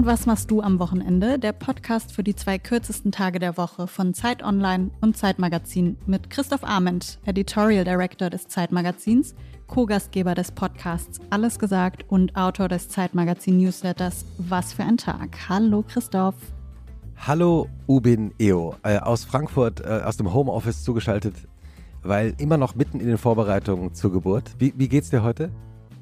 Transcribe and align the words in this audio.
Und 0.00 0.06
was 0.06 0.24
machst 0.24 0.50
du 0.50 0.62
am 0.62 0.78
Wochenende? 0.78 1.38
Der 1.38 1.52
Podcast 1.52 2.14
für 2.14 2.22
die 2.22 2.34
zwei 2.34 2.56
kürzesten 2.58 3.12
Tage 3.12 3.38
der 3.38 3.58
Woche 3.58 3.86
von 3.86 4.14
Zeit 4.14 4.42
Online 4.42 4.90
und 5.02 5.14
Zeitmagazin 5.14 5.98
mit 6.06 6.30
Christoph 6.30 6.64
Arment, 6.64 7.18
Editorial 7.26 7.84
Director 7.84 8.30
des 8.30 8.48
Zeitmagazins, 8.48 9.34
Co-Gastgeber 9.66 10.34
des 10.34 10.52
Podcasts 10.52 11.20
Alles 11.28 11.58
gesagt 11.58 12.06
und 12.08 12.34
Autor 12.34 12.68
des 12.68 12.88
Zeitmagazin 12.88 13.58
Newsletters 13.58 14.24
Was 14.38 14.72
für 14.72 14.84
ein 14.84 14.96
Tag. 14.96 15.36
Hallo 15.50 15.84
Christoph. 15.86 16.36
Hallo 17.18 17.68
Ubin 17.86 18.32
Eo 18.38 18.76
äh, 18.82 18.96
aus 18.96 19.26
Frankfurt, 19.26 19.82
äh, 19.82 20.00
aus 20.02 20.16
dem 20.16 20.32
Homeoffice 20.32 20.82
zugeschaltet, 20.82 21.34
weil 22.02 22.32
immer 22.38 22.56
noch 22.56 22.74
mitten 22.74 23.00
in 23.00 23.06
den 23.06 23.18
Vorbereitungen 23.18 23.92
zur 23.92 24.12
Geburt. 24.12 24.54
Wie, 24.58 24.72
wie 24.78 24.88
geht's 24.88 25.10
dir 25.10 25.22
heute? 25.22 25.50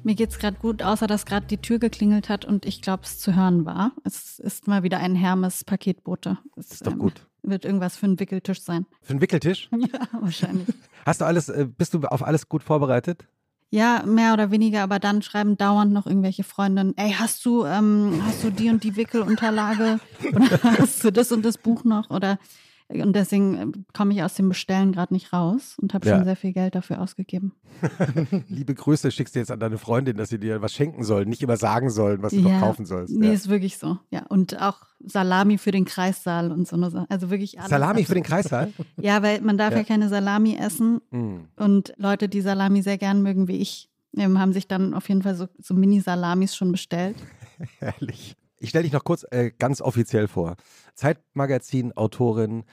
Mir 0.03 0.15
geht's 0.15 0.39
gerade 0.39 0.57
gut, 0.57 0.81
außer 0.81 1.07
dass 1.07 1.25
gerade 1.25 1.45
die 1.45 1.57
Tür 1.57 1.79
geklingelt 1.79 2.29
hat 2.29 2.45
und 2.45 2.65
ich 2.65 2.81
glaube, 2.81 3.03
es 3.03 3.19
zu 3.19 3.35
hören 3.35 3.65
war. 3.65 3.91
Es 4.03 4.39
ist 4.39 4.67
mal 4.67 4.83
wieder 4.83 4.99
ein 4.99 5.15
Hermes-Paketbote. 5.15 6.37
Das 6.55 6.71
ist 6.71 6.87
doch 6.87 6.93
ähm, 6.93 6.99
gut. 6.99 7.27
Wird 7.43 7.65
irgendwas 7.65 7.97
für 7.97 8.05
einen 8.05 8.19
Wickeltisch 8.19 8.61
sein. 8.61 8.85
Für 9.01 9.11
einen 9.11 9.21
Wickeltisch? 9.21 9.69
Ja, 9.77 10.07
wahrscheinlich. 10.19 10.67
Hast 11.05 11.21
du 11.21 11.25
alles, 11.25 11.49
äh, 11.49 11.65
bist 11.65 11.93
du 11.93 11.99
auf 12.01 12.23
alles 12.23 12.47
gut 12.47 12.63
vorbereitet? 12.63 13.25
Ja, 13.71 14.03
mehr 14.05 14.33
oder 14.33 14.49
weniger, 14.49 14.81
aber 14.81 14.99
dann 14.99 15.21
schreiben 15.21 15.55
dauernd 15.55 15.93
noch 15.93 16.07
irgendwelche 16.07 16.43
Freundinnen, 16.43 16.97
ey, 16.97 17.11
hast 17.11 17.45
du, 17.45 17.65
ähm, 17.65 18.19
hast 18.25 18.43
du 18.43 18.51
die 18.51 18.69
und 18.69 18.83
die 18.83 18.95
Wickelunterlage? 18.95 19.99
Oder 20.33 20.63
hast 20.79 21.03
du 21.03 21.11
das 21.11 21.31
und 21.31 21.45
das 21.45 21.59
Buch 21.59 21.83
noch? 21.83 22.09
Oder 22.09 22.39
und 22.89 23.15
deswegen 23.15 23.55
äh, 23.55 23.67
komme 23.93 24.13
ich 24.13 24.23
aus 24.23 24.33
dem 24.33 24.49
Bestellen 24.49 24.91
gerade 24.91 25.13
nicht 25.13 25.31
raus 25.31 25.77
und 25.79 25.93
habe 25.93 26.07
ja. 26.07 26.15
schon 26.15 26.25
sehr 26.25 26.35
viel 26.35 26.53
Geld 26.53 26.73
dafür 26.73 27.01
ausgegeben. 27.01 27.53
Liebe 28.47 28.73
Grüße 28.73 29.11
schickst 29.11 29.35
du 29.35 29.39
jetzt 29.39 29.51
an 29.51 29.59
deine 29.59 29.77
Freundin, 29.77 30.17
dass 30.17 30.29
sie 30.29 30.39
dir 30.39 30.61
was 30.61 30.73
schenken 30.73 31.03
sollen, 31.03 31.29
nicht 31.29 31.43
immer 31.43 31.57
sagen 31.57 31.91
sollen, 31.91 32.23
was 32.23 32.33
du 32.33 32.39
ja. 32.39 32.49
noch 32.49 32.59
kaufen 32.59 32.85
sollst. 32.85 33.15
Nee, 33.15 33.27
ja. 33.27 33.33
ist 33.33 33.47
wirklich 33.47 33.77
so. 33.77 33.99
Ja, 34.09 34.25
und 34.27 34.59
auch 34.59 34.79
Salami 35.05 35.59
für 35.59 35.71
den 35.71 35.85
Kreissaal 35.85 36.51
und 36.51 36.67
so 36.67 36.75
eine 36.75 37.05
Also 37.09 37.29
wirklich 37.29 37.59
alles. 37.59 37.69
Salami 37.69 38.05
für 38.05 38.15
den 38.15 38.23
Kreissaal? 38.23 38.73
ja, 38.97 39.21
weil 39.21 39.41
man 39.41 39.57
darf 39.57 39.73
ja, 39.73 39.83
keine 39.83 40.09
Salami 40.09 40.57
essen. 40.59 40.99
Mhm. 41.11 41.45
Und 41.57 41.93
Leute, 41.97 42.27
die 42.27 42.41
Salami 42.41 42.81
sehr 42.81 42.97
gern 42.97 43.21
mögen, 43.21 43.47
wie 43.47 43.57
ich, 43.57 43.89
haben 44.17 44.51
sich 44.51 44.67
dann 44.67 44.95
auf 44.95 45.07
jeden 45.09 45.21
Fall 45.21 45.35
so, 45.35 45.47
so 45.59 45.75
Mini-Salamis 45.75 46.55
schon 46.55 46.71
bestellt. 46.71 47.17
Herrlich. 47.79 48.35
Ich 48.61 48.69
stelle 48.69 48.83
dich 48.83 48.91
noch 48.91 49.03
kurz 49.03 49.25
äh, 49.31 49.51
ganz 49.57 49.79
offiziell 49.79 50.27
vor. 50.27 50.55
Zeitmagazin-Autorin, 50.99 52.65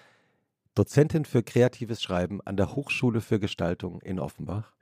Dozentin 0.75 1.25
für 1.25 1.45
kreatives 1.45 2.03
Schreiben 2.03 2.41
an 2.41 2.57
der 2.57 2.75
Hochschule 2.75 3.21
für 3.21 3.39
Gestaltung 3.39 4.01
in 4.03 4.19
Offenbach, 4.19 4.73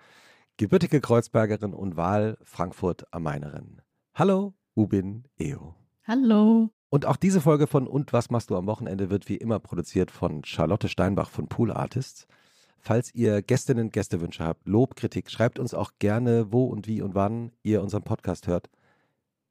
gebürtige 0.56 1.02
Kreuzbergerin 1.02 1.74
und 1.74 1.94
Wahl 1.94 2.38
Frankfurt 2.42 3.04
am 3.12 3.24
Mainerin. 3.24 3.82
Hallo, 4.14 4.54
Ubin 4.74 5.24
Eo. 5.36 5.74
Hallo. 6.04 6.70
Und 6.88 7.04
auch 7.04 7.16
diese 7.16 7.42
Folge 7.42 7.66
von 7.66 7.86
Und 7.86 8.14
was 8.14 8.30
machst 8.30 8.48
du 8.48 8.56
am 8.56 8.66
Wochenende 8.66 9.10
wird 9.10 9.28
wie 9.28 9.36
immer 9.36 9.58
produziert 9.58 10.10
von 10.10 10.42
Charlotte 10.44 10.88
Steinbach 10.88 11.28
von 11.28 11.46
Pool 11.46 11.70
Artists. 11.70 12.26
Falls 12.78 13.14
ihr 13.14 13.42
Gästinnen 13.42 13.86
und 13.86 13.92
Gästewünsche 13.92 14.42
habt, 14.42 14.66
Lob, 14.66 14.96
Kritik, 14.96 15.30
schreibt 15.30 15.58
uns 15.58 15.74
auch 15.74 15.92
gerne, 15.98 16.50
wo 16.50 16.64
und 16.64 16.86
wie 16.86 17.02
und 17.02 17.14
wann 17.14 17.52
ihr 17.62 17.82
unseren 17.82 18.04
Podcast 18.04 18.46
hört. 18.46 18.70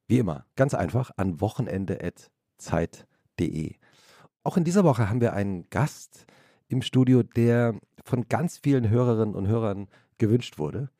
Wie 0.08 0.18
immer, 0.18 0.46
ganz 0.56 0.74
einfach 0.74 1.12
an 1.16 1.40
wochenende.zeit.de. 1.40 3.13
Auch 4.42 4.56
in 4.56 4.64
dieser 4.64 4.84
Woche 4.84 5.08
haben 5.08 5.20
wir 5.20 5.32
einen 5.32 5.68
Gast 5.70 6.26
im 6.68 6.82
Studio, 6.82 7.22
der 7.22 7.74
von 8.04 8.28
ganz 8.28 8.58
vielen 8.58 8.88
Hörerinnen 8.88 9.34
und 9.34 9.48
Hörern 9.48 9.88
gewünscht 10.18 10.58
wurde. 10.58 10.90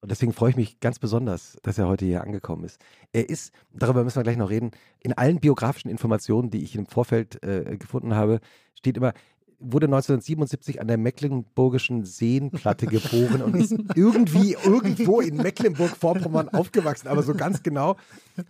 Und 0.00 0.10
deswegen 0.10 0.34
freue 0.34 0.50
ich 0.50 0.56
mich 0.56 0.80
ganz 0.80 0.98
besonders, 0.98 1.56
dass 1.62 1.78
er 1.78 1.88
heute 1.88 2.04
hier 2.04 2.22
angekommen 2.22 2.64
ist. 2.64 2.78
Er 3.12 3.30
ist, 3.30 3.54
darüber 3.72 4.04
müssen 4.04 4.16
wir 4.16 4.22
gleich 4.22 4.36
noch 4.36 4.50
reden, 4.50 4.72
in 5.00 5.14
allen 5.14 5.40
biografischen 5.40 5.90
Informationen, 5.90 6.50
die 6.50 6.62
ich 6.62 6.76
im 6.76 6.84
Vorfeld 6.84 7.42
äh, 7.42 7.78
gefunden 7.78 8.14
habe, 8.14 8.40
steht 8.74 8.98
immer, 8.98 9.14
wurde 9.58 9.86
1977 9.86 10.80
an 10.80 10.88
der 10.88 10.98
Mecklenburgischen 10.98 12.04
Seenplatte 12.04 12.86
geboren 12.86 13.40
und 13.40 13.56
ist 13.56 13.72
irgendwie 13.94 14.56
irgendwo 14.62 15.22
in 15.22 15.38
Mecklenburg-Vorpommern 15.38 16.50
aufgewachsen. 16.50 17.08
Aber 17.08 17.22
so 17.22 17.34
ganz 17.34 17.62
genau 17.62 17.96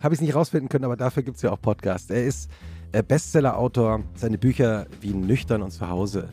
habe 0.01 0.13
ich 0.13 0.19
es 0.19 0.21
nicht 0.21 0.35
rausfinden 0.35 0.67
können, 0.67 0.83
aber 0.83 0.97
dafür 0.97 1.23
gibt 1.23 1.37
es 1.37 1.43
ja 1.43 1.51
auch 1.51 1.61
Podcasts. 1.61 2.09
Er 2.09 2.25
ist 2.25 2.49
Bestseller-Autor. 3.07 4.03
Seine 4.15 4.37
Bücher 4.37 4.87
wie 5.01 5.13
Nüchtern 5.13 5.61
und 5.61 5.71
zu 5.71 5.89
Hause 5.89 6.29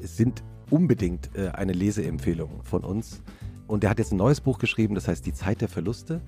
sind 0.00 0.42
unbedingt 0.70 1.30
äh, 1.36 1.48
eine 1.48 1.72
Leseempfehlung 1.72 2.62
von 2.62 2.84
uns. 2.84 3.22
Und 3.66 3.84
er 3.84 3.90
hat 3.90 3.98
jetzt 3.98 4.12
ein 4.12 4.16
neues 4.16 4.40
Buch 4.40 4.58
geschrieben, 4.58 4.94
das 4.94 5.08
heißt 5.08 5.24
Die 5.26 5.32
Zeit 5.32 5.60
der 5.60 5.68
Verluste, 5.68 6.20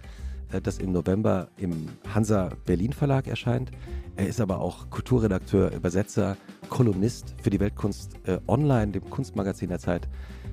äh, 0.52 0.60
das 0.60 0.78
im 0.78 0.92
November 0.92 1.48
im 1.56 1.88
Hansa 2.14 2.50
Berlin 2.66 2.92
Verlag 2.92 3.26
erscheint. 3.26 3.70
Er 4.16 4.28
ist 4.28 4.40
aber 4.40 4.60
auch 4.60 4.90
Kulturredakteur, 4.90 5.72
Übersetzer, 5.72 6.36
Kolumnist 6.68 7.34
für 7.42 7.50
die 7.50 7.60
Weltkunst 7.60 8.16
äh, 8.26 8.38
online, 8.46 8.92
dem 8.92 9.08
Kunstmagazin 9.08 9.68
der 9.68 9.78
Zeit. 9.78 10.08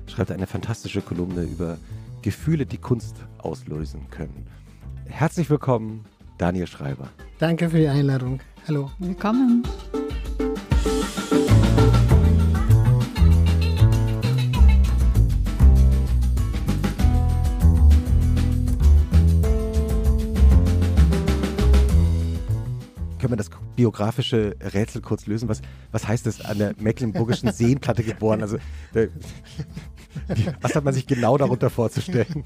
Schreibt 0.06 0.30
eine 0.30 0.46
fantastische 0.46 1.02
Kolumne 1.02 1.42
über 1.42 1.78
Gefühle, 2.22 2.66
die 2.66 2.78
Kunst 2.78 3.16
auslösen 3.38 4.08
können. 4.10 4.46
Herzlich 5.06 5.50
willkommen, 5.50 6.04
Daniel 6.40 6.66
Schreiber. 6.66 7.10
Danke 7.38 7.68
für 7.68 7.76
die 7.76 7.88
Einladung. 7.88 8.40
Hallo. 8.66 8.90
Willkommen. 8.98 9.62
können 23.18 23.32
wir 23.34 23.36
das 23.36 23.50
biografische 23.76 24.56
Rätsel 24.62 25.02
kurz 25.02 25.26
lösen? 25.26 25.46
Was, 25.50 25.60
was 25.92 26.08
heißt 26.08 26.26
es 26.26 26.42
an 26.42 26.56
der 26.56 26.74
Mecklenburgischen 26.78 27.52
Seenplatte 27.52 28.02
geboren? 28.02 28.40
Also, 28.40 28.56
äh, 28.94 29.08
was 30.62 30.74
hat 30.74 30.84
man 30.84 30.94
sich 30.94 31.06
genau 31.06 31.36
darunter 31.36 31.68
vorzustellen? 31.68 32.44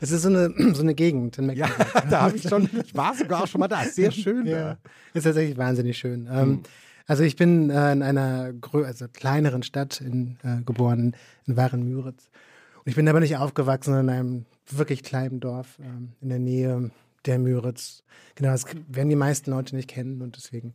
Es 0.00 0.10
ist 0.10 0.22
so 0.22 0.28
eine, 0.28 0.52
so 0.74 0.82
eine 0.82 0.94
Gegend 0.94 1.38
in 1.38 1.46
Mecklenburg. 1.46 1.94
Ja, 1.94 2.00
da 2.10 2.20
habe 2.22 2.36
ich 2.36 2.42
schon, 2.42 2.68
ich 2.84 2.94
war 2.94 3.14
sogar 3.14 3.42
auch 3.42 3.46
schon 3.46 3.60
mal 3.60 3.68
da. 3.68 3.84
Sehr 3.84 4.10
schön. 4.10 4.46
Ja, 4.46 4.78
ist 5.14 5.24
tatsächlich 5.24 5.56
wahnsinnig 5.56 5.98
schön. 5.98 6.28
Ähm, 6.32 6.48
mhm. 6.48 6.62
also 7.06 7.22
ich 7.22 7.36
bin 7.36 7.70
äh, 7.70 7.92
in 7.92 8.02
einer 8.02 8.52
also 8.72 9.06
kleineren 9.12 9.62
Stadt 9.62 10.00
in, 10.00 10.38
äh, 10.42 10.62
geboren, 10.62 11.14
in 11.46 11.56
Waren-Müritz. 11.56 12.30
Und 12.78 12.86
ich 12.86 12.94
bin 12.94 13.08
aber 13.08 13.20
nicht 13.20 13.36
aufgewachsen 13.36 13.98
in 13.98 14.08
einem 14.08 14.46
wirklich 14.68 15.02
kleinen 15.02 15.40
Dorf 15.40 15.78
ähm, 15.80 16.12
in 16.20 16.28
der 16.30 16.38
Nähe 16.38 16.90
der 17.26 17.38
Müritz. 17.38 18.02
Genau, 18.34 18.52
das 18.52 18.64
werden 18.88 19.10
die 19.10 19.16
meisten 19.16 19.50
Leute 19.50 19.76
nicht 19.76 19.88
kennen 19.88 20.22
und 20.22 20.36
deswegen 20.36 20.74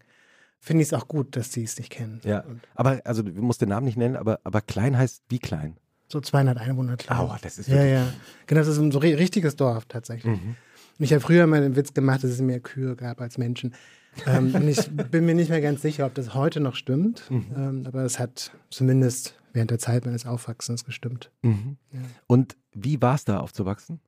finde 0.59 0.83
ich 0.83 0.89
es 0.89 0.93
auch 0.93 1.07
gut, 1.07 1.35
dass 1.35 1.51
sie 1.51 1.63
es 1.63 1.77
nicht 1.77 1.91
kennen. 1.91 2.21
Ja, 2.23 2.43
aber 2.73 3.01
also 3.05 3.23
du 3.23 3.31
musst 3.41 3.61
den 3.61 3.69
Namen 3.69 3.85
nicht 3.85 3.97
nennen, 3.97 4.15
aber, 4.15 4.39
aber 4.43 4.61
klein 4.61 4.97
heißt 4.97 5.23
wie 5.29 5.39
klein? 5.39 5.77
So 6.15 6.21
200 6.21 6.57
Einwohner 6.57 6.95
klein. 6.95 7.17
Aua, 7.17 7.37
das 7.41 7.57
ist. 7.57 7.67
Ja, 7.67 7.83
ja. 7.83 8.07
Genau, 8.47 8.61
das 8.61 8.69
ist 8.69 8.77
ein 8.77 8.89
so 8.89 8.99
richtiges 8.99 9.57
Dorf 9.57 9.83
tatsächlich. 9.89 10.41
Mhm. 10.41 10.55
Und 10.97 11.03
ich 11.03 11.11
habe 11.11 11.19
früher 11.19 11.45
mal 11.45 11.59
den 11.59 11.75
Witz 11.75 11.93
gemacht, 11.93 12.23
dass 12.23 12.31
es 12.31 12.39
mehr 12.39 12.61
Kühe 12.61 12.95
gab 12.95 13.19
als 13.19 13.37
Menschen. 13.37 13.75
ähm, 14.25 14.55
und 14.55 14.65
ich 14.65 14.89
bin 15.11 15.25
mir 15.25 15.35
nicht 15.35 15.49
mehr 15.49 15.59
ganz 15.59 15.81
sicher, 15.81 16.05
ob 16.05 16.13
das 16.13 16.33
heute 16.33 16.61
noch 16.61 16.75
stimmt. 16.75 17.29
Mhm. 17.29 17.45
Ähm, 17.53 17.83
aber 17.85 18.05
es 18.05 18.17
hat 18.17 18.51
zumindest 18.69 19.35
während 19.51 19.71
der 19.71 19.77
Zeit 19.77 20.05
meines 20.05 20.25
Aufwachsens 20.25 20.85
gestimmt. 20.85 21.31
Mhm. 21.41 21.75
Ja. 21.91 21.99
Und 22.27 22.55
wie 22.71 23.01
war 23.01 23.15
es 23.15 23.25
da 23.25 23.41
aufzuwachsen? 23.41 23.99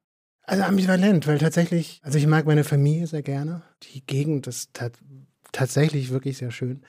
Also 0.44 0.63
ambivalent, 0.63 1.28
weil 1.28 1.40
tatsächlich, 1.40 2.00
also 2.03 2.17
ich 2.17 2.25
mag 2.25 2.46
meine 2.46 2.63
Familie 2.63 3.07
sehr 3.07 3.22
gerne. 3.22 3.63
Die 3.84 4.01
Gegend 4.06 4.47
ist 4.47 4.79
tatsächlich 5.51 6.09
wirklich 6.12 6.38
sehr 6.38 6.51
schön. 6.51 6.84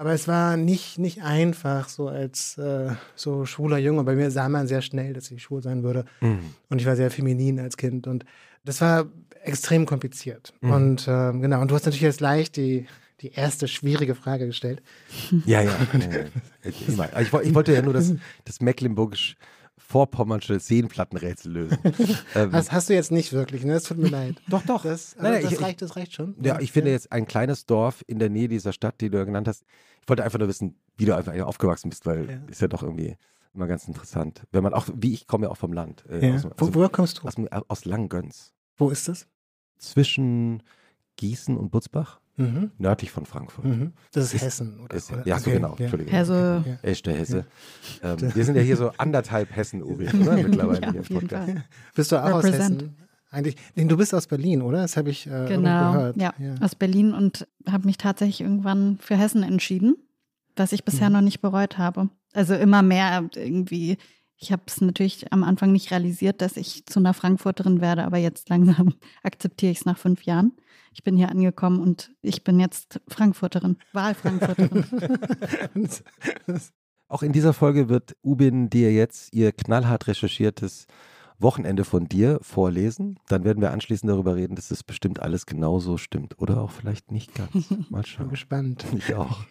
Aber 0.00 0.12
es 0.12 0.28
war 0.28 0.56
nicht, 0.56 0.96
nicht 0.98 1.22
einfach, 1.22 1.88
so 1.88 2.06
als 2.06 2.56
äh, 2.56 2.92
so 3.16 3.44
schwuler 3.44 3.78
Junge. 3.78 4.04
Bei 4.04 4.14
mir 4.14 4.30
sah 4.30 4.48
man 4.48 4.68
sehr 4.68 4.80
schnell, 4.80 5.12
dass 5.12 5.28
ich 5.32 5.42
schwul 5.42 5.60
sein 5.60 5.82
würde. 5.82 6.04
Mhm. 6.20 6.54
Und 6.70 6.80
ich 6.80 6.86
war 6.86 6.94
sehr 6.94 7.10
feminin 7.10 7.58
als 7.58 7.76
Kind. 7.76 8.06
Und 8.06 8.24
das 8.64 8.80
war 8.80 9.06
extrem 9.42 9.86
kompliziert. 9.86 10.54
Mhm. 10.60 10.70
Und 10.70 11.08
äh, 11.08 11.32
genau, 11.32 11.60
und 11.60 11.72
du 11.72 11.74
hast 11.74 11.84
natürlich 11.84 12.02
jetzt 12.02 12.20
leicht 12.20 12.56
die, 12.56 12.86
die 13.22 13.32
erste 13.32 13.66
schwierige 13.66 14.14
Frage 14.14 14.46
gestellt. 14.46 14.82
Ja, 15.44 15.62
ja. 15.62 15.76
ich, 16.62 16.88
ich, 16.88 17.54
wollte 17.54 17.74
ja 17.74 17.82
nur 17.82 17.92
das, 17.92 18.14
das 18.44 18.60
Mecklenburgisch 18.60 19.36
vorpommernsche 19.88 20.60
Seenplattenrätsel 20.60 21.50
lösen. 21.50 21.78
ähm, 22.34 22.52
hast, 22.52 22.72
hast, 22.72 22.90
du 22.90 22.94
jetzt 22.94 23.10
nicht 23.10 23.32
wirklich, 23.32 23.64
ne? 23.64 23.72
Es 23.72 23.84
tut 23.84 23.96
mir 23.96 24.10
leid. 24.10 24.36
Doch, 24.46 24.62
doch. 24.62 24.82
Das, 24.82 25.16
nein, 25.16 25.32
nein, 25.32 25.42
das, 25.42 25.52
ich, 25.52 25.62
reicht, 25.62 25.80
das 25.80 25.96
reicht 25.96 26.12
schon. 26.12 26.36
Ja, 26.42 26.60
ich 26.60 26.72
finde 26.72 26.90
jetzt 26.90 27.10
ein 27.10 27.26
kleines 27.26 27.64
Dorf 27.64 28.04
in 28.06 28.18
der 28.18 28.28
Nähe 28.28 28.48
dieser 28.48 28.74
Stadt, 28.74 29.00
die 29.00 29.08
du 29.08 29.16
ja 29.16 29.24
genannt 29.24 29.48
hast. 29.48 29.64
Ich 30.02 30.08
wollte 30.08 30.24
einfach 30.24 30.38
nur 30.38 30.48
wissen, 30.48 30.76
wie 30.98 31.06
du 31.06 31.16
einfach 31.16 31.34
aufgewachsen 31.40 31.88
bist, 31.88 32.04
weil 32.04 32.28
ja. 32.28 32.38
ist 32.48 32.60
ja 32.60 32.68
doch 32.68 32.82
irgendwie 32.82 33.16
immer 33.54 33.66
ganz 33.66 33.88
interessant. 33.88 34.42
Wenn 34.52 34.62
man 34.62 34.74
auch, 34.74 34.88
wie 34.94 35.14
ich 35.14 35.26
komme 35.26 35.46
ja 35.46 35.50
auch 35.50 35.56
vom 35.56 35.72
Land. 35.72 36.04
Äh, 36.10 36.28
ja. 36.28 36.34
aus, 36.34 36.44
also, 36.44 36.74
woher 36.74 36.90
kommst 36.90 37.18
du? 37.18 37.26
Aus, 37.26 37.36
aus 37.68 37.84
Langgöns. 37.86 38.52
Wo 38.76 38.90
ist 38.90 39.08
das? 39.08 39.26
Zwischen 39.78 40.62
Gießen 41.16 41.56
und 41.56 41.70
Butzbach. 41.70 42.20
Mhm. 42.38 42.70
Nördlich 42.78 43.10
von 43.10 43.26
Frankfurt. 43.26 43.64
Mhm. 43.64 43.92
Das 44.12 44.26
ist, 44.26 44.34
ist 44.34 44.42
Hessen, 44.42 44.80
oder? 44.80 44.96
Ist, 44.96 45.10
ja, 45.10 45.36
okay. 45.36 45.38
so 45.38 45.50
genau. 45.50 45.74
Ja. 45.76 45.80
Entschuldigung. 45.80 46.12
Hesse. 46.12 46.64
Ja. 46.66 46.88
Echte 46.88 47.12
Hesse. 47.12 47.36
Ja. 47.38 47.44
Ähm, 48.00 48.32
wir 48.34 48.44
sind 48.44 48.54
ja 48.54 48.62
hier 48.62 48.76
so 48.76 48.92
anderthalb 48.96 49.54
Hessen, 49.54 49.82
Uwe, 49.82 50.06
oder? 50.20 50.36
Mittlerweile 50.36 50.80
ja, 50.80 50.92
hier 50.92 51.00
im 51.00 51.06
Podcast. 51.06 51.52
Bist 51.94 52.12
du 52.12 52.16
auch 52.16 52.38
Represent. 52.38 52.60
aus 52.60 52.82
Hessen? 52.82 52.96
eigentlich, 53.30 53.56
du 53.74 53.96
bist 53.96 54.14
aus 54.14 54.26
Berlin, 54.26 54.62
oder? 54.62 54.78
Das 54.82 54.96
habe 54.96 55.10
ich 55.10 55.26
äh, 55.26 55.46
genau, 55.48 55.92
gehört. 55.92 56.16
Ja, 56.16 56.32
ja, 56.38 56.54
aus 56.60 56.74
Berlin 56.74 57.12
und 57.12 57.46
habe 57.68 57.86
mich 57.86 57.98
tatsächlich 57.98 58.40
irgendwann 58.40 58.98
für 58.98 59.16
Hessen 59.16 59.42
entschieden, 59.42 59.96
was 60.56 60.72
ich 60.72 60.84
bisher 60.84 61.08
mhm. 61.08 61.16
noch 61.16 61.20
nicht 61.22 61.40
bereut 61.40 61.78
habe. 61.78 62.08
Also 62.32 62.54
immer 62.54 62.82
mehr 62.82 63.28
irgendwie. 63.34 63.98
Ich 64.40 64.52
habe 64.52 64.62
es 64.66 64.80
natürlich 64.80 65.32
am 65.32 65.42
Anfang 65.42 65.72
nicht 65.72 65.90
realisiert, 65.90 66.40
dass 66.40 66.56
ich 66.56 66.86
zu 66.86 67.00
einer 67.00 67.12
Frankfurterin 67.12 67.80
werde, 67.80 68.04
aber 68.04 68.18
jetzt 68.18 68.48
langsam 68.48 68.94
akzeptiere 69.22 69.72
ich 69.72 69.78
es 69.78 69.84
nach 69.84 69.98
fünf 69.98 70.22
Jahren. 70.22 70.52
Ich 70.98 71.04
bin 71.04 71.16
hier 71.16 71.28
angekommen 71.28 71.78
und 71.80 72.10
ich 72.22 72.42
bin 72.42 72.58
jetzt 72.58 73.00
Frankfurterin, 73.06 73.76
Wahlfrankfurterin. 73.92 74.84
Auch 77.08 77.22
in 77.22 77.30
dieser 77.30 77.52
Folge 77.52 77.88
wird 77.88 78.16
Ubin 78.20 78.68
dir 78.68 78.92
jetzt 78.92 79.32
ihr 79.32 79.52
knallhart 79.52 80.08
recherchiertes 80.08 80.88
Wochenende 81.38 81.84
von 81.84 82.08
dir 82.08 82.40
vorlesen. 82.42 83.20
Dann 83.28 83.44
werden 83.44 83.60
wir 83.60 83.70
anschließend 83.70 84.10
darüber 84.10 84.34
reden, 84.34 84.56
dass 84.56 84.72
es 84.72 84.82
bestimmt 84.82 85.22
alles 85.22 85.46
genauso 85.46 85.98
stimmt. 85.98 86.36
Oder 86.40 86.60
auch 86.60 86.72
vielleicht 86.72 87.12
nicht 87.12 87.32
ganz. 87.32 87.52
Mal 87.90 88.04
schauen. 88.04 88.24
Bin 88.24 88.30
gespannt. 88.30 88.84
Ich 88.96 89.14
auch. 89.14 89.44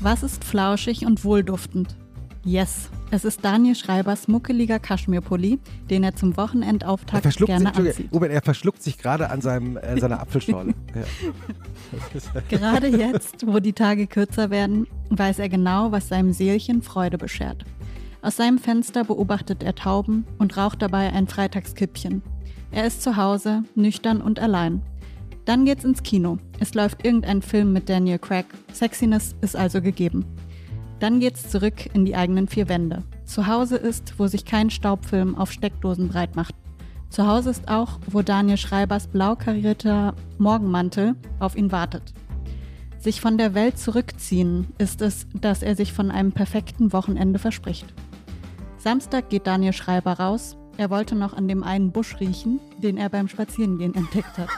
Was 0.00 0.22
ist 0.22 0.44
flauschig 0.44 1.06
und 1.06 1.24
wohlduftend? 1.24 1.96
Yes, 2.44 2.90
es 3.12 3.24
ist 3.24 3.44
Daniel 3.44 3.74
Schreibers 3.74 4.28
muckeliger 4.28 4.78
Kaschmirpulli, 4.78 5.58
den 5.90 6.04
er 6.04 6.14
zum 6.14 6.36
Wochenendauftakt 6.36 7.22
gerne 7.38 7.72
sich, 7.74 7.86
anzieht. 7.86 8.12
Robert, 8.12 8.30
er 8.30 8.42
verschluckt 8.42 8.82
sich 8.82 8.98
gerade 8.98 9.30
an 9.30 9.40
seinem, 9.40 9.76
äh, 9.76 9.98
seiner 9.98 10.20
Apfelschorle. 10.20 10.74
Gerade 12.48 12.86
jetzt, 12.86 13.46
wo 13.46 13.58
die 13.58 13.72
Tage 13.72 14.06
kürzer 14.06 14.50
werden, 14.50 14.86
weiß 15.08 15.40
er 15.40 15.48
genau, 15.48 15.90
was 15.90 16.08
seinem 16.08 16.32
Seelchen 16.32 16.82
Freude 16.82 17.18
beschert. 17.18 17.64
Aus 18.22 18.36
seinem 18.36 18.58
Fenster 18.58 19.02
beobachtet 19.04 19.62
er 19.62 19.74
Tauben 19.74 20.24
und 20.38 20.56
raucht 20.56 20.82
dabei 20.82 21.12
ein 21.12 21.26
Freitagskippchen. 21.26 22.22
Er 22.70 22.86
ist 22.86 23.02
zu 23.02 23.16
Hause, 23.16 23.64
nüchtern 23.74 24.20
und 24.20 24.38
allein. 24.38 24.82
Dann 25.46 25.64
geht's 25.64 25.84
ins 25.84 26.02
Kino. 26.02 26.38
Es 26.60 26.74
läuft 26.74 27.04
irgendein 27.04 27.42
Film 27.42 27.72
mit 27.72 27.88
Daniel 27.88 28.18
Craig. 28.18 28.46
Sexiness 28.72 29.34
ist 29.40 29.56
also 29.56 29.80
gegeben. 29.82 30.24
Dann 31.00 31.18
geht's 31.18 31.48
zurück 31.48 31.88
in 31.94 32.04
die 32.04 32.14
eigenen 32.14 32.46
vier 32.46 32.68
Wände. 32.68 33.02
Zu 33.24 33.46
Hause 33.46 33.76
ist, 33.76 34.18
wo 34.18 34.26
sich 34.26 34.44
kein 34.44 34.68
Staubfilm 34.68 35.34
auf 35.34 35.50
Steckdosen 35.50 36.08
breit 36.08 36.36
macht. 36.36 36.54
Zu 37.08 37.26
Hause 37.26 37.50
ist 37.50 37.68
auch, 37.68 37.98
wo 38.06 38.20
Daniel 38.20 38.58
Schreibers 38.58 39.08
blau 39.08 39.34
karierter 39.34 40.14
Morgenmantel 40.38 41.16
auf 41.38 41.56
ihn 41.56 41.72
wartet. 41.72 42.12
Sich 42.98 43.22
von 43.22 43.38
der 43.38 43.54
Welt 43.54 43.78
zurückziehen 43.78 44.68
ist 44.76 45.00
es, 45.00 45.26
dass 45.34 45.62
er 45.62 45.74
sich 45.74 45.94
von 45.94 46.10
einem 46.10 46.32
perfekten 46.32 46.92
Wochenende 46.92 47.38
verspricht. 47.38 47.86
Samstag 48.76 49.30
geht 49.30 49.46
Daniel 49.46 49.72
Schreiber 49.72 50.12
raus. 50.12 50.58
Er 50.76 50.90
wollte 50.90 51.14
noch 51.14 51.32
an 51.32 51.48
dem 51.48 51.62
einen 51.62 51.92
Busch 51.92 52.20
riechen, 52.20 52.60
den 52.78 52.98
er 52.98 53.08
beim 53.08 53.28
Spazierengehen 53.28 53.94
entdeckt 53.94 54.36
hat. 54.36 54.48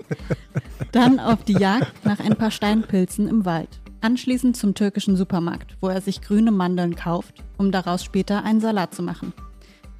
Dann 0.92 1.18
auf 1.18 1.42
die 1.42 1.58
Jagd 1.58 2.04
nach 2.04 2.20
ein 2.20 2.36
paar 2.36 2.52
Steinpilzen 2.52 3.26
im 3.28 3.44
Wald. 3.44 3.80
Anschließend 4.00 4.56
zum 4.56 4.74
türkischen 4.74 5.16
Supermarkt, 5.16 5.76
wo 5.80 5.88
er 5.88 6.00
sich 6.00 6.20
grüne 6.20 6.50
Mandeln 6.50 6.94
kauft, 6.96 7.42
um 7.56 7.72
daraus 7.72 8.04
später 8.04 8.44
einen 8.44 8.60
Salat 8.60 8.94
zu 8.94 9.02
machen. 9.02 9.32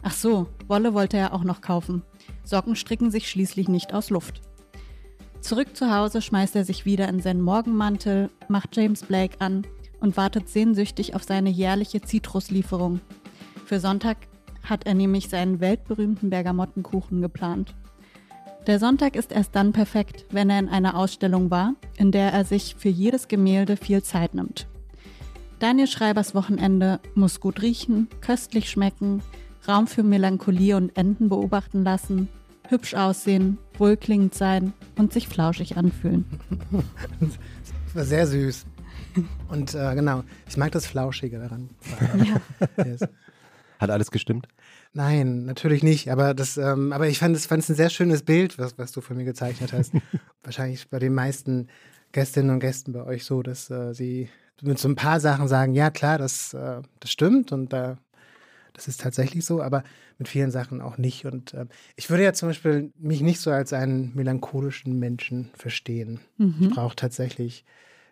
Ach 0.03 0.13
so, 0.13 0.49
Wolle 0.69 0.95
wollte 0.95 1.17
er 1.17 1.33
auch 1.33 1.45
noch 1.45 1.61
kaufen. 1.61 2.03
Socken 2.45 2.77
stricken 2.77 3.11
sich 3.11 3.29
schließlich 3.29 3.69
nicht 3.69 3.93
aus 3.95 4.11
Luft. 4.11 4.43
Zurück 5.41 5.77
zu 5.77 5.95
Hause 5.95 6.23
schmeißt 6.23 6.57
er 6.57 6.65
sich 6.65 6.85
wieder 6.85 7.09
in 7.09 7.21
seinen 7.21 7.41
Morgenmantel, 7.41 8.31
macht 8.49 8.77
James 8.77 9.03
Blake 9.03 9.41
an 9.41 9.67
und 10.01 10.17
wartet 10.17 10.49
sehnsüchtig 10.49 11.15
auf 11.15 11.25
seine 11.25 11.51
jährliche 11.51 12.01
Zitruslieferung. 12.01 13.01
Für 13.65 13.81
Sonntag 13.81 14.17
hat 14.63 14.87
er 14.87 14.95
nämlich 14.95 15.29
seinen 15.29 15.61
weltberühmten 15.61 16.31
Bergamottenkuchen 16.31 17.21
geplant. 17.21 17.75
Der 18.67 18.81
Sonntag 18.81 19.15
ist 19.15 19.31
erst 19.31 19.55
dann 19.55 19.73
perfekt, 19.73 20.27
wenn 20.31 20.51
er 20.51 20.59
in 20.59 20.69
einer 20.69 20.97
Ausstellung 20.97 21.53
war, 21.53 21.75
in 21.97 22.11
der 22.11 22.33
er 22.33 22.45
sich 22.45 22.75
für 22.77 22.89
jedes 22.89 23.29
Gemälde 23.29 23.77
viel 23.77 24.03
Zeit 24.03 24.35
nimmt. 24.35 24.67
Daniel 25.61 25.87
Schreibers 25.87 26.35
Wochenende 26.35 26.99
muss 27.15 27.39
gut 27.39 27.63
riechen, 27.63 28.09
köstlich 28.21 28.69
schmecken, 28.69 29.23
Raum 29.69 29.87
für 29.87 30.03
Melancholie 30.03 30.77
und 30.77 30.97
Enden 30.97 31.29
beobachten 31.29 31.85
lassen, 31.85 32.29
hübsch 32.69 32.95
aussehen, 32.95 33.59
wohlklingend 33.79 34.35
sein 34.35 34.73
und 34.97 35.13
sich 35.13 35.29
flauschig 35.29 35.77
anfühlen. 35.77 36.25
Das 37.21 37.95
war 37.95 38.05
sehr 38.05 38.27
süß. 38.27 38.67
Und 39.49 39.75
äh, 39.75 39.95
genau, 39.95 40.23
ich 40.47 40.59
mag 40.59 40.73
das 40.73 40.87
Flauschige 40.87 41.39
daran. 41.39 41.71
Ja. 42.77 42.85
Yes. 42.85 43.01
Hat 43.79 43.91
alles 43.91 44.11
gestimmt? 44.11 44.49
Nein, 44.93 45.45
natürlich 45.45 45.83
nicht. 45.83 46.11
Aber 46.11 46.35
das, 46.35 46.57
ähm, 46.57 46.93
aber 46.93 47.09
ich 47.09 47.19
fand 47.19 47.37
es, 47.37 47.51
ein 47.51 47.61
sehr 47.61 47.91
schönes 47.91 48.23
Bild, 48.23 48.59
was, 48.59 48.79
was 48.79 48.93
du 48.93 49.01
für 49.01 49.15
mich 49.15 49.27
gezeichnet 49.27 49.73
hast. 49.73 49.93
Wahrscheinlich 50.43 50.89
bei 50.89 50.99
den 50.99 51.15
meisten 51.15 51.69
Gästinnen 52.13 52.51
und 52.51 52.61
Gästen 52.61 52.93
bei 52.93 53.05
euch 53.05 53.25
so, 53.25 53.43
dass 53.43 53.71
äh, 53.71 53.93
sie 53.93 54.29
mit 54.63 54.79
so 54.79 54.89
ein 54.89 54.97
paar 54.97 55.21
Sachen 55.21 55.49
sagen, 55.49 55.75
ja 55.75 55.91
klar, 55.91 56.19
das, 56.19 56.55
äh, 56.55 56.81
das 57.01 57.11
stimmt 57.11 57.53
und 57.53 57.73
äh, 57.73 57.97
das 58.73 58.89
ist 58.89 59.01
tatsächlich 59.01 59.45
so, 59.45 59.63
aber 59.63 59.83
mit 60.19 60.29
vielen 60.29 60.51
Sachen 60.51 60.81
auch 60.81 60.99
nicht. 60.99 61.25
Und 61.25 61.55
äh, 61.55 61.67
ich 61.97 62.11
würde 62.11 62.25
ja 62.25 62.33
zum 62.33 62.51
Beispiel 62.51 62.93
mich 62.99 63.23
nicht 63.23 63.41
so 63.41 63.51
als 63.51 63.73
einen 63.73 64.15
melancholischen 64.15 64.99
Menschen 64.99 65.51
verstehen. 65.55 66.21
Mhm. 66.37 66.57
Ich 66.61 66.71
brauche 66.71 66.97
tatsächlich 66.97 67.65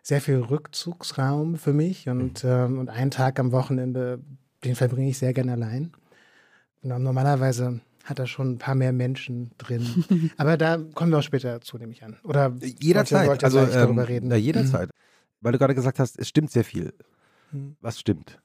sehr 0.02 0.20
viel 0.20 0.36
Rückzugsraum 0.36 1.56
für 1.56 1.72
mich 1.72 2.08
und, 2.08 2.44
ähm, 2.44 2.78
und 2.78 2.90
einen 2.90 3.10
Tag 3.10 3.38
am 3.38 3.52
Wochenende, 3.52 4.20
den 4.64 4.74
verbringe 4.74 5.08
ich 5.08 5.18
sehr 5.18 5.32
gerne 5.32 5.52
allein. 5.52 5.92
Normalerweise 6.84 7.81
hat 8.04 8.19
er 8.19 8.26
schon 8.26 8.52
ein 8.52 8.58
paar 8.58 8.75
mehr 8.75 8.92
Menschen 8.92 9.50
drin. 9.56 10.31
Aber 10.36 10.56
da 10.56 10.78
kommen 10.94 11.10
wir 11.10 11.19
auch 11.19 11.22
später 11.22 11.52
dazu, 11.52 11.78
nehme 11.78 11.92
ich 11.92 12.04
an. 12.04 12.16
Oder 12.22 12.52
jederzeit. 12.60 13.42
Also, 13.42 13.64
darüber 13.64 14.02
ähm, 14.02 14.06
reden? 14.06 14.28
Na, 14.28 14.36
jederzeit. 14.36 14.88
Mhm. 14.88 14.92
Weil 15.40 15.52
du 15.52 15.58
gerade 15.58 15.75
gesagt 15.75 15.98
hast, 15.98 16.19
es 16.19 16.28
stimmt 16.28 16.50
sehr 16.50 16.64
viel. 16.64 16.92
Mhm. 17.52 17.76
Was 17.81 17.98
stimmt? 17.98 18.38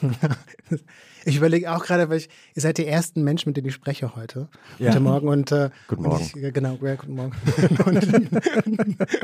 ich 1.24 1.36
überlege 1.36 1.70
auch 1.70 1.84
gerade, 1.84 2.08
weil 2.08 2.16
ich, 2.16 2.30
ihr 2.54 2.62
seid 2.62 2.78
die 2.78 2.86
ersten 2.86 3.22
Menschen, 3.22 3.50
mit 3.50 3.58
denen 3.58 3.68
ich 3.68 3.74
spreche 3.74 4.16
heute. 4.16 4.48
Ja. 4.78 4.88
Heute 4.88 5.00
Morgen 5.00 5.28
und 5.28 5.52
äh, 5.52 5.68
guten 5.86 6.02
Morgen. 6.04 6.16
Und 6.16 6.36
ich, 6.36 6.54
genau, 6.54 6.78
ja, 6.80 6.94
guten 6.94 7.14
Morgen. 7.14 7.32
und, 7.84 8.14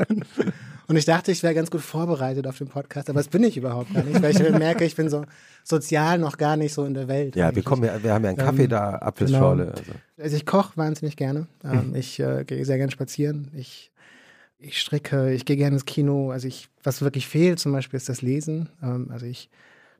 und, 0.09 0.25
ich 0.97 1.05
dachte, 1.05 1.31
ich 1.31 1.43
wäre 1.43 1.53
ganz 1.53 1.69
gut 1.69 1.81
vorbereitet 1.81 2.47
auf 2.47 2.57
den 2.57 2.67
Podcast, 2.67 3.09
aber 3.09 3.19
das 3.19 3.27
bin 3.27 3.43
ich 3.43 3.57
überhaupt 3.57 3.93
gar 3.93 4.03
nicht, 4.03 4.21
weil 4.21 4.31
ich 4.31 4.39
merke, 4.57 4.85
ich 4.85 4.95
bin 4.95 5.09
so 5.09 5.25
sozial 5.63 6.17
noch 6.17 6.37
gar 6.37 6.57
nicht 6.57 6.73
so 6.73 6.83
in 6.85 6.93
der 6.93 7.07
Welt. 7.07 7.35
Ja, 7.35 7.55
wir 7.55 7.63
kommen 7.63 7.83
ja, 7.83 8.01
wir 8.01 8.13
haben 8.13 8.23
ja 8.23 8.29
einen 8.29 8.37
Kaffee 8.37 8.63
ähm, 8.63 8.69
da, 8.69 8.95
Apfelschorle. 8.95 9.65
Genau. 9.65 9.77
Also. 9.77 9.91
also. 10.17 10.35
ich 10.35 10.45
koche 10.45 10.77
wahnsinnig 10.77 11.15
gerne. 11.15 11.47
Ähm. 11.63 11.93
Ich 11.99 12.19
äh, 12.19 12.43
gehe 12.45 12.65
sehr 12.65 12.77
gerne 12.77 12.91
spazieren. 12.91 13.51
Ich 13.55 13.91
ich 14.59 14.79
stricke, 14.79 15.31
ich 15.31 15.45
gehe 15.45 15.55
gerne 15.55 15.77
ins 15.77 15.85
Kino. 15.85 16.31
Also 16.31 16.47
ich, 16.47 16.69
was 16.83 17.01
wirklich 17.01 17.27
fehlt 17.27 17.59
zum 17.59 17.71
Beispiel 17.71 17.97
ist 17.97 18.09
das 18.09 18.21
Lesen. 18.21 18.69
Ähm, 18.83 19.09
also 19.11 19.25
ich 19.25 19.49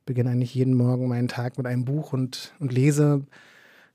beginne 0.05 0.31
eigentlich 0.31 0.53
jeden 0.53 0.75
Morgen 0.75 1.07
meinen 1.07 1.27
Tag 1.27 1.57
mit 1.57 1.65
einem 1.65 1.85
Buch 1.85 2.13
und, 2.13 2.53
und 2.59 2.73
lese, 2.73 3.21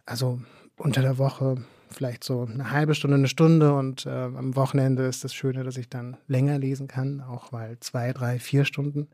also 0.07 0.41
unter 0.77 1.03
der 1.03 1.19
Woche 1.19 1.57
vielleicht 1.95 2.25
so 2.25 2.43
eine 2.43 2.71
halbe 2.71 2.95
Stunde, 2.95 3.17
eine 3.17 3.29
Stunde 3.29 3.75
und 3.75 4.07
äh, 4.07 4.11
am 4.11 4.57
Wochenende 4.57 5.05
ist 5.05 5.25
das 5.25 5.35
Schöne, 5.35 5.65
dass 5.65 5.77
ich 5.77 5.89
dann 5.89 6.17
länger 6.27 6.59
lesen 6.59 6.89
kann, 6.89 7.21
auch 7.21 7.53
mal 7.53 7.79
zwei, 7.81 8.13
drei, 8.13 8.39
vier 8.39 8.65
Stunden. 8.65 9.09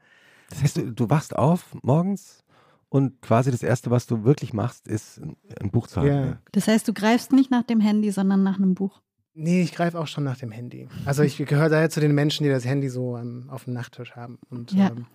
Das 0.48 0.62
heißt, 0.62 0.76
du, 0.78 0.92
du 0.92 1.10
wachst 1.10 1.36
auf 1.36 1.76
morgens 1.82 2.44
und 2.88 3.22
quasi 3.22 3.50
das 3.50 3.62
Erste, 3.62 3.90
was 3.90 4.06
du 4.06 4.24
wirklich 4.24 4.52
machst, 4.52 4.88
ist 4.88 5.20
ein 5.20 5.70
Buch 5.70 5.86
zu 5.86 6.00
haben. 6.00 6.08
Ja. 6.08 6.38
Das 6.52 6.66
heißt, 6.66 6.86
du 6.88 6.92
greifst 6.92 7.32
nicht 7.32 7.50
nach 7.50 7.62
dem 7.62 7.80
Handy, 7.80 8.10
sondern 8.10 8.42
nach 8.42 8.56
einem 8.56 8.74
Buch. 8.74 9.00
Nee, 9.32 9.62
ich 9.62 9.72
greife 9.72 9.98
auch 9.98 10.08
schon 10.08 10.24
nach 10.24 10.36
dem 10.36 10.50
Handy. 10.50 10.88
Also 11.04 11.22
ich 11.22 11.36
gehöre 11.36 11.68
daher 11.68 11.88
zu 11.88 12.00
den 12.00 12.14
Menschen, 12.14 12.44
die 12.44 12.50
das 12.50 12.64
Handy 12.64 12.88
so 12.88 13.16
ähm, 13.16 13.48
auf 13.48 13.64
dem 13.64 13.74
Nachttisch 13.74 14.16
haben. 14.16 14.38
Und 14.50 14.72
ja. 14.72 14.88
ähm, 14.88 15.06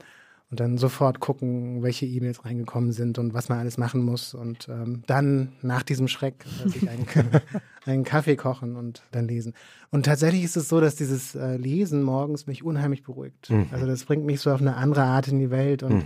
und 0.52 0.60
dann 0.60 0.78
sofort 0.78 1.20
gucken, 1.20 1.82
welche 1.82 2.06
E-Mails 2.06 2.46
reingekommen 2.46 2.92
sind 2.92 3.18
und 3.18 3.34
was 3.34 3.50
man 3.50 3.58
alles 3.58 3.78
machen 3.78 4.04
muss. 4.04 4.34
Und 4.34 4.70
ähm, 4.70 5.04
dann 5.08 5.54
nach 5.62 5.82
diesem 5.82 6.08
Schreck 6.08 6.46
äh, 6.64 6.70
sich 6.70 6.90
einen, 6.90 7.08
einen, 7.86 8.04
Kaffee 8.04 8.36
kochen 8.36 8.76
und 8.76 9.02
dann 9.12 9.28
lesen. 9.28 9.54
Und 9.90 10.06
tatsächlich 10.06 10.44
ist 10.44 10.56
es 10.56 10.70
so, 10.70 10.80
dass 10.80 10.96
dieses 10.96 11.34
äh, 11.34 11.58
Lesen 11.58 12.04
morgens 12.04 12.46
mich 12.46 12.64
unheimlich 12.64 13.02
beruhigt. 13.02 13.50
Mhm. 13.50 13.68
Also 13.72 13.88
das 13.88 14.06
bringt 14.06 14.26
mich 14.26 14.40
so 14.40 14.52
auf 14.52 14.62
eine 14.62 14.76
andere 14.76 15.04
Art 15.04 15.28
in 15.28 15.40
die 15.40 15.50
Welt 15.50 15.82
und 15.82 15.96
mhm. 15.96 16.06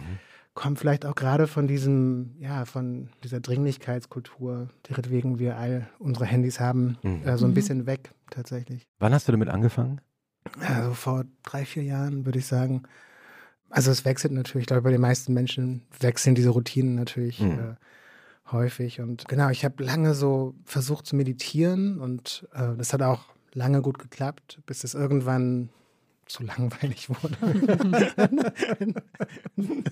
kommt 0.53 0.79
vielleicht 0.79 1.05
auch 1.05 1.15
gerade 1.15 1.45
von 1.45 1.67
diesem, 1.67 2.35
ja, 2.39 2.63
von 2.63 3.09
dieser 3.25 3.41
Dringlichkeitskultur, 3.41 4.69
deretwegen 4.89 5.37
wir 5.39 5.57
all 5.57 5.89
unsere 5.99 6.25
Handys 6.25 6.61
haben, 6.61 6.97
mhm. 7.03 7.23
äh, 7.25 7.37
so 7.37 7.45
ein 7.45 7.51
mhm. 7.51 7.55
bisschen 7.55 7.85
weg 7.85 8.11
tatsächlich. 8.31 8.87
Wann 8.99 9.13
hast 9.13 9.27
du 9.27 9.33
damit 9.33 9.49
angefangen? 9.49 9.99
Also 10.61 10.93
vor 10.93 11.25
drei, 11.43 11.65
vier 11.65 11.83
Jahren 11.83 12.25
würde 12.25 12.39
ich 12.39 12.47
sagen. 12.47 12.83
Also 13.69 13.91
es 13.91 14.05
wechselt 14.05 14.33
natürlich, 14.33 14.63
ich 14.63 14.67
glaube, 14.67 14.83
bei 14.83 14.91
den 14.91 15.01
meisten 15.01 15.33
Menschen 15.33 15.83
wechseln 15.99 16.35
diese 16.35 16.49
Routinen 16.49 16.95
natürlich 16.95 17.39
mhm. 17.39 17.51
äh, 17.51 18.51
häufig. 18.51 18.99
Und 18.99 19.27
genau, 19.27 19.49
ich 19.49 19.63
habe 19.65 19.83
lange 19.83 20.13
so 20.13 20.55
versucht 20.65 21.05
zu 21.05 21.15
meditieren 21.15 21.99
und 21.99 22.47
äh, 22.53 22.75
das 22.77 22.93
hat 22.93 23.01
auch 23.01 23.25
lange 23.53 23.81
gut 23.81 23.99
geklappt, 23.99 24.59
bis 24.65 24.83
es 24.83 24.93
irgendwann 24.93 25.69
zu 26.25 26.43
langweilig 26.43 27.09
wurde. 27.09 27.35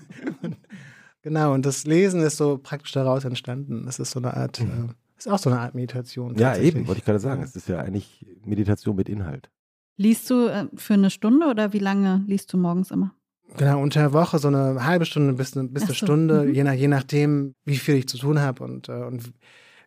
genau. 1.22 1.52
Und 1.54 1.66
das 1.66 1.84
Lesen 1.84 2.20
ist 2.22 2.36
so 2.36 2.58
praktisch 2.58 2.92
daraus 2.92 3.24
entstanden. 3.24 3.84
Das 3.86 3.98
ist 3.98 4.12
so 4.12 4.20
eine 4.20 4.34
Art, 4.34 4.60
mhm. 4.60 4.90
äh, 4.90 5.18
ist 5.18 5.28
auch 5.28 5.38
so 5.38 5.50
eine 5.50 5.60
Art 5.60 5.74
Meditation. 5.74 6.36
Ja, 6.36 6.56
eben, 6.56 6.86
wollte 6.86 7.00
ich 7.00 7.04
gerade 7.04 7.18
sagen. 7.18 7.42
Es 7.42 7.56
ist 7.56 7.68
ja 7.68 7.78
eigentlich 7.78 8.24
Meditation 8.44 8.96
mit 8.96 9.08
Inhalt. 9.08 9.50
Liest 9.96 10.30
du 10.30 10.46
äh, 10.46 10.66
für 10.76 10.94
eine 10.94 11.10
Stunde 11.10 11.46
oder 11.48 11.72
wie 11.72 11.80
lange 11.80 12.24
liest 12.26 12.52
du 12.52 12.56
morgens 12.56 12.92
immer? 12.92 13.14
Genau, 13.56 13.80
unter 13.80 14.00
der 14.00 14.12
Woche 14.12 14.38
so 14.38 14.48
eine 14.48 14.84
halbe 14.84 15.06
Stunde 15.06 15.32
bis, 15.32 15.56
eine, 15.56 15.68
bis 15.68 15.84
eine 15.84 15.92
so. 15.92 15.94
Stunde, 15.94 16.42
mhm. 16.42 16.54
je, 16.54 16.64
nach, 16.64 16.72
je 16.74 16.88
nachdem, 16.88 17.54
wie 17.64 17.76
viel 17.76 17.96
ich 17.96 18.08
zu 18.08 18.18
tun 18.18 18.40
habe 18.40 18.62
und, 18.62 18.88
äh, 18.88 18.92
und 18.92 19.32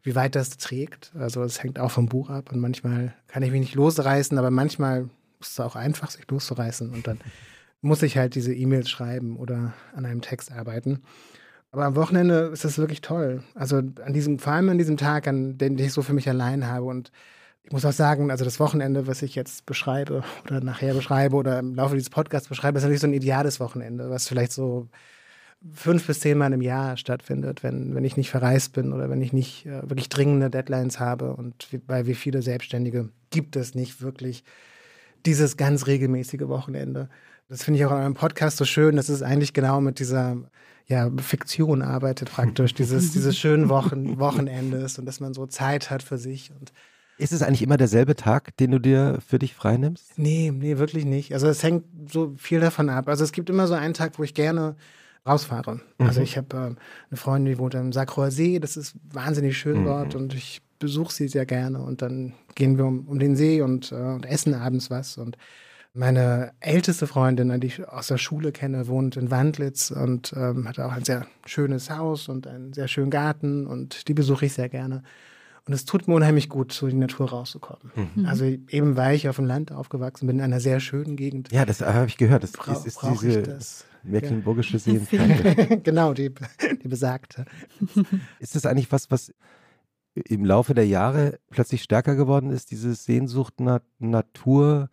wie 0.03 0.15
weit 0.15 0.35
das 0.35 0.57
trägt. 0.57 1.11
Also 1.15 1.43
es 1.43 1.61
hängt 1.61 1.79
auch 1.79 1.91
vom 1.91 2.07
Buch 2.07 2.29
ab 2.29 2.51
und 2.51 2.59
manchmal 2.59 3.13
kann 3.27 3.43
ich 3.43 3.51
mich 3.51 3.61
nicht 3.61 3.75
losreißen, 3.75 4.37
aber 4.37 4.49
manchmal 4.49 5.09
ist 5.39 5.51
es 5.51 5.59
auch 5.59 5.75
einfach, 5.75 6.09
sich 6.09 6.29
loszureißen 6.29 6.89
und 6.91 7.07
dann 7.07 7.19
muss 7.81 8.03
ich 8.03 8.17
halt 8.17 8.35
diese 8.35 8.53
E-Mails 8.53 8.89
schreiben 8.89 9.37
oder 9.37 9.73
an 9.95 10.05
einem 10.05 10.21
Text 10.21 10.51
arbeiten. 10.51 11.01
Aber 11.71 11.85
am 11.85 11.95
Wochenende 11.95 12.49
ist 12.53 12.65
das 12.65 12.77
wirklich 12.77 13.01
toll. 13.01 13.43
Also 13.55 13.77
an 13.77 14.13
diesem, 14.13 14.39
vor 14.39 14.53
allem 14.53 14.69
an 14.69 14.77
diesem 14.77 14.97
Tag, 14.97 15.27
an 15.27 15.57
den 15.57 15.77
ich 15.77 15.93
so 15.93 16.01
für 16.01 16.13
mich 16.13 16.27
allein 16.27 16.67
habe 16.67 16.85
und 16.85 17.11
ich 17.63 17.71
muss 17.71 17.85
auch 17.85 17.91
sagen, 17.91 18.31
also 18.31 18.43
das 18.43 18.59
Wochenende, 18.59 19.07
was 19.07 19.21
ich 19.21 19.35
jetzt 19.35 19.65
beschreibe 19.65 20.23
oder 20.45 20.61
nachher 20.61 20.93
beschreibe 20.93 21.35
oder 21.35 21.59
im 21.59 21.75
Laufe 21.75 21.95
dieses 21.95 22.09
Podcasts 22.09 22.49
beschreibe, 22.49 22.77
ist 22.77 22.83
natürlich 22.83 23.01
so 23.01 23.07
ein 23.07 23.13
ideales 23.13 23.59
Wochenende, 23.59 24.09
was 24.09 24.27
vielleicht 24.27 24.51
so 24.51 24.89
fünf 25.73 26.07
bis 26.07 26.19
zehn 26.19 26.37
Mal 26.37 26.53
im 26.53 26.61
Jahr 26.61 26.97
stattfindet, 26.97 27.63
wenn, 27.63 27.93
wenn 27.93 28.03
ich 28.03 28.17
nicht 28.17 28.31
verreist 28.31 28.73
bin 28.73 28.93
oder 28.93 29.09
wenn 29.09 29.21
ich 29.21 29.31
nicht 29.31 29.65
äh, 29.67 29.87
wirklich 29.87 30.09
dringende 30.09 30.49
Deadlines 30.49 30.99
habe. 30.99 31.35
Und 31.35 31.71
wie, 31.71 31.77
bei 31.77 32.07
wie 32.07 32.15
viele 32.15 32.41
Selbstständige 32.41 33.09
gibt 33.29 33.55
es 33.55 33.75
nicht 33.75 34.01
wirklich 34.01 34.43
dieses 35.25 35.57
ganz 35.57 35.85
regelmäßige 35.85 36.47
Wochenende. 36.47 37.09
Das 37.47 37.63
finde 37.63 37.79
ich 37.79 37.85
auch 37.85 37.91
an 37.91 38.01
einem 38.01 38.15
Podcast 38.15 38.57
so 38.57 38.65
schön. 38.65 38.95
Das 38.95 39.09
ist 39.09 39.21
eigentlich 39.21 39.53
genau 39.53 39.81
mit 39.81 39.99
dieser 39.99 40.37
ja, 40.87 41.11
Fiktion 41.17 41.83
arbeitet 41.83 42.31
praktisch, 42.31 42.73
dieses, 42.73 43.11
dieses 43.11 43.37
schönen 43.37 43.69
Wochen, 43.69 44.17
Wochenendes 44.19 44.97
und 44.97 45.05
dass 45.05 45.19
man 45.19 45.33
so 45.33 45.45
Zeit 45.45 45.91
hat 45.91 46.01
für 46.01 46.17
sich 46.17 46.51
und 46.59 46.73
ist 47.21 47.31
es 47.31 47.43
eigentlich 47.43 47.61
immer 47.61 47.77
derselbe 47.77 48.15
Tag, 48.15 48.57
den 48.57 48.71
du 48.71 48.79
dir 48.79 49.19
für 49.25 49.39
dich 49.39 49.53
freinimmst? 49.53 50.17
Nee, 50.17 50.51
nee, 50.53 50.77
wirklich 50.77 51.05
nicht. 51.05 51.33
Also 51.33 51.47
es 51.47 51.61
hängt 51.61 51.85
so 52.11 52.33
viel 52.37 52.59
davon 52.59 52.89
ab. 52.89 53.07
Also 53.07 53.23
es 53.23 53.31
gibt 53.31 53.49
immer 53.49 53.67
so 53.67 53.75
einen 53.75 53.93
Tag, 53.93 54.17
wo 54.17 54.23
ich 54.23 54.33
gerne 54.33 54.75
rausfahre. 55.25 55.71
Also 55.71 55.83
mhm. 55.99 56.07
Also 56.07 56.21
ich 56.21 56.37
habe 56.37 56.57
äh, 56.57 56.59
eine 56.59 57.17
Freundin, 57.17 57.53
die 57.53 57.59
wohnt 57.59 57.75
am 57.75 57.93
Sacroer 57.93 58.31
See. 58.31 58.59
Das 58.59 58.75
ist 58.75 58.95
wahnsinnig 59.11 59.57
schön 59.57 59.81
mhm. 59.81 59.85
dort 59.85 60.15
und 60.15 60.33
ich 60.33 60.61
besuche 60.79 61.13
sie 61.13 61.27
sehr 61.27 61.45
gerne. 61.45 61.81
Und 61.81 62.01
dann 62.01 62.33
gehen 62.55 62.77
wir 62.77 62.85
um, 62.85 63.07
um 63.07 63.19
den 63.19 63.35
See 63.35 63.61
und, 63.61 63.91
äh, 63.91 63.95
und 63.95 64.25
essen 64.25 64.55
abends 64.55 64.89
was. 64.89 65.17
Und 65.17 65.37
meine 65.93 66.53
älteste 66.59 67.05
Freundin, 67.05 67.59
die 67.59 67.67
ich 67.67 67.87
aus 67.87 68.07
der 68.07 68.17
Schule 68.17 68.51
kenne, 68.51 68.87
wohnt 68.87 69.15
in 69.15 69.29
Wandlitz 69.29 69.91
und 69.91 70.33
ähm, 70.35 70.67
hat 70.67 70.79
auch 70.79 70.93
ein 70.93 71.03
sehr 71.03 71.27
schönes 71.45 71.89
Haus 71.89 72.29
und 72.29 72.47
einen 72.47 72.73
sehr 72.73 72.87
schönen 72.87 73.11
Garten 73.11 73.67
und 73.67 74.07
die 74.07 74.13
besuche 74.13 74.47
ich 74.47 74.53
sehr 74.53 74.69
gerne. 74.69 75.03
Und 75.67 75.73
es 75.73 75.85
tut 75.85 76.07
mir 76.07 76.15
unheimlich 76.15 76.49
gut, 76.49 76.73
so 76.73 76.87
in 76.87 76.93
die 76.93 77.01
Natur 77.01 77.29
rauszukommen. 77.29 77.91
Mhm. 78.15 78.25
Also 78.25 78.45
eben 78.45 78.97
weil 78.97 79.15
ich 79.15 79.29
auf 79.29 79.35
dem 79.35 79.45
Land 79.45 79.71
aufgewachsen 79.71 80.25
bin, 80.25 80.37
in 80.37 80.43
einer 80.43 80.59
sehr 80.59 80.79
schönen 80.79 81.15
Gegend. 81.15 81.51
Ja, 81.51 81.65
das 81.65 81.81
habe 81.81 82.07
ich 82.07 82.17
gehört. 82.17 82.43
Das 82.43 82.53
Bra 82.53 82.73
ist, 82.73 82.87
ist 82.87 83.01
diese 83.21 83.43
mecklenburgische 84.03 84.77
ja. 84.77 85.75
Genau, 85.83 86.13
die, 86.13 86.33
die 86.83 86.87
besagte. 86.87 87.45
Ist 88.39 88.55
das 88.55 88.65
eigentlich 88.65 88.91
was, 88.91 89.11
was 89.11 89.31
im 90.15 90.43
Laufe 90.43 90.73
der 90.73 90.87
Jahre 90.87 91.39
plötzlich 91.51 91.83
stärker 91.83 92.15
geworden 92.15 92.49
ist, 92.49 92.71
diese 92.71 92.95
Sehnsucht 92.95 93.59
nach 93.59 93.81
Natur? 93.99 94.89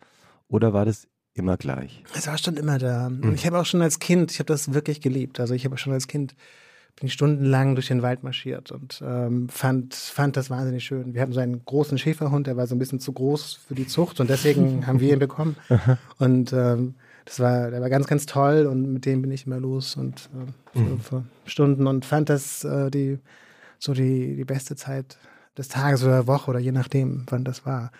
Oder 0.47 0.73
war 0.73 0.85
das 0.85 1.07
immer 1.33 1.57
gleich? 1.57 2.03
Es 2.15 2.27
war 2.27 2.37
schon 2.37 2.57
immer 2.57 2.77
da. 2.77 3.09
Mhm. 3.09 3.23
Und 3.23 3.33
ich 3.33 3.45
habe 3.45 3.59
auch 3.59 3.65
schon 3.65 3.81
als 3.81 3.99
Kind, 3.99 4.31
ich 4.31 4.39
habe 4.39 4.47
das 4.47 4.73
wirklich 4.73 5.01
geliebt. 5.01 5.39
Also 5.39 5.55
ich 5.55 5.65
habe 5.65 5.77
schon 5.77 5.93
als 5.93 6.07
Kind 6.07 6.35
bin 6.95 7.07
ich 7.07 7.13
stundenlang 7.13 7.75
durch 7.75 7.87
den 7.87 8.01
Wald 8.01 8.23
marschiert 8.23 8.71
und 8.71 9.01
ähm, 9.05 9.47
fand, 9.49 9.95
fand 9.95 10.35
das 10.35 10.49
wahnsinnig 10.49 10.83
schön. 10.83 11.13
Wir 11.13 11.21
hatten 11.21 11.33
so 11.33 11.39
einen 11.39 11.63
großen 11.63 11.97
Schäferhund, 11.97 12.47
der 12.47 12.57
war 12.57 12.67
so 12.67 12.75
ein 12.75 12.79
bisschen 12.79 12.99
zu 12.99 13.13
groß 13.13 13.59
für 13.67 13.75
die 13.75 13.87
Zucht 13.87 14.19
und 14.19 14.29
deswegen 14.29 14.85
haben 14.87 14.99
wir 14.99 15.13
ihn 15.13 15.19
bekommen. 15.19 15.55
und 16.17 16.51
ähm, 16.53 16.95
das 17.25 17.39
war, 17.39 17.69
der 17.69 17.79
war 17.79 17.89
ganz, 17.89 18.07
ganz 18.07 18.25
toll 18.25 18.65
und 18.65 18.91
mit 18.91 19.05
dem 19.05 19.21
bin 19.21 19.31
ich 19.31 19.45
immer 19.45 19.59
los 19.59 19.95
und 19.95 20.29
äh, 20.33 20.77
für, 20.77 20.79
mhm. 20.79 20.99
für, 20.99 21.23
Stunden 21.45 21.87
und 21.87 22.05
fand 22.05 22.29
das 22.29 22.63
äh, 22.63 22.89
die, 22.89 23.19
so 23.77 23.93
die, 23.93 24.35
die 24.35 24.45
beste 24.45 24.75
Zeit 24.75 25.17
des 25.57 25.67
Tages 25.67 26.03
oder 26.03 26.13
der 26.13 26.27
Woche 26.27 26.49
oder 26.49 26.59
je 26.59 26.71
nachdem, 26.71 27.25
wann 27.29 27.43
das 27.43 27.65
war. 27.65 27.91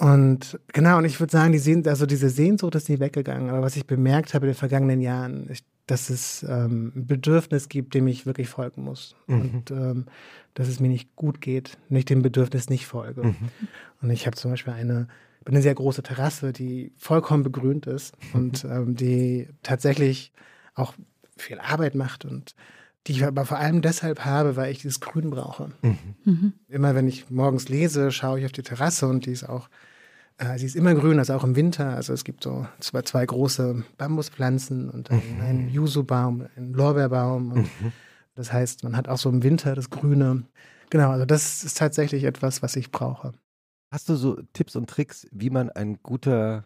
Und 0.00 0.58
genau, 0.72 0.96
und 0.96 1.04
ich 1.04 1.20
würde 1.20 1.30
sagen, 1.30 1.52
die 1.52 1.58
Sehn 1.58 1.86
also 1.86 2.06
diese 2.06 2.30
Sehnsucht 2.30 2.74
ist 2.74 2.88
nie 2.88 3.00
weggegangen. 3.00 3.50
Aber 3.50 3.60
was 3.60 3.76
ich 3.76 3.86
bemerkt 3.86 4.32
habe 4.32 4.46
in 4.46 4.52
den 4.52 4.58
vergangenen 4.58 5.02
Jahren, 5.02 5.46
ich, 5.50 5.62
dass 5.86 6.08
es 6.08 6.42
ähm, 6.42 6.92
ein 6.96 7.06
Bedürfnis 7.06 7.68
gibt, 7.68 7.92
dem 7.92 8.06
ich 8.06 8.24
wirklich 8.24 8.48
folgen 8.48 8.82
muss. 8.82 9.14
Mhm. 9.26 9.40
Und 9.40 9.70
ähm, 9.70 10.06
dass 10.54 10.68
es 10.68 10.80
mir 10.80 10.88
nicht 10.88 11.14
gut 11.16 11.42
geht, 11.42 11.76
nicht 11.90 12.08
dem 12.08 12.22
Bedürfnis 12.22 12.70
nicht 12.70 12.86
folge. 12.86 13.24
Mhm. 13.24 13.36
Und 14.00 14.08
ich 14.08 14.26
habe 14.26 14.36
zum 14.36 14.52
Beispiel 14.52 14.72
eine, 14.72 15.06
eine 15.44 15.60
sehr 15.60 15.74
große 15.74 16.02
Terrasse, 16.02 16.54
die 16.54 16.92
vollkommen 16.96 17.42
begrünt 17.42 17.86
ist 17.86 18.14
und 18.32 18.64
ähm, 18.64 18.96
die 18.96 19.48
tatsächlich 19.62 20.32
auch 20.74 20.94
viel 21.36 21.58
Arbeit 21.58 21.94
macht 21.94 22.24
und 22.24 22.54
die 23.06 23.12
ich 23.12 23.24
aber 23.24 23.44
vor 23.44 23.58
allem 23.58 23.82
deshalb 23.82 24.24
habe, 24.24 24.56
weil 24.56 24.72
ich 24.72 24.78
dieses 24.78 25.00
Grün 25.00 25.28
brauche. 25.28 25.72
Mhm. 25.82 25.98
mhm. 26.24 26.52
Immer 26.68 26.94
wenn 26.94 27.06
ich 27.06 27.28
morgens 27.28 27.68
lese, 27.68 28.12
schaue 28.12 28.38
ich 28.38 28.46
auf 28.46 28.52
die 28.52 28.62
Terrasse 28.62 29.06
und 29.06 29.26
die 29.26 29.32
ist 29.32 29.44
auch 29.44 29.68
sie 30.56 30.66
ist 30.66 30.76
immer 30.76 30.94
grün, 30.94 31.18
also 31.18 31.34
auch 31.34 31.44
im 31.44 31.56
Winter. 31.56 31.94
Also 31.94 32.12
es 32.12 32.24
gibt 32.24 32.44
so 32.44 32.66
zwei, 32.80 33.02
zwei 33.02 33.26
große 33.26 33.84
Bambuspflanzen 33.98 34.88
und 34.90 35.10
einen, 35.10 35.36
mhm. 35.36 35.40
einen 35.42 35.70
Yuzu-Baum, 35.70 36.46
einen 36.56 36.72
Lorbeerbaum. 36.72 37.52
Und 37.52 37.62
mhm. 37.62 37.92
Das 38.34 38.52
heißt, 38.52 38.84
man 38.84 38.96
hat 38.96 39.08
auch 39.08 39.18
so 39.18 39.28
im 39.28 39.42
Winter 39.42 39.74
das 39.74 39.90
Grüne. 39.90 40.44
Genau, 40.88 41.10
also 41.10 41.26
das 41.26 41.62
ist 41.62 41.76
tatsächlich 41.76 42.24
etwas, 42.24 42.62
was 42.62 42.76
ich 42.76 42.90
brauche. 42.90 43.32
Hast 43.92 44.08
du 44.08 44.14
so 44.14 44.40
Tipps 44.52 44.76
und 44.76 44.88
Tricks, 44.88 45.26
wie 45.30 45.50
man 45.50 45.68
ein 45.70 45.98
guter 46.02 46.64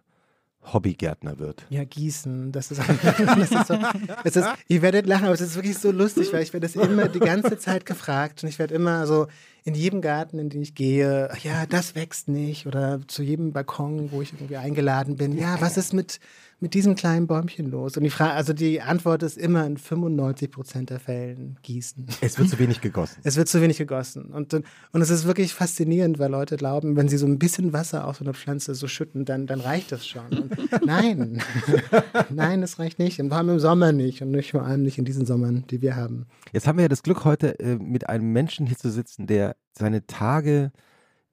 Hobbygärtner 0.73 1.38
wird. 1.38 1.66
Ja, 1.69 1.85
gießen. 1.85 2.52
Das 2.52 2.71
ist, 2.71 2.81
das 3.02 3.50
ist 3.50 3.66
so. 3.66 3.78
Das 4.23 4.37
ist, 4.37 4.49
ihr 4.69 4.83
werdet 4.83 5.07
lachen, 5.07 5.25
aber 5.25 5.35
es 5.35 5.40
ist 5.40 5.57
wirklich 5.57 5.78
so 5.78 5.90
lustig, 5.90 6.33
weil 6.33 6.43
ich 6.43 6.52
werde 6.52 6.66
das 6.66 6.76
immer 6.76 7.09
die 7.09 7.21
ganze 7.21 7.59
Zeit 7.59 7.85
gefragt 7.85 8.43
und 8.43 8.49
ich 8.49 8.59
werde 8.59 8.75
immer 8.75 9.07
so 9.07 9.26
in 9.64 9.75
jedem 9.75 10.02
Garten, 10.02 10.38
in 10.38 10.50
den 10.50 10.62
ich 10.62 10.75
gehe, 10.75 11.30
ja, 11.42 11.64
das 11.66 11.94
wächst 11.94 12.28
nicht 12.28 12.66
oder 12.66 13.00
zu 13.06 13.23
jedem 13.23 13.52
Balkon, 13.52 14.12
wo 14.12 14.21
ich 14.21 14.33
irgendwie 14.35 14.59
eingeladen 14.59 15.16
bin, 15.16 15.37
ja, 15.37 15.61
was 15.61 15.78
ist 15.78 15.94
mit 15.94 16.21
mit 16.64 16.73
diesem 16.73 16.94
kleinen 16.94 17.26
Bäumchen 17.26 17.71
los? 17.71 17.97
Und 17.97 18.04
die 18.04 18.11
Frage, 18.11 18.33
also 18.33 18.54
die 18.54 18.80
Antwort 18.80 19.23
ist 19.23 19.37
immer 19.37 19.66
in 19.66 19.76
95 19.76 20.50
Prozent 20.50 20.88
der 20.88 20.99
Fällen 20.99 21.59
gießen. 21.62 22.06
Es 22.23 22.38
wird 22.38 22.49
zu 22.49 22.59
wenig 22.59 22.80
gegossen. 22.80 23.21
Es 23.23 23.37
wird 23.37 23.49
zu 23.49 23.61
wenig 23.61 23.76
gegossen. 23.76 24.26
Und, 24.33 24.54
und 24.54 25.02
es 25.02 25.11
ist 25.11 25.26
wirklich 25.26 25.52
faszinierend, 25.52 26.18
weil 26.18 26.30
Leute 26.30 26.56
glauben, 26.56 26.97
wenn 26.97 27.06
sie 27.06 27.18
so 27.18 27.26
ein 27.26 27.38
bisschen 27.38 27.75
Wasser 27.75 28.06
auf 28.06 28.16
so 28.16 28.25
eine 28.25 28.33
Pflanze 28.33 28.75
so 28.75 28.88
schütten, 28.88 29.26
dann, 29.26 29.47
dann 29.47 29.61
reicht 29.61 29.92
das 29.92 30.06
schon. 30.06 30.26
Und 30.26 30.56
nein, 30.87 31.42
nein, 32.30 32.62
es 32.62 32.78
reicht 32.78 32.99
nicht. 32.99 33.21
Und 33.21 33.28
vor 33.28 33.38
allem 33.38 33.50
im 33.50 33.61
Sommer 33.61 33.92
nicht. 33.92 34.23
Und 34.23 34.30
nicht 34.30 34.52
vor 34.52 34.62
allem 34.62 34.83
nicht 34.83 34.97
in 34.97 35.04
diesen 35.04 35.26
Sommern, 35.26 35.64
die 35.68 35.83
wir 35.83 35.97
haben. 35.97 36.25
Jetzt 36.52 36.66
haben 36.66 36.78
wir 36.78 36.83
ja 36.85 36.88
das 36.88 37.02
Glück, 37.02 37.25
heute 37.25 37.59
äh, 37.61 37.76
mit 37.76 38.09
einem 38.09 38.33
Menschen 38.33 38.66
hier 38.66 38.78
zu 38.78 38.90
sitzen, 38.90 39.26
der 39.26 39.53
seine 39.73 40.06
Tage 40.06 40.73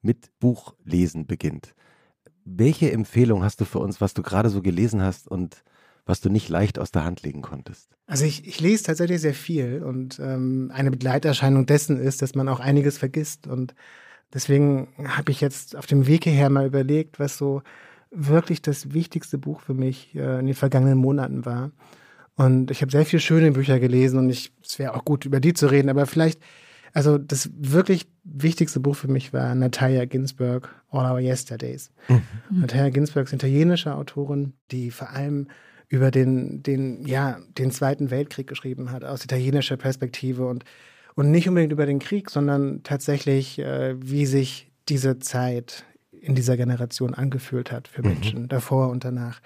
mit 0.00 0.30
Buchlesen 0.40 1.26
beginnt. 1.26 1.74
Welche 2.44 2.90
Empfehlung 2.90 3.44
hast 3.44 3.60
du 3.60 3.64
für 3.64 3.78
uns, 3.78 4.00
was 4.00 4.14
du 4.14 4.22
gerade 4.22 4.50
so 4.50 4.62
gelesen 4.62 5.02
hast 5.02 5.28
und 5.28 5.62
was 6.04 6.20
du 6.20 6.28
nicht 6.28 6.48
leicht 6.48 6.78
aus 6.78 6.90
der 6.90 7.04
Hand 7.04 7.22
legen 7.22 7.42
konntest? 7.42 7.88
Also 8.06 8.24
ich, 8.24 8.46
ich 8.46 8.60
lese 8.60 8.84
tatsächlich 8.84 9.20
sehr 9.20 9.34
viel 9.34 9.82
und 9.82 10.18
ähm, 10.18 10.70
eine 10.74 10.90
Begleiterscheinung 10.90 11.66
dessen 11.66 11.98
ist, 11.98 12.20
dass 12.22 12.34
man 12.34 12.48
auch 12.48 12.58
einiges 12.58 12.98
vergisst. 12.98 13.46
Und 13.46 13.74
deswegen 14.34 14.88
habe 14.98 15.30
ich 15.30 15.40
jetzt 15.40 15.76
auf 15.76 15.86
dem 15.86 16.06
Weg 16.08 16.24
hierher 16.24 16.50
mal 16.50 16.66
überlegt, 16.66 17.20
was 17.20 17.38
so 17.38 17.62
wirklich 18.10 18.60
das 18.60 18.92
wichtigste 18.92 19.38
Buch 19.38 19.60
für 19.60 19.74
mich 19.74 20.14
äh, 20.14 20.40
in 20.40 20.46
den 20.46 20.54
vergangenen 20.54 20.98
Monaten 20.98 21.46
war. 21.46 21.70
Und 22.34 22.70
ich 22.70 22.82
habe 22.82 22.90
sehr 22.90 23.06
viele 23.06 23.20
schöne 23.20 23.52
Bücher 23.52 23.78
gelesen 23.78 24.18
und 24.18 24.30
ich, 24.30 24.52
es 24.64 24.78
wäre 24.78 24.94
auch 24.94 25.04
gut, 25.04 25.24
über 25.24 25.38
die 25.38 25.54
zu 25.54 25.66
reden, 25.66 25.88
aber 25.88 26.06
vielleicht 26.06 26.40
also 26.92 27.18
das 27.18 27.50
wirklich 27.54 28.06
wichtigste 28.24 28.80
Buch 28.80 28.96
für 28.96 29.08
mich 29.08 29.32
war 29.32 29.54
Natalia 29.54 30.04
Ginsburg, 30.04 30.74
All 30.90 31.10
Our 31.10 31.20
Yesterdays. 31.20 31.90
Mhm. 32.08 32.22
Natalia 32.50 32.90
Ginsburg 32.90 33.26
ist 33.26 33.32
italienische 33.32 33.94
Autorin, 33.94 34.52
die 34.70 34.90
vor 34.90 35.10
allem 35.10 35.48
über 35.88 36.10
den, 36.10 36.62
den, 36.62 37.06
ja, 37.06 37.38
den 37.58 37.70
Zweiten 37.70 38.10
Weltkrieg 38.10 38.46
geschrieben 38.46 38.90
hat, 38.90 39.04
aus 39.04 39.24
italienischer 39.24 39.76
Perspektive 39.76 40.46
und, 40.46 40.64
und 41.14 41.30
nicht 41.30 41.48
unbedingt 41.48 41.72
über 41.72 41.86
den 41.86 41.98
Krieg, 41.98 42.30
sondern 42.30 42.82
tatsächlich, 42.82 43.58
äh, 43.58 43.94
wie 43.98 44.26
sich 44.26 44.70
diese 44.88 45.18
Zeit 45.18 45.84
in 46.10 46.34
dieser 46.34 46.56
Generation 46.56 47.14
angefühlt 47.14 47.72
hat 47.72 47.88
für 47.88 48.02
mhm. 48.02 48.08
Menschen, 48.08 48.42
mhm. 48.42 48.48
davor 48.48 48.88
und 48.88 49.04
danach. 49.04 49.40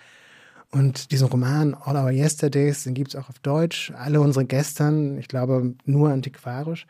Und 0.73 1.13
diesen 1.13 1.29
Roman 1.29 1.75
All 1.75 1.97
Our 1.97 2.11
Yesterdays, 2.11 2.85
den 2.85 2.95
gibt 2.95 3.11
es 3.11 3.17
auch 3.17 3.29
auf 3.29 3.39
Deutsch. 3.39 3.93
Alle 3.97 4.21
unsere 4.21 4.45
Gestern, 4.45 5.17
ich 5.19 5.29
glaube 5.29 5.75
nur 5.85 6.11
antiquarisch 6.11 6.87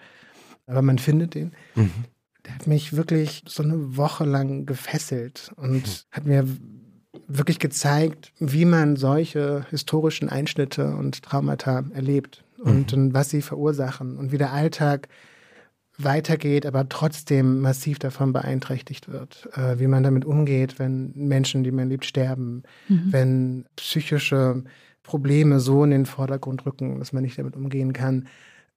aber 0.66 0.82
man 0.82 0.98
findet 0.98 1.34
den. 1.34 1.52
Mhm. 1.74 1.90
Der 2.44 2.54
hat 2.54 2.66
mich 2.66 2.96
wirklich 2.96 3.42
so 3.46 3.62
eine 3.62 3.96
Woche 3.96 4.24
lang 4.24 4.66
gefesselt 4.66 5.52
und 5.56 5.86
mhm. 5.86 6.12
hat 6.12 6.26
mir 6.26 6.46
wirklich 7.28 7.58
gezeigt, 7.58 8.32
wie 8.38 8.64
man 8.64 8.96
solche 8.96 9.66
historischen 9.70 10.28
Einschnitte 10.28 10.94
und 10.94 11.22
Traumata 11.22 11.84
erlebt 11.92 12.44
und, 12.58 12.92
und 12.92 13.14
was 13.14 13.30
sie 13.30 13.42
verursachen 13.42 14.16
und 14.16 14.32
wie 14.32 14.38
der 14.38 14.52
Alltag 14.52 15.08
weitergeht, 15.98 16.66
aber 16.66 16.88
trotzdem 16.88 17.60
massiv 17.60 17.98
davon 17.98 18.32
beeinträchtigt 18.32 19.08
wird. 19.08 19.48
Äh, 19.54 19.78
wie 19.78 19.86
man 19.86 20.02
damit 20.02 20.24
umgeht, 20.24 20.78
wenn 20.78 21.12
Menschen, 21.14 21.64
die 21.64 21.70
man 21.70 21.88
liebt, 21.88 22.04
sterben, 22.04 22.64
Mhm. 22.88 23.12
wenn 23.12 23.64
psychische 23.76 24.62
Probleme 25.02 25.60
so 25.60 25.84
in 25.84 25.90
den 25.90 26.06
Vordergrund 26.06 26.66
rücken, 26.66 26.98
dass 26.98 27.12
man 27.12 27.22
nicht 27.22 27.38
damit 27.38 27.56
umgehen 27.56 27.92
kann. 27.92 28.28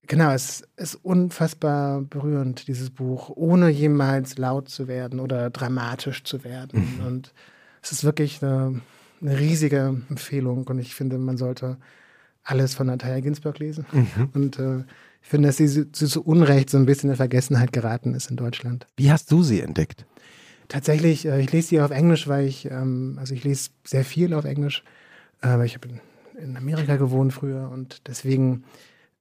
Genau, 0.10 0.32
es 0.32 0.64
ist 0.76 0.96
unfassbar 0.96 2.02
berührend, 2.02 2.68
dieses 2.68 2.90
Buch, 2.90 3.30
ohne 3.36 3.70
jemals 3.70 4.40
laut 4.40 4.68
zu 4.68 4.88
werden 4.88 5.20
oder 5.20 5.52
dramatisch 5.52 6.24
zu 6.24 6.44
werden. 6.44 7.00
Und 7.06 7.32
es 7.84 7.92
ist 7.92 8.04
wirklich 8.04 8.42
eine, 8.42 8.82
eine 9.22 9.40
riesige 9.40 10.02
Empfehlung 10.10 10.66
und 10.66 10.80
ich 10.80 10.96
finde, 10.96 11.20
man 11.20 11.38
sollte 11.38 11.78
alles 12.44 12.74
von 12.74 12.88
Natalia 12.88 13.20
Ginsburg 13.20 13.60
lesen. 13.60 13.86
Und 14.34 14.58
äh, 14.58 14.80
ich 15.22 15.30
finde, 15.30 15.50
dass 15.50 15.58
sie, 15.58 15.68
sie 15.68 15.92
zu 15.92 16.24
Unrecht 16.24 16.72
so 16.72 16.80
ein 16.80 16.88
bisschen 16.88 17.12
in 17.12 17.16
Vergessenheit 17.16 17.72
geraten 17.72 18.16
ist 18.16 18.32
in 18.32 18.36
Deutschland. 18.36 18.88
Wie 18.98 19.12
hast 19.12 19.32
du 19.32 19.44
sie 19.44 19.62
entdeckt? 19.62 20.08
Tatsächlich, 20.70 21.28
äh, 21.28 21.40
ich 21.40 21.52
lese 21.52 21.68
sie 21.68 21.82
auf 21.82 21.92
Englisch, 21.92 22.28
weil 22.28 22.48
ich, 22.48 22.66
ähm, 22.66 23.18
also 23.20 23.36
ich 23.36 23.44
lese 23.44 23.70
sehr 23.84 24.04
viel 24.04 24.34
auf 24.34 24.46
Englisch, 24.46 24.84
äh, 25.44 25.50
weil 25.50 25.68
ich 25.68 25.76
habe 25.76 25.90
in, 25.90 26.00
in 26.42 26.58
Amerika 26.58 26.96
gewohnt 26.96 27.32
früher 27.32 27.70
und 27.70 28.08
deswegen 28.08 28.64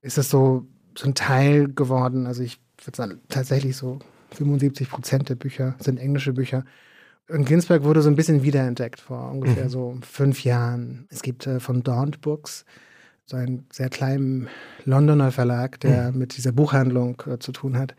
ist 0.01 0.17
es 0.17 0.31
so, 0.31 0.65
so 0.99 1.07
ein 1.07 1.15
Teil 1.15 1.69
geworden. 1.69 2.27
Also 2.27 2.43
ich 2.43 2.59
würde 2.83 2.97
sagen, 2.97 3.19
tatsächlich 3.29 3.77
so 3.77 3.99
75 4.31 4.89
Prozent 4.89 5.29
der 5.29 5.35
Bücher 5.35 5.75
sind 5.79 5.97
englische 5.97 6.33
Bücher. 6.33 6.65
Und 7.29 7.45
Ginsberg 7.45 7.83
wurde 7.83 8.01
so 8.01 8.09
ein 8.09 8.15
bisschen 8.15 8.43
wiederentdeckt 8.43 8.99
vor 8.99 9.31
ungefähr 9.31 9.69
so 9.69 9.97
fünf 10.01 10.43
Jahren. 10.43 11.07
Es 11.09 11.21
gibt 11.21 11.47
äh, 11.47 11.59
von 11.59 11.83
Daunt 11.83 12.21
Books 12.21 12.65
so 13.25 13.37
einen 13.37 13.65
sehr 13.71 13.89
kleinen 13.89 14.49
Londoner 14.85 15.31
Verlag, 15.31 15.79
der 15.79 16.11
mit 16.11 16.35
dieser 16.35 16.51
Buchhandlung 16.51 17.21
äh, 17.27 17.37
zu 17.37 17.51
tun 17.51 17.77
hat. 17.77 17.95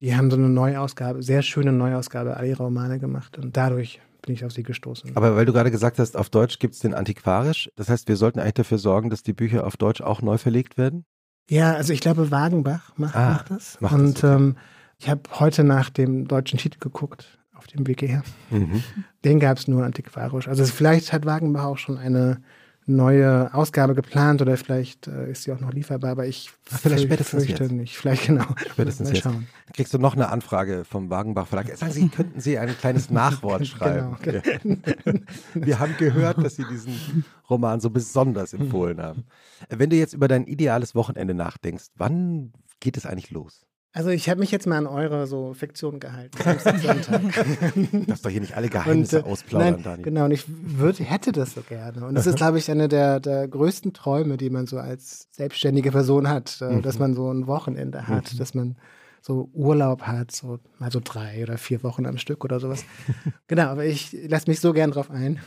Die 0.00 0.16
haben 0.16 0.30
so 0.30 0.36
eine 0.36 0.48
Neuausgabe, 0.48 1.22
sehr 1.22 1.42
schöne 1.42 1.72
Neuausgabe 1.72 2.36
all 2.36 2.46
ihrer 2.46 2.64
Romane 2.64 2.98
gemacht 2.98 3.38
und 3.38 3.56
dadurch 3.56 4.00
bin 4.22 4.34
ich 4.34 4.44
auf 4.44 4.52
sie 4.52 4.62
gestoßen. 4.62 5.14
Aber 5.14 5.36
weil 5.36 5.44
du 5.44 5.52
gerade 5.52 5.70
gesagt 5.70 5.98
hast, 5.98 6.16
auf 6.16 6.30
Deutsch 6.30 6.58
gibt 6.58 6.74
es 6.74 6.80
den 6.80 6.94
Antiquarisch. 6.94 7.70
Das 7.76 7.88
heißt, 7.88 8.08
wir 8.08 8.16
sollten 8.16 8.40
eigentlich 8.40 8.54
dafür 8.54 8.78
sorgen, 8.78 9.10
dass 9.10 9.22
die 9.22 9.32
Bücher 9.32 9.66
auf 9.66 9.76
Deutsch 9.76 10.00
auch 10.00 10.22
neu 10.22 10.38
verlegt 10.38 10.78
werden? 10.78 11.04
Ja, 11.48 11.74
also 11.74 11.92
ich 11.92 12.00
glaube, 12.00 12.30
Wagenbach 12.30 12.92
macht, 12.96 13.16
Ah, 13.16 13.30
macht 13.32 13.50
das. 13.50 13.80
macht 13.80 13.92
das, 13.94 14.00
und 14.00 14.24
okay. 14.24 14.34
ähm, 14.34 14.56
ich 14.98 15.08
habe 15.08 15.22
heute 15.38 15.64
nach 15.64 15.90
dem 15.90 16.28
deutschen 16.28 16.58
Titel 16.58 16.78
geguckt, 16.78 17.38
auf 17.54 17.66
dem 17.66 17.86
Weg 17.86 18.00
hierher. 18.00 18.22
Mhm. 18.50 18.82
Den 19.24 19.40
gab 19.40 19.58
es 19.58 19.68
nur 19.68 19.84
antiquarisch. 19.84 20.48
Also 20.48 20.64
vielleicht 20.64 21.12
hat 21.12 21.26
Wagenbach 21.26 21.64
auch 21.64 21.78
schon 21.78 21.98
eine 21.98 22.40
neue 22.86 23.52
Ausgabe 23.54 23.94
geplant 23.94 24.42
oder 24.42 24.56
vielleicht 24.56 25.06
äh, 25.06 25.30
ist 25.30 25.44
sie 25.44 25.52
auch 25.52 25.60
noch 25.60 25.72
lieferbar, 25.72 26.10
aber 26.12 26.26
ich 26.26 26.50
Ach, 26.72 26.80
vielleicht 26.80 27.04
spätestens 27.04 27.44
fürchte 27.44 27.64
jetzt. 27.64 27.72
nicht. 27.72 27.96
Vielleicht 27.96 28.26
genau. 28.26 28.44
Spätestens 28.70 29.08
Mal 29.08 29.14
jetzt. 29.14 29.22
schauen. 29.22 29.46
Dann 29.66 29.72
kriegst 29.74 29.94
du 29.94 29.98
noch 29.98 30.14
eine 30.14 30.28
Anfrage 30.28 30.84
vom 30.84 31.10
Wagenbach 31.10 31.46
Verlag. 31.46 31.74
Sagen 31.76 31.92
Sie, 31.92 32.08
könnten 32.08 32.40
Sie 32.40 32.58
ein 32.58 32.76
kleines 32.76 33.10
Nachwort 33.10 33.66
schreiben? 33.66 34.16
Genau. 34.22 34.46
Wir 35.54 35.78
haben 35.78 35.96
gehört, 35.98 36.38
dass 36.42 36.56
Sie 36.56 36.64
diesen 36.64 37.24
Roman 37.48 37.80
so 37.80 37.90
besonders 37.90 38.52
empfohlen 38.52 39.00
haben. 39.00 39.24
Wenn 39.68 39.90
du 39.90 39.96
jetzt 39.96 40.14
über 40.14 40.28
dein 40.28 40.44
ideales 40.46 40.94
Wochenende 40.94 41.34
nachdenkst, 41.34 41.86
wann 41.96 42.52
geht 42.80 42.96
es 42.96 43.06
eigentlich 43.06 43.30
los? 43.30 43.66
Also 43.94 44.08
ich 44.08 44.30
habe 44.30 44.40
mich 44.40 44.50
jetzt 44.50 44.66
mal 44.66 44.78
an 44.78 44.86
eure 44.86 45.26
so 45.26 45.52
Fiktion 45.52 46.00
gehalten. 46.00 46.38
Darfst 46.42 48.24
doch 48.24 48.30
hier 48.30 48.40
nicht 48.40 48.56
alle 48.56 48.68
Geheimnisse 48.68 49.18
Und, 49.22 49.26
äh, 49.26 49.30
ausplaudern, 49.30 49.72
nein, 49.74 49.82
Daniel. 49.82 50.04
Genau, 50.04 50.24
und 50.24 50.30
ich 50.30 50.44
würd, 50.48 50.98
hätte 51.00 51.32
das 51.32 51.52
so 51.54 51.60
gerne. 51.60 52.06
Und 52.06 52.14
das 52.14 52.26
ist, 52.26 52.36
glaube 52.36 52.56
ich, 52.58 52.70
eine 52.70 52.88
der, 52.88 53.20
der 53.20 53.46
größten 53.48 53.92
Träume, 53.92 54.38
die 54.38 54.48
man 54.48 54.66
so 54.66 54.78
als 54.78 55.28
selbstständige 55.32 55.90
Person 55.92 56.28
hat, 56.28 56.58
äh, 56.62 56.72
Mhm. 56.76 56.82
dass 56.82 56.98
man 56.98 57.14
so 57.14 57.30
ein 57.30 57.46
Wochenende 57.46 58.08
hat, 58.08 58.40
dass 58.40 58.54
man 58.54 58.76
so 59.20 59.50
Urlaub 59.52 60.02
hat, 60.02 60.32
so 60.32 60.58
mal 60.78 60.90
so 60.90 61.00
drei 61.02 61.42
oder 61.42 61.58
vier 61.58 61.82
Wochen 61.82 62.06
am 62.06 62.16
Stück 62.18 62.44
oder 62.44 62.60
sowas. 62.60 62.84
genau, 63.46 63.64
aber 63.64 63.84
ich 63.84 64.16
lasse 64.26 64.48
mich 64.50 64.60
so 64.60 64.72
gern 64.72 64.90
drauf 64.90 65.10
ein. 65.10 65.38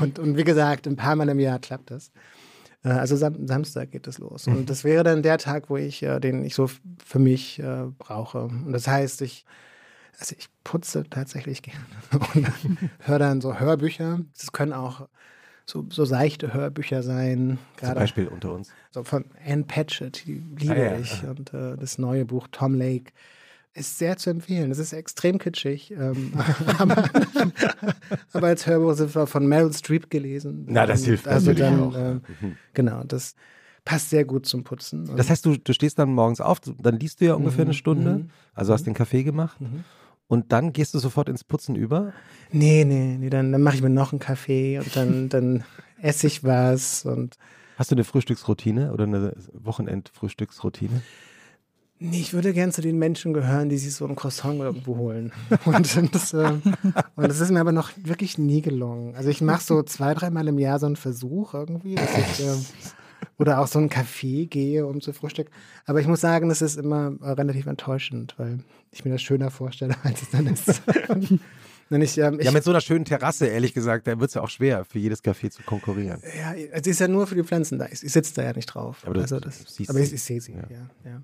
Und, 0.00 0.18
und 0.18 0.36
wie 0.36 0.44
gesagt, 0.44 0.86
ein 0.88 0.96
paar 0.96 1.14
Mal 1.16 1.28
im 1.28 1.38
Jahr 1.40 1.58
klappt 1.60 1.90
das. 1.92 2.10
Äh, 2.84 2.90
Also 2.90 3.16
Sam 3.16 3.46
Samstag 3.46 3.90
geht 3.90 4.06
es 4.06 4.18
los. 4.18 4.46
Und 4.46 4.68
das 4.70 4.84
wäre 4.84 5.04
dann 5.04 5.22
der 5.22 5.38
Tag, 5.38 5.70
wo 5.70 5.76
ich, 5.76 6.02
äh, 6.02 6.18
den 6.20 6.44
ich 6.44 6.54
so 6.54 6.68
für 7.04 7.18
mich 7.18 7.58
äh, 7.58 7.84
brauche. 7.98 8.42
Und 8.44 8.72
das 8.72 8.86
heißt, 8.88 9.22
ich, 9.22 9.44
also 10.18 10.34
ich 10.38 10.48
putze 10.64 11.04
tatsächlich 11.08 11.62
gerne 11.62 11.84
und 12.34 12.48
höre 13.00 13.18
dann 13.18 13.40
so 13.40 13.58
Hörbücher. 13.58 14.20
Es 14.36 14.52
können 14.52 14.72
auch 14.72 15.08
so, 15.64 15.86
so 15.90 16.04
seichte 16.04 16.52
Hörbücher 16.52 17.02
sein. 17.02 17.58
Zum 17.78 17.94
Beispiel 17.94 18.26
unter 18.28 18.52
uns. 18.52 18.70
so 18.90 19.04
von 19.04 19.24
Anne 19.46 19.62
Patchett, 19.64 20.26
die 20.26 20.42
liebe 20.58 20.74
Ah, 20.74 20.92
ja. 20.94 20.98
ich. 20.98 21.22
Und 21.24 21.54
äh, 21.54 21.76
das 21.76 21.98
neue 21.98 22.24
Buch 22.24 22.48
Tom 22.50 22.74
Lake 22.74 23.12
ist 23.74 23.98
sehr 23.98 24.16
zu 24.16 24.30
empfehlen. 24.30 24.70
Es 24.70 24.78
ist 24.78 24.92
extrem 24.92 25.38
kitschig, 25.38 25.90
ähm, 25.92 26.32
aber, 26.78 27.08
aber 28.32 28.46
als 28.46 28.66
Hörbuch 28.66 28.94
sind 28.94 29.14
wir 29.14 29.26
von 29.26 29.46
Meryl 29.46 29.72
Streep 29.72 30.10
gelesen. 30.10 30.66
Na, 30.68 30.86
das 30.86 31.04
hilft 31.04 31.26
also 31.26 31.50
natürlich 31.52 31.70
dann, 31.70 31.80
auch. 31.80 31.96
Äh, 31.96 32.20
genau, 32.74 33.04
das 33.04 33.34
passt 33.84 34.10
sehr 34.10 34.24
gut 34.24 34.46
zum 34.46 34.62
Putzen. 34.64 35.06
Das 35.16 35.30
heißt, 35.30 35.44
du, 35.46 35.56
du 35.56 35.72
stehst 35.72 35.98
dann 35.98 36.12
morgens 36.12 36.40
auf, 36.40 36.60
dann 36.60 36.98
liest 36.98 37.20
du 37.20 37.24
ja 37.26 37.34
ungefähr 37.34 37.62
eine 37.62 37.70
Mhm, 37.70 37.76
Stunde, 37.76 38.10
mhm, 38.18 38.30
also 38.54 38.72
hast 38.72 38.86
den 38.86 38.94
Kaffee 38.94 39.22
gemacht 39.24 39.60
Mhm. 39.60 39.84
und 40.28 40.52
dann 40.52 40.72
gehst 40.72 40.94
du 40.94 40.98
sofort 40.98 41.28
ins 41.28 41.42
Putzen 41.42 41.74
über. 41.74 42.12
Nee, 42.52 42.84
nee, 42.84 43.16
nee, 43.18 43.30
dann, 43.30 43.50
dann 43.52 43.62
mache 43.62 43.76
ich 43.76 43.82
mir 43.82 43.90
noch 43.90 44.12
einen 44.12 44.20
Kaffee 44.20 44.78
und 44.78 44.94
dann, 44.94 45.28
dann 45.30 45.64
esse 46.00 46.26
ich 46.26 46.44
was 46.44 47.04
und 47.04 47.36
Hast 47.78 47.90
du 47.90 47.94
eine 47.94 48.04
Frühstücksroutine 48.04 48.92
oder 48.92 49.04
eine 49.04 49.34
Wochenendfrühstücksroutine? 49.54 51.00
Nee, 52.02 52.20
ich 52.20 52.32
würde 52.34 52.52
gern 52.52 52.72
zu 52.72 52.80
den 52.82 52.98
Menschen 52.98 53.32
gehören, 53.32 53.68
die 53.68 53.78
sich 53.78 53.94
so 53.94 54.06
ein 54.06 54.16
Croissant 54.16 54.60
irgendwo 54.60 54.96
holen. 54.96 55.32
Und 55.64 56.14
das, 56.14 56.32
äh, 56.34 56.52
und 57.16 57.28
das 57.28 57.40
ist 57.40 57.50
mir 57.50 57.60
aber 57.60 57.72
noch 57.72 57.90
wirklich 57.96 58.38
nie 58.38 58.60
gelungen. 58.62 59.14
Also 59.14 59.28
ich 59.30 59.40
mache 59.40 59.62
so 59.62 59.82
zwei, 59.82 60.14
dreimal 60.14 60.46
im 60.48 60.58
Jahr 60.58 60.78
so 60.78 60.86
einen 60.86 60.96
Versuch 60.96 61.54
irgendwie, 61.54 61.94
dass 61.94 62.10
ich 62.16 62.46
äh, 62.46 62.52
oder 63.38 63.60
auch 63.60 63.66
so 63.66 63.78
einen 63.78 63.88
Kaffee 63.88 64.46
gehe, 64.46 64.86
um 64.86 65.00
zu 65.00 65.12
frühstücken. 65.12 65.50
Aber 65.86 66.00
ich 66.00 66.06
muss 66.06 66.20
sagen, 66.20 66.48
das 66.48 66.60
ist 66.62 66.76
immer 66.76 67.12
äh, 67.22 67.30
relativ 67.30 67.66
enttäuschend, 67.66 68.34
weil 68.36 68.60
ich 68.90 69.04
mir 69.04 69.12
das 69.12 69.22
schöner 69.22 69.50
vorstelle, 69.50 69.94
als 70.02 70.22
es 70.22 70.30
dann 70.30 70.46
ist. 70.46 70.82
Ich, 71.90 72.16
ähm, 72.18 72.38
ich, 72.40 72.46
Ja, 72.46 72.52
mit 72.52 72.64
so 72.64 72.70
einer 72.70 72.80
schönen 72.80 73.04
Terrasse, 73.04 73.46
ehrlich 73.46 73.74
gesagt, 73.74 74.06
da 74.06 74.18
wird 74.18 74.28
es 74.30 74.34
ja 74.34 74.40
auch 74.42 74.48
schwer, 74.48 74.84
für 74.86 74.98
jedes 74.98 75.22
Café 75.22 75.50
zu 75.50 75.62
konkurrieren. 75.62 76.22
Ja, 76.38 76.54
es 76.72 76.86
ist 76.86 77.00
ja 77.00 77.08
nur 77.08 77.26
für 77.26 77.34
die 77.34 77.42
Pflanzen 77.44 77.78
da. 77.78 77.86
Ich, 77.92 78.02
ich 78.02 78.12
sitze 78.12 78.32
da 78.34 78.42
ja 78.44 78.52
nicht 78.54 78.66
drauf. 78.66 79.02
Aber 79.04 79.14
du- 79.14 79.20
also 79.20 79.38
das, 79.40 79.64
aber 79.88 80.00
ich 80.00 80.22
sehe 80.22 80.40
sie, 80.40 80.52
Ja. 80.52 80.62
ja. 80.70 80.90
ja, 81.04 81.22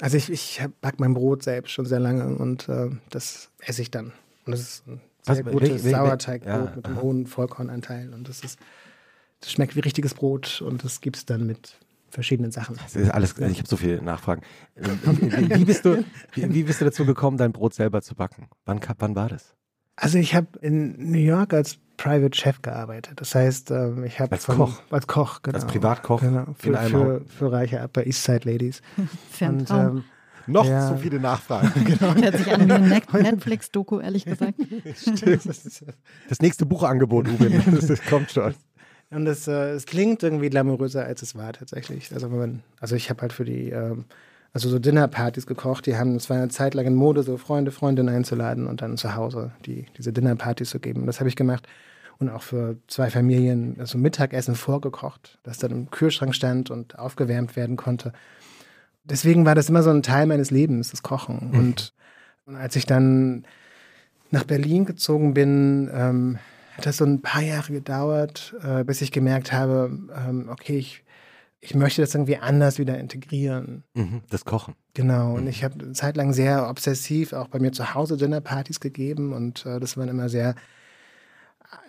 Also 0.00 0.16
ich, 0.16 0.30
ich 0.30 0.60
back 0.80 1.00
mein 1.00 1.14
Brot 1.14 1.42
selbst 1.42 1.72
schon 1.72 1.86
sehr 1.86 2.00
lange 2.00 2.36
und 2.36 2.68
äh, 2.68 2.90
das 3.10 3.50
esse 3.58 3.82
ich 3.82 3.90
dann. 3.90 4.12
Und 4.46 4.52
das 4.52 4.60
ist 4.60 4.86
ein 4.86 5.00
sehr 5.22 5.44
Was- 5.44 5.52
gutes 5.52 5.84
wel- 5.84 5.90
Sauerteigbrot 5.90 6.48
ja, 6.66 6.72
mit 6.76 6.84
einem 6.86 7.02
hohen 7.02 7.26
Vollkornanteil. 7.26 8.12
Und 8.14 8.28
das 8.28 8.40
ist, 8.40 8.58
das 9.40 9.50
schmeckt 9.52 9.74
wie 9.76 9.80
richtiges 9.80 10.14
Brot 10.14 10.62
und 10.62 10.84
das 10.84 11.00
gibt 11.00 11.16
es 11.16 11.26
dann 11.26 11.46
mit 11.46 11.76
verschiedenen 12.10 12.52
Sachen. 12.52 12.76
Das 12.76 12.96
ist 12.96 13.10
alles, 13.10 13.36
ich 13.38 13.58
habe 13.58 13.68
so 13.68 13.76
viele 13.76 14.00
Nachfragen. 14.00 14.42
Ähm, 14.76 14.98
Wie, 15.02 15.50
wie, 15.60 15.64
bist 15.64 15.84
du, 15.84 16.04
wie, 16.32 16.54
wie 16.54 16.62
bist 16.62 16.80
du 16.80 16.84
dazu 16.84 17.04
gekommen, 17.04 17.36
dein 17.36 17.52
Brot 17.52 17.74
selber 17.74 18.00
zu 18.00 18.14
backen? 18.14 18.48
Wann, 18.64 18.80
wann 18.98 19.14
war 19.16 19.28
das? 19.28 19.54
Also 19.96 20.16
ich 20.18 20.34
habe 20.34 20.46
in 20.60 21.10
New 21.10 21.18
York 21.18 21.52
als 21.52 21.78
Private 21.98 22.34
Chef 22.38 22.62
gearbeitet. 22.62 23.20
Das 23.20 23.34
heißt, 23.34 23.70
ähm, 23.70 24.04
ich 24.04 24.18
habe 24.20 24.32
Als 24.32 24.46
Koch? 24.46 24.80
als 24.90 25.06
Koch, 25.06 25.42
genau. 25.42 25.56
Als 25.56 25.66
Privatkoch 25.66 26.20
genau, 26.22 26.46
für, 26.56 26.74
für, 26.78 27.20
für 27.26 27.52
reiche 27.52 27.82
Upper 27.82 28.06
East 28.06 28.24
Side 28.24 28.50
Ladies. 28.50 28.80
Und 29.40 29.70
ähm, 29.70 30.04
Noch 30.46 30.64
Ja. 30.64 30.88
so 30.88 30.96
viele 30.96 31.20
Nachfragen. 31.20 31.70
Hört 32.00 32.38
sich 32.38 32.50
an 32.50 32.62
wie 32.62 33.18
Netflix-Doku, 33.22 34.00
ehrlich 34.00 34.24
gesagt. 34.24 34.54
Das 36.28 36.40
nächste 36.40 36.64
Buchangebot, 36.66 37.28
Uwe, 37.28 37.50
das, 37.70 37.86
das 37.86 38.02
kommt 38.02 38.30
schon. 38.30 38.54
Und 39.10 39.26
es, 39.26 39.48
äh, 39.48 39.70
es 39.72 39.86
klingt 39.86 40.22
irgendwie 40.22 40.50
glamouröser, 40.50 41.04
als 41.04 41.22
es 41.22 41.34
war 41.34 41.52
tatsächlich. 41.52 42.12
Also, 42.12 42.30
wenn 42.30 42.38
man, 42.38 42.62
also 42.80 42.94
ich 42.94 43.10
habe 43.10 43.22
halt 43.22 43.32
für 43.32 43.44
die, 43.44 43.70
ähm, 43.70 44.04
also 44.52 44.68
so 44.68 44.78
Dinnerpartys 44.78 45.46
gekocht. 45.46 45.86
Die 45.86 45.96
haben, 45.96 46.16
es 46.16 46.28
war 46.30 46.36
eine 46.36 46.48
Zeit 46.48 46.74
lang 46.74 46.86
in 46.86 46.94
Mode, 46.94 47.22
so 47.22 47.36
Freunde, 47.36 47.70
Freundinnen 47.70 48.14
einzuladen 48.14 48.66
und 48.66 48.82
dann 48.82 48.96
zu 48.96 49.14
Hause 49.14 49.52
die, 49.66 49.86
diese 49.96 50.12
Dinnerpartys 50.12 50.70
zu 50.70 50.78
geben. 50.80 51.00
Und 51.00 51.06
das 51.06 51.20
habe 51.20 51.28
ich 51.28 51.36
gemacht. 51.36 51.66
Und 52.20 52.30
auch 52.30 52.42
für 52.42 52.76
zwei 52.88 53.10
Familien 53.10 53.76
also 53.78 53.96
Mittagessen 53.96 54.56
vorgekocht, 54.56 55.38
das 55.44 55.58
dann 55.58 55.70
im 55.70 55.90
Kühlschrank 55.90 56.34
stand 56.34 56.70
und 56.70 56.98
aufgewärmt 56.98 57.54
werden 57.54 57.76
konnte. 57.76 58.12
Deswegen 59.04 59.46
war 59.46 59.54
das 59.54 59.68
immer 59.68 59.82
so 59.84 59.90
ein 59.90 60.02
Teil 60.02 60.26
meines 60.26 60.50
Lebens, 60.50 60.90
das 60.90 61.02
Kochen. 61.02 61.50
Und, 61.52 61.94
und 62.46 62.56
als 62.56 62.74
ich 62.76 62.86
dann 62.86 63.44
nach 64.30 64.44
Berlin 64.44 64.84
gezogen 64.84 65.32
bin, 65.32 65.88
ähm, 65.92 66.38
hat 66.76 66.86
das 66.86 66.98
so 66.98 67.04
ein 67.04 67.22
paar 67.22 67.42
Jahre 67.42 67.72
gedauert, 67.72 68.54
äh, 68.62 68.84
bis 68.84 69.00
ich 69.00 69.10
gemerkt 69.12 69.52
habe, 69.52 69.90
ähm, 70.14 70.48
okay, 70.50 70.76
ich, 70.78 71.04
ich 71.60 71.74
möchte 71.74 72.02
das 72.02 72.14
irgendwie 72.14 72.36
anders 72.36 72.78
wieder 72.78 72.98
integrieren. 72.98 73.84
Mhm, 73.94 74.22
Das 74.28 74.44
Kochen. 74.44 74.74
Genau, 74.94 75.34
und 75.34 75.46
ich 75.46 75.64
habe 75.64 75.74
eine 75.80 75.92
Zeit 75.92 76.16
lang 76.16 76.32
sehr 76.32 76.68
obsessiv 76.68 77.32
auch 77.32 77.48
bei 77.48 77.58
mir 77.58 77.72
zu 77.72 77.94
Hause 77.94 78.16
Dinnerpartys 78.16 78.80
gegeben 78.80 79.32
und 79.32 79.64
äh, 79.66 79.80
das 79.80 79.96
waren 79.96 80.08
immer 80.08 80.28
sehr 80.28 80.54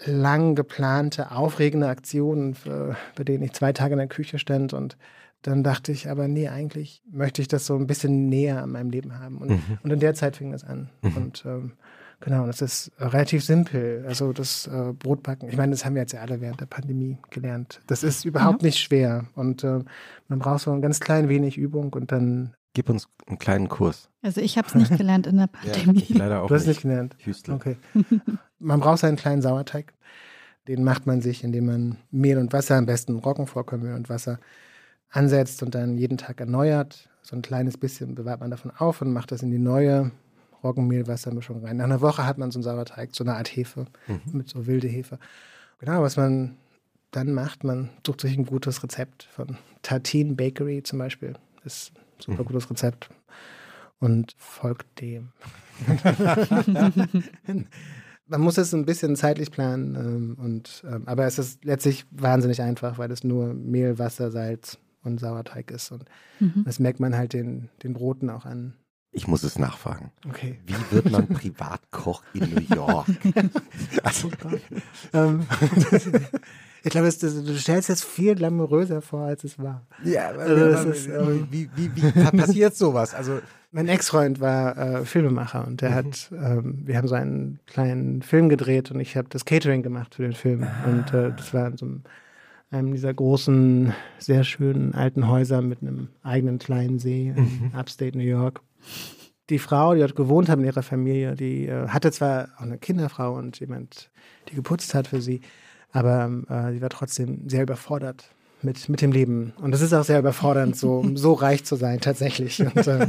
lang 0.06 0.56
geplante, 0.56 1.32
aufregende 1.32 1.88
Aktionen, 1.88 2.56
für, 2.56 2.96
bei 3.15 3.24
denen 3.24 3.44
ich 3.44 3.54
zwei 3.54 3.74
Tage 3.74 3.94
in 3.94 4.00
der 4.00 4.08
Küche 4.08 4.39
stand 4.39 4.74
und 4.74 4.98
dann 5.42 5.63
dachte 5.63 5.92
ich 5.92 6.10
aber, 6.10 6.28
nee, 6.28 6.50
eigentlich 6.50 7.02
möchte 7.10 7.42
ich 7.42 7.48
das 7.48 7.65
so 7.65 7.76
ein 7.76 7.88
bisschen 7.88 8.28
näher 8.28 8.62
an 8.62 8.72
meinem 8.72 8.89
Leben 8.89 9.18
haben. 9.20 9.38
Und, 9.38 9.50
mhm. 9.50 9.78
und 9.84 9.92
in 9.92 10.00
der 10.00 10.13
Zeit 10.13 10.36
fing 10.36 10.52
das 10.52 10.65
an. 10.65 10.89
Mhm. 11.02 11.15
Und 11.15 11.44
ähm, 11.46 11.72
genau, 12.20 12.46
das 12.46 12.62
ist 12.62 12.92
relativ 13.00 13.46
simpel. 13.46 14.04
Also 14.06 14.34
das 14.34 14.68
äh, 14.68 14.92
Brotbacken, 14.92 15.48
ich 15.48 15.56
meine, 15.56 15.72
das 15.72 15.86
haben 15.86 15.96
wir 15.96 16.02
jetzt 16.02 16.12
ja 16.12 16.22
alle 16.22 16.42
während 16.42 16.60
der 16.60 16.65
Pandemie 16.65 17.18
gelernt. 17.30 17.80
Das 17.88 18.04
ist 18.04 18.26
überhaupt 18.26 18.62
mhm. 18.62 18.68
nicht 18.68 18.80
schwer. 18.80 19.28
Und 19.36 19.63
äh, 19.63 19.80
man 20.28 20.39
braucht 20.39 20.63
so 20.63 20.72
ein 20.72 20.82
ganz 20.82 21.00
klein 21.00 21.30
wenig 21.30 21.58
Übung 21.58 21.94
und 21.94 22.12
dann 22.12 22.54
Gib 22.74 22.90
uns 22.90 23.08
einen 23.28 23.40
kleinen 23.40 23.68
Kurs. 23.68 24.10
Also 24.22 24.42
ich 24.42 24.58
habe 24.58 24.68
es 24.68 24.76
nicht 24.76 24.96
gelernt 24.96 25.28
in 25.28 25.38
der 25.38 25.48
Pandemie. 25.52 26.06
ja, 26.08 26.18
leider 26.18 26.44
auch 26.44 26.48
du 26.48 26.56
hast 26.56 26.62
es 26.62 26.68
nicht 26.68 26.82
gelernt. 26.82 27.16
Hüstel. 27.20 27.56
Okay. 27.56 27.78
Man 28.60 28.80
braucht 28.80 29.04
einen 29.04 29.18
kleinen 29.18 29.42
Sauerteig. 29.42 29.94
Den 30.68 30.84
macht 30.84 31.08
man 31.08 31.22
sich, 31.22 31.44
indem 31.44 31.66
man 31.66 31.98
Mehl 32.12 32.38
und 32.38 32.54
Wasser, 32.54 32.76
am 32.76 32.86
besten 32.86 33.18
Roggenvollkornmehl 33.18 33.96
und 33.96 34.10
Wasser, 34.10 34.40
ansetzt 35.10 35.64
und 35.64 35.74
dann 35.74 35.98
jeden 35.98 36.18
Tag 36.18 36.40
erneuert. 36.40 37.10
So 37.24 37.36
ein 37.36 37.42
kleines 37.42 37.78
bisschen 37.78 38.14
bewahrt 38.16 38.40
man 38.40 38.52
davon 38.52 38.72
auf 38.78 39.02
und 39.02 39.12
macht 39.12 39.32
das 39.32 39.42
in 39.42 39.50
die 39.50 39.58
neue 39.58 40.12
Roggenmehl-Wassermischung 40.64 41.64
rein. 41.64 41.78
Nach 41.78 41.86
einer 41.86 42.02
Woche 42.02 42.26
hat 42.26 42.38
man 42.38 42.52
so 42.52 42.60
einen 42.60 42.64
Sauerteig, 42.64 43.16
so 43.16 43.24
eine 43.24 43.36
Art 43.36 43.56
Hefe, 43.56 43.86
mhm. 44.08 44.22
mit 44.34 44.50
so 44.50 44.68
wilde 44.68 44.88
Hefe. 44.88 45.18
Genau, 45.80 46.02
was 46.02 46.18
man 46.18 46.58
dann 47.12 47.34
macht, 47.34 47.64
man 47.64 47.90
sucht 48.06 48.22
sich 48.22 48.38
ein 48.38 48.46
gutes 48.46 48.84
Rezept 48.84 49.24
von 49.24 49.58
Tartine 49.82 50.36
Bakery 50.36 50.84
zum 50.84 51.00
Beispiel. 51.00 51.34
Das 51.64 51.76
ist 51.76 51.92
super 52.22 52.44
mhm. 52.44 52.48
gutes 52.48 52.70
Rezept 52.70 53.10
und 54.00 54.36
folgt 54.38 55.02
dem. 55.02 55.32
man 58.30 58.42
muss 58.42 58.58
es 58.58 58.74
ein 58.74 58.86
bisschen 58.86 59.16
zeitlich 59.16 59.52
planen, 59.52 59.96
ähm, 59.96 60.38
und, 60.40 60.84
ähm, 60.88 61.04
aber 61.08 61.26
es 61.26 61.40
ist 61.40 61.66
letztlich 61.66 62.06
wahnsinnig 62.12 62.62
einfach, 62.62 62.98
weil 62.98 63.12
es 63.12 63.24
nur 63.24 63.54
Mehl, 63.54 63.98
Wasser, 64.00 64.32
Salz 64.32 64.78
und 65.04 65.20
Sauerteig 65.20 65.72
ist. 65.72 65.92
Und 65.92 66.06
mhm. 66.40 66.64
das 66.66 66.80
merkt 66.80 67.00
man 67.00 67.16
halt 67.16 67.34
den, 67.34 67.70
den 67.84 67.94
Broten 67.94 68.30
auch 68.30 68.46
an. 68.46 68.76
Ich 69.12 69.28
muss 69.28 69.42
es 69.42 69.58
nachfragen. 69.58 70.12
Okay. 70.28 70.60
Wie 70.68 70.96
wird 70.96 71.10
man 71.10 71.28
Privatkoch 71.34 72.24
in 72.34 72.54
New 72.54 72.76
York? 72.76 73.08
also, 74.04 74.30
ähm, 75.14 75.46
ich 76.84 76.92
glaube, 76.92 77.10
du 77.10 77.58
stellst 77.58 77.89
es 77.89 78.04
viel 78.04 78.36
glamouröser 78.36 79.02
vor, 79.02 79.22
als 79.26 79.44
es 79.44 79.60
war. 79.60 79.86
Ja, 80.04 80.30
also, 80.30 80.89
ist, 80.89 81.08
ähm, 81.08 81.48
wie, 81.52 81.70
wie, 81.76 81.92
wie 81.96 82.12
passiert 82.38 82.76
sowas? 82.76 83.13
Also 83.13 83.39
mein 83.72 83.88
Ex-Freund 83.88 84.39
war 84.39 84.78
äh, 84.78 85.06
Filmemacher 85.06 85.68
und 85.68 85.82
der 85.82 85.92
mhm. 85.92 85.96
hat, 85.96 86.32
ähm, 86.32 86.82
wir 86.86 86.98
haben 86.98 87.08
so 87.08 87.15
einen 87.15 87.60
kleinen 87.68 88.22
Film 88.22 88.50
gedreht 88.50 88.92
und 88.92 89.00
ich 89.00 89.15
habe 89.15 89.28
das 89.30 89.46
Catering 89.46 89.84
gemacht 89.84 90.15
für 90.15 90.24
den 90.24 90.34
Film. 90.34 90.63
Ah. 90.63 90.89
Und 90.89 91.13
äh, 91.13 91.32
das 91.36 91.54
war 91.54 91.68
in 91.68 91.78
so 91.78 91.86
einem 91.86 92.04
einem 92.72 92.94
dieser 92.94 93.13
großen, 93.13 93.94
sehr 94.20 94.44
schönen 94.44 94.94
alten 94.94 95.28
Häuser 95.28 95.62
mit 95.62 95.82
einem 95.82 96.10
eigenen 96.24 96.60
kleinen 96.60 97.00
See 97.00 97.34
in 97.36 97.72
mhm. 97.72 97.72
Upstate 97.76 98.18
New 98.18 98.24
York. 98.24 98.62
Die 99.50 99.60
Frau, 99.60 99.96
die 99.96 100.02
dort 100.02 100.15
gewohnt 100.15 100.50
hat 100.50 100.60
in 100.60 100.65
ihrer 100.65 100.84
Familie, 100.84 101.36
die 101.36 101.68
äh, 101.68 101.88
hatte 101.88 102.12
zwar 102.12 102.50
auch 102.58 102.62
eine 102.62 102.78
Kinderfrau 102.78 103.34
und 103.34 103.60
jemand, 103.60 104.12
die 104.50 104.56
geputzt 104.56 104.94
hat 104.94 105.08
für 105.08 105.22
sie, 105.22 105.42
aber 105.91 106.32
äh, 106.49 106.73
sie 106.73 106.82
war 106.82 106.89
trotzdem 106.89 107.49
sehr 107.49 107.63
überfordert 107.63 108.30
mit, 108.62 108.89
mit 108.89 109.02
dem 109.02 109.12
Leben. 109.12 109.54
Und 109.62 109.73
es 109.73 109.82
ist 109.82 109.93
auch 109.93 110.04
sehr 110.04 110.19
überfordernd, 110.19 110.75
so, 110.75 111.06
so 111.15 111.34
reich 111.34 111.63
zu 111.63 111.75
sein 111.75 112.02
tatsächlich 112.02 112.60
und, 112.60 112.88
äh, 112.88 113.08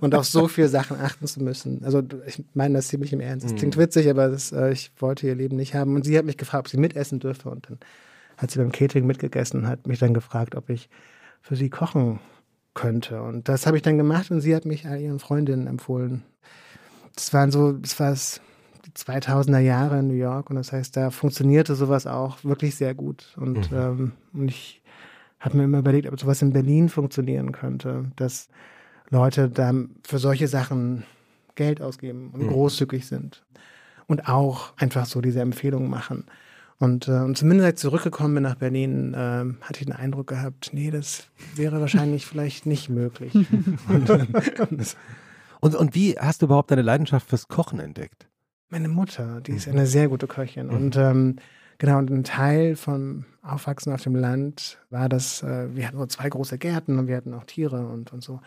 und 0.00 0.14
auf 0.14 0.26
so 0.26 0.48
viele 0.48 0.68
Sachen 0.68 0.98
achten 0.98 1.26
zu 1.26 1.42
müssen. 1.42 1.84
Also 1.84 2.02
ich 2.26 2.44
meine 2.54 2.74
das 2.74 2.88
ziemlich 2.88 3.12
im 3.12 3.20
Ernst. 3.20 3.46
Es 3.46 3.54
klingt 3.54 3.76
mhm. 3.76 3.80
witzig, 3.80 4.10
aber 4.10 4.28
das, 4.28 4.52
äh, 4.52 4.72
ich 4.72 4.90
wollte 4.98 5.26
ihr 5.26 5.34
Leben 5.34 5.56
nicht 5.56 5.74
haben. 5.74 5.94
Und 5.94 6.04
sie 6.04 6.18
hat 6.18 6.24
mich 6.24 6.36
gefragt, 6.36 6.66
ob 6.66 6.68
sie 6.68 6.78
mitessen 6.78 7.20
dürfe. 7.20 7.48
Und 7.50 7.70
dann 7.70 7.78
hat 8.36 8.50
sie 8.50 8.58
beim 8.58 8.72
Catering 8.72 9.06
mitgegessen 9.06 9.60
und 9.60 9.68
hat 9.68 9.86
mich 9.86 9.98
dann 9.98 10.14
gefragt, 10.14 10.54
ob 10.54 10.68
ich 10.68 10.88
für 11.42 11.56
sie 11.56 11.70
kochen 11.70 12.20
könnte. 12.74 13.22
Und 13.22 13.48
das 13.48 13.66
habe 13.66 13.76
ich 13.76 13.82
dann 13.82 13.98
gemacht 13.98 14.30
und 14.30 14.40
sie 14.40 14.54
hat 14.54 14.64
mich 14.64 14.86
all 14.86 15.00
ihren 15.00 15.18
Freundinnen 15.18 15.66
empfohlen. 15.66 16.22
Das 17.14 17.32
waren 17.32 17.50
so, 17.50 17.72
das 17.72 17.98
war 17.98 18.12
die 18.12 18.40
2000er 18.96 19.58
Jahre 19.58 19.98
in 19.98 20.08
New 20.08 20.14
York 20.14 20.50
und 20.50 20.56
das 20.56 20.72
heißt, 20.72 20.96
da 20.96 21.10
funktionierte 21.10 21.74
sowas 21.74 22.06
auch 22.06 22.42
wirklich 22.44 22.76
sehr 22.76 22.94
gut. 22.94 23.34
Und, 23.36 23.70
mhm. 23.70 23.76
ähm, 23.76 24.12
und 24.32 24.48
ich 24.48 24.82
habe 25.40 25.56
mir 25.56 25.64
immer 25.64 25.78
überlegt, 25.78 26.10
ob 26.10 26.18
sowas 26.18 26.42
in 26.42 26.52
Berlin 26.52 26.88
funktionieren 26.88 27.52
könnte, 27.52 28.10
dass 28.16 28.48
Leute 29.10 29.48
da 29.48 29.72
für 30.02 30.18
solche 30.18 30.48
Sachen 30.48 31.04
Geld 31.54 31.80
ausgeben 31.80 32.30
und 32.32 32.42
mhm. 32.42 32.48
großzügig 32.48 33.06
sind 33.06 33.44
und 34.06 34.28
auch 34.28 34.72
einfach 34.76 35.06
so 35.06 35.20
diese 35.20 35.40
Empfehlungen 35.40 35.90
machen. 35.90 36.24
Und, 36.78 37.08
äh, 37.08 37.12
und 37.12 37.36
zumindest 37.36 37.66
als 37.66 37.74
ich 37.80 37.82
zurückgekommen 37.82 38.34
bin 38.34 38.42
nach 38.44 38.54
Berlin, 38.54 39.12
äh, 39.14 39.16
hatte 39.16 39.80
ich 39.80 39.86
den 39.86 39.94
Eindruck 39.94 40.28
gehabt, 40.28 40.70
nee, 40.72 40.90
das 40.90 41.28
wäre 41.56 41.80
wahrscheinlich 41.80 42.24
vielleicht 42.24 42.66
nicht 42.66 42.88
möglich. 42.88 43.34
und, 43.88 44.10
und, 45.60 45.74
und 45.74 45.94
wie 45.94 46.14
hast 46.18 46.42
du 46.42 46.46
überhaupt 46.46 46.70
deine 46.70 46.82
Leidenschaft 46.82 47.28
fürs 47.28 47.48
Kochen 47.48 47.80
entdeckt? 47.80 48.27
Meine 48.70 48.88
Mutter, 48.88 49.40
die 49.40 49.52
ist 49.52 49.66
mhm. 49.66 49.74
eine 49.74 49.86
sehr 49.86 50.08
gute 50.08 50.26
Köchin. 50.26 50.66
Mhm. 50.66 50.74
Und 50.74 50.96
ähm, 50.96 51.36
genau, 51.78 51.98
und 51.98 52.10
ein 52.10 52.24
Teil 52.24 52.76
vom 52.76 53.24
Aufwachsen 53.42 53.92
auf 53.92 54.02
dem 54.02 54.14
Land 54.14 54.78
war 54.90 55.08
das, 55.08 55.42
äh, 55.42 55.74
wir 55.74 55.86
hatten 55.86 55.96
nur 55.96 56.08
zwei 56.08 56.28
große 56.28 56.58
Gärten 56.58 56.98
und 56.98 57.08
wir 57.08 57.16
hatten 57.16 57.34
auch 57.34 57.44
Tiere 57.44 57.86
und, 57.86 58.12
und 58.12 58.22
so. 58.22 58.40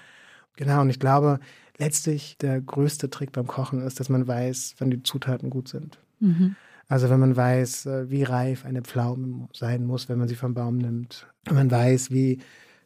Genau, 0.56 0.82
und 0.82 0.90
ich 0.90 1.00
glaube, 1.00 1.40
letztlich 1.78 2.38
der 2.38 2.62
größte 2.62 3.10
Trick 3.10 3.32
beim 3.32 3.48
Kochen 3.48 3.82
ist, 3.82 4.00
dass 4.00 4.10
man 4.10 4.28
weiß, 4.28 4.76
wann 4.78 4.92
die 4.92 5.02
Zutaten 5.02 5.50
gut 5.50 5.68
sind. 5.68 5.98
Mhm. 6.20 6.56
Also 6.88 7.10
wenn 7.10 7.20
man 7.22 7.36
weiß, 7.36 7.86
äh, 7.86 8.12
wie 8.12 8.24
reif 8.24 8.66
eine 8.66 8.82
Pflaume 8.82 9.48
sein 9.54 9.86
muss, 9.86 10.10
wenn 10.10 10.20
man 10.20 10.28
sie 10.28 10.36
vom 10.36 10.54
Baum 10.54 10.78
nimmt. 10.78 11.26
Wenn 11.46 11.56
man 11.56 11.72
weiß, 11.72 12.12
wie 12.12 12.40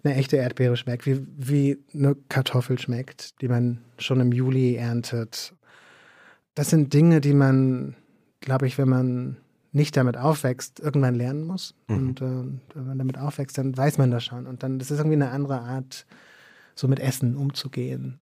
eine 0.04 0.16
echte 0.16 0.38
Erdbeere 0.38 0.78
schmeckt, 0.78 1.06
wie, 1.08 1.26
wie 1.36 1.80
eine 1.94 2.16
Kartoffel 2.30 2.78
schmeckt, 2.78 3.42
die 3.42 3.48
man 3.48 3.80
schon 3.98 4.20
im 4.20 4.32
Juli 4.32 4.76
erntet. 4.76 5.54
Das 6.56 6.70
sind 6.70 6.94
Dinge, 6.94 7.22
die 7.22 7.34
man, 7.34 7.96
glaube 8.40 8.68
ich, 8.68 8.78
wenn 8.78 8.90
man 8.90 9.38
nicht 9.72 9.98
damit 9.98 10.18
aufwächst, 10.18 10.80
irgendwann 10.80 11.16
lernen 11.16 11.46
muss. 11.46 11.76
Mhm. 11.88 11.96
Und 11.96 12.22
äh, 12.22 12.76
wenn 12.76 12.88
man 12.88 12.98
damit 12.98 13.18
aufwächst, 13.18 13.58
dann 13.58 13.76
weiß 13.76 13.98
man 13.98 14.10
das 14.10 14.24
schon. 14.24 14.48
Und 14.48 14.64
dann 14.64 14.80
das 14.80 14.90
ist 14.90 15.00
irgendwie 15.00 15.18
eine 15.18 15.32
andere 15.32 15.60
Art, 15.60 16.06
so 16.76 16.88
mit 16.88 17.00
Essen 17.00 17.36
umzugehen. 17.36 18.20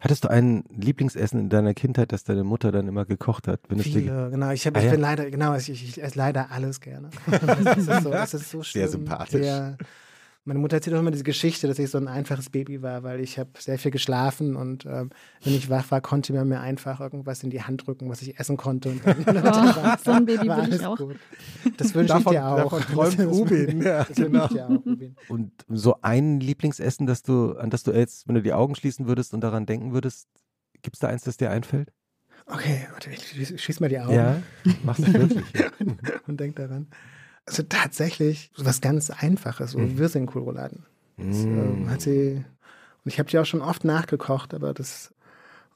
Hattest 0.00 0.24
du 0.24 0.28
ein 0.28 0.64
Lieblingsessen 0.68 1.40
in 1.40 1.48
deiner 1.48 1.74
Kindheit, 1.74 2.12
das 2.12 2.24
deine 2.24 2.44
Mutter 2.44 2.70
dann 2.70 2.86
immer 2.86 3.06
gekocht 3.06 3.48
hat? 3.48 3.60
Viele, 3.78 4.30
genau. 4.30 4.50
Ich, 4.50 4.66
hab, 4.66 4.76
ah, 4.76 4.80
ich 4.80 4.86
ja? 4.86 4.90
bin 4.90 5.00
leider, 5.00 5.30
genau, 5.30 5.54
ich, 5.54 5.70
ich, 5.70 5.82
ich 5.88 6.02
esse 6.02 6.18
leider 6.18 6.50
alles 6.50 6.80
gerne. 6.80 7.10
das 7.30 7.78
ist 7.78 8.02
so, 8.02 8.10
das 8.10 8.34
ist 8.34 8.50
so 8.50 8.62
schön. 8.62 8.80
Sehr 8.82 8.88
sympathisch. 8.88 9.42
Sehr, 9.42 9.78
meine 10.46 10.60
Mutter 10.60 10.76
erzählt 10.76 10.94
auch 10.94 11.00
immer 11.00 11.10
diese 11.10 11.24
Geschichte, 11.24 11.66
dass 11.66 11.78
ich 11.80 11.90
so 11.90 11.98
ein 11.98 12.06
einfaches 12.06 12.50
Baby 12.50 12.80
war, 12.80 13.02
weil 13.02 13.20
ich 13.20 13.36
habe 13.38 13.50
sehr 13.58 13.78
viel 13.78 13.90
geschlafen 13.90 14.54
und 14.54 14.86
ähm, 14.86 15.10
wenn 15.42 15.54
ich 15.54 15.68
wach 15.68 15.90
war, 15.90 16.00
konnte 16.00 16.32
man 16.32 16.48
mir 16.48 16.60
einfach 16.60 17.00
irgendwas 17.00 17.42
in 17.42 17.50
die 17.50 17.62
Hand 17.62 17.86
drücken, 17.86 18.08
was 18.08 18.22
ich 18.22 18.38
essen 18.38 18.56
konnte. 18.56 18.90
Und 18.90 19.04
dann, 19.04 19.18
oh, 19.26 19.42
war, 19.42 19.98
so 19.98 20.12
ein 20.12 20.24
Baby 20.24 20.46
will 20.48 20.72
ich 20.72 20.86
auch. 20.86 20.96
Gut. 20.96 21.16
Das 21.76 21.94
wünsche 21.94 22.16
ich 22.18 22.24
dir 22.24 22.46
auch. 22.46 22.56
Davon 22.56 22.80
träumt 22.82 23.18
Rubin. 23.26 23.82
Ja, 23.82 24.04
das 24.04 24.16
genau. 24.16 24.44
ich 24.44 24.52
dir 24.52 24.66
auch, 24.66 24.86
Rubin. 24.86 25.16
Und 25.28 25.52
so 25.68 25.96
ein 26.02 26.38
Lieblingsessen, 26.38 27.06
das 27.06 27.22
du, 27.22 27.56
an 27.56 27.70
das 27.70 27.82
du 27.82 27.90
jetzt, 27.90 28.28
wenn 28.28 28.36
du 28.36 28.42
die 28.42 28.52
Augen 28.52 28.76
schließen 28.76 29.08
würdest 29.08 29.34
und 29.34 29.40
daran 29.40 29.66
denken 29.66 29.92
würdest, 29.92 30.28
gibt 30.82 30.94
es 30.94 31.00
da 31.00 31.08
eins, 31.08 31.24
das 31.24 31.36
dir 31.36 31.50
einfällt? 31.50 31.92
Okay, 32.46 32.86
warte, 32.92 33.10
ich 33.10 33.60
schieß 33.60 33.80
mal 33.80 33.88
die 33.88 33.98
Augen. 33.98 34.14
Ja, 34.14 34.40
machst 34.84 35.04
du 35.04 35.12
wirklich. 35.12 35.44
und, 35.80 35.98
und 36.28 36.40
denk 36.40 36.54
daran. 36.54 36.86
Also 37.46 37.62
tatsächlich 37.62 38.50
was 38.56 38.80
ganz 38.80 39.10
Einfaches, 39.10 39.72
so 39.72 39.78
mhm. 39.78 39.98
Wirsingkohlrouladen. 39.98 40.84
Das, 41.16 41.44
ähm, 41.44 41.88
hat 41.88 42.00
sie, 42.00 42.44
und 43.04 43.12
ich 43.12 43.18
habe 43.18 43.30
die 43.30 43.38
auch 43.38 43.46
schon 43.46 43.62
oft 43.62 43.84
nachgekocht, 43.84 44.52
aber 44.52 44.74
das, 44.74 45.14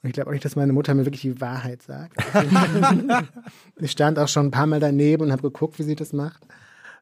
und 0.01 0.09
ich 0.09 0.13
glaube 0.13 0.29
auch 0.29 0.33
nicht, 0.33 0.45
dass 0.45 0.55
meine 0.55 0.73
Mutter 0.73 0.93
mir 0.93 1.05
wirklich 1.05 1.21
die 1.21 1.41
Wahrheit 1.41 1.81
sagt. 1.81 2.17
ich 3.77 3.91
stand 3.91 4.19
auch 4.19 4.27
schon 4.27 4.47
ein 4.47 4.51
paar 4.51 4.67
Mal 4.67 4.79
daneben 4.79 5.23
und 5.23 5.31
habe 5.31 5.43
geguckt, 5.43 5.79
wie 5.79 5.83
sie 5.83 5.95
das 5.95 6.13
macht. 6.13 6.43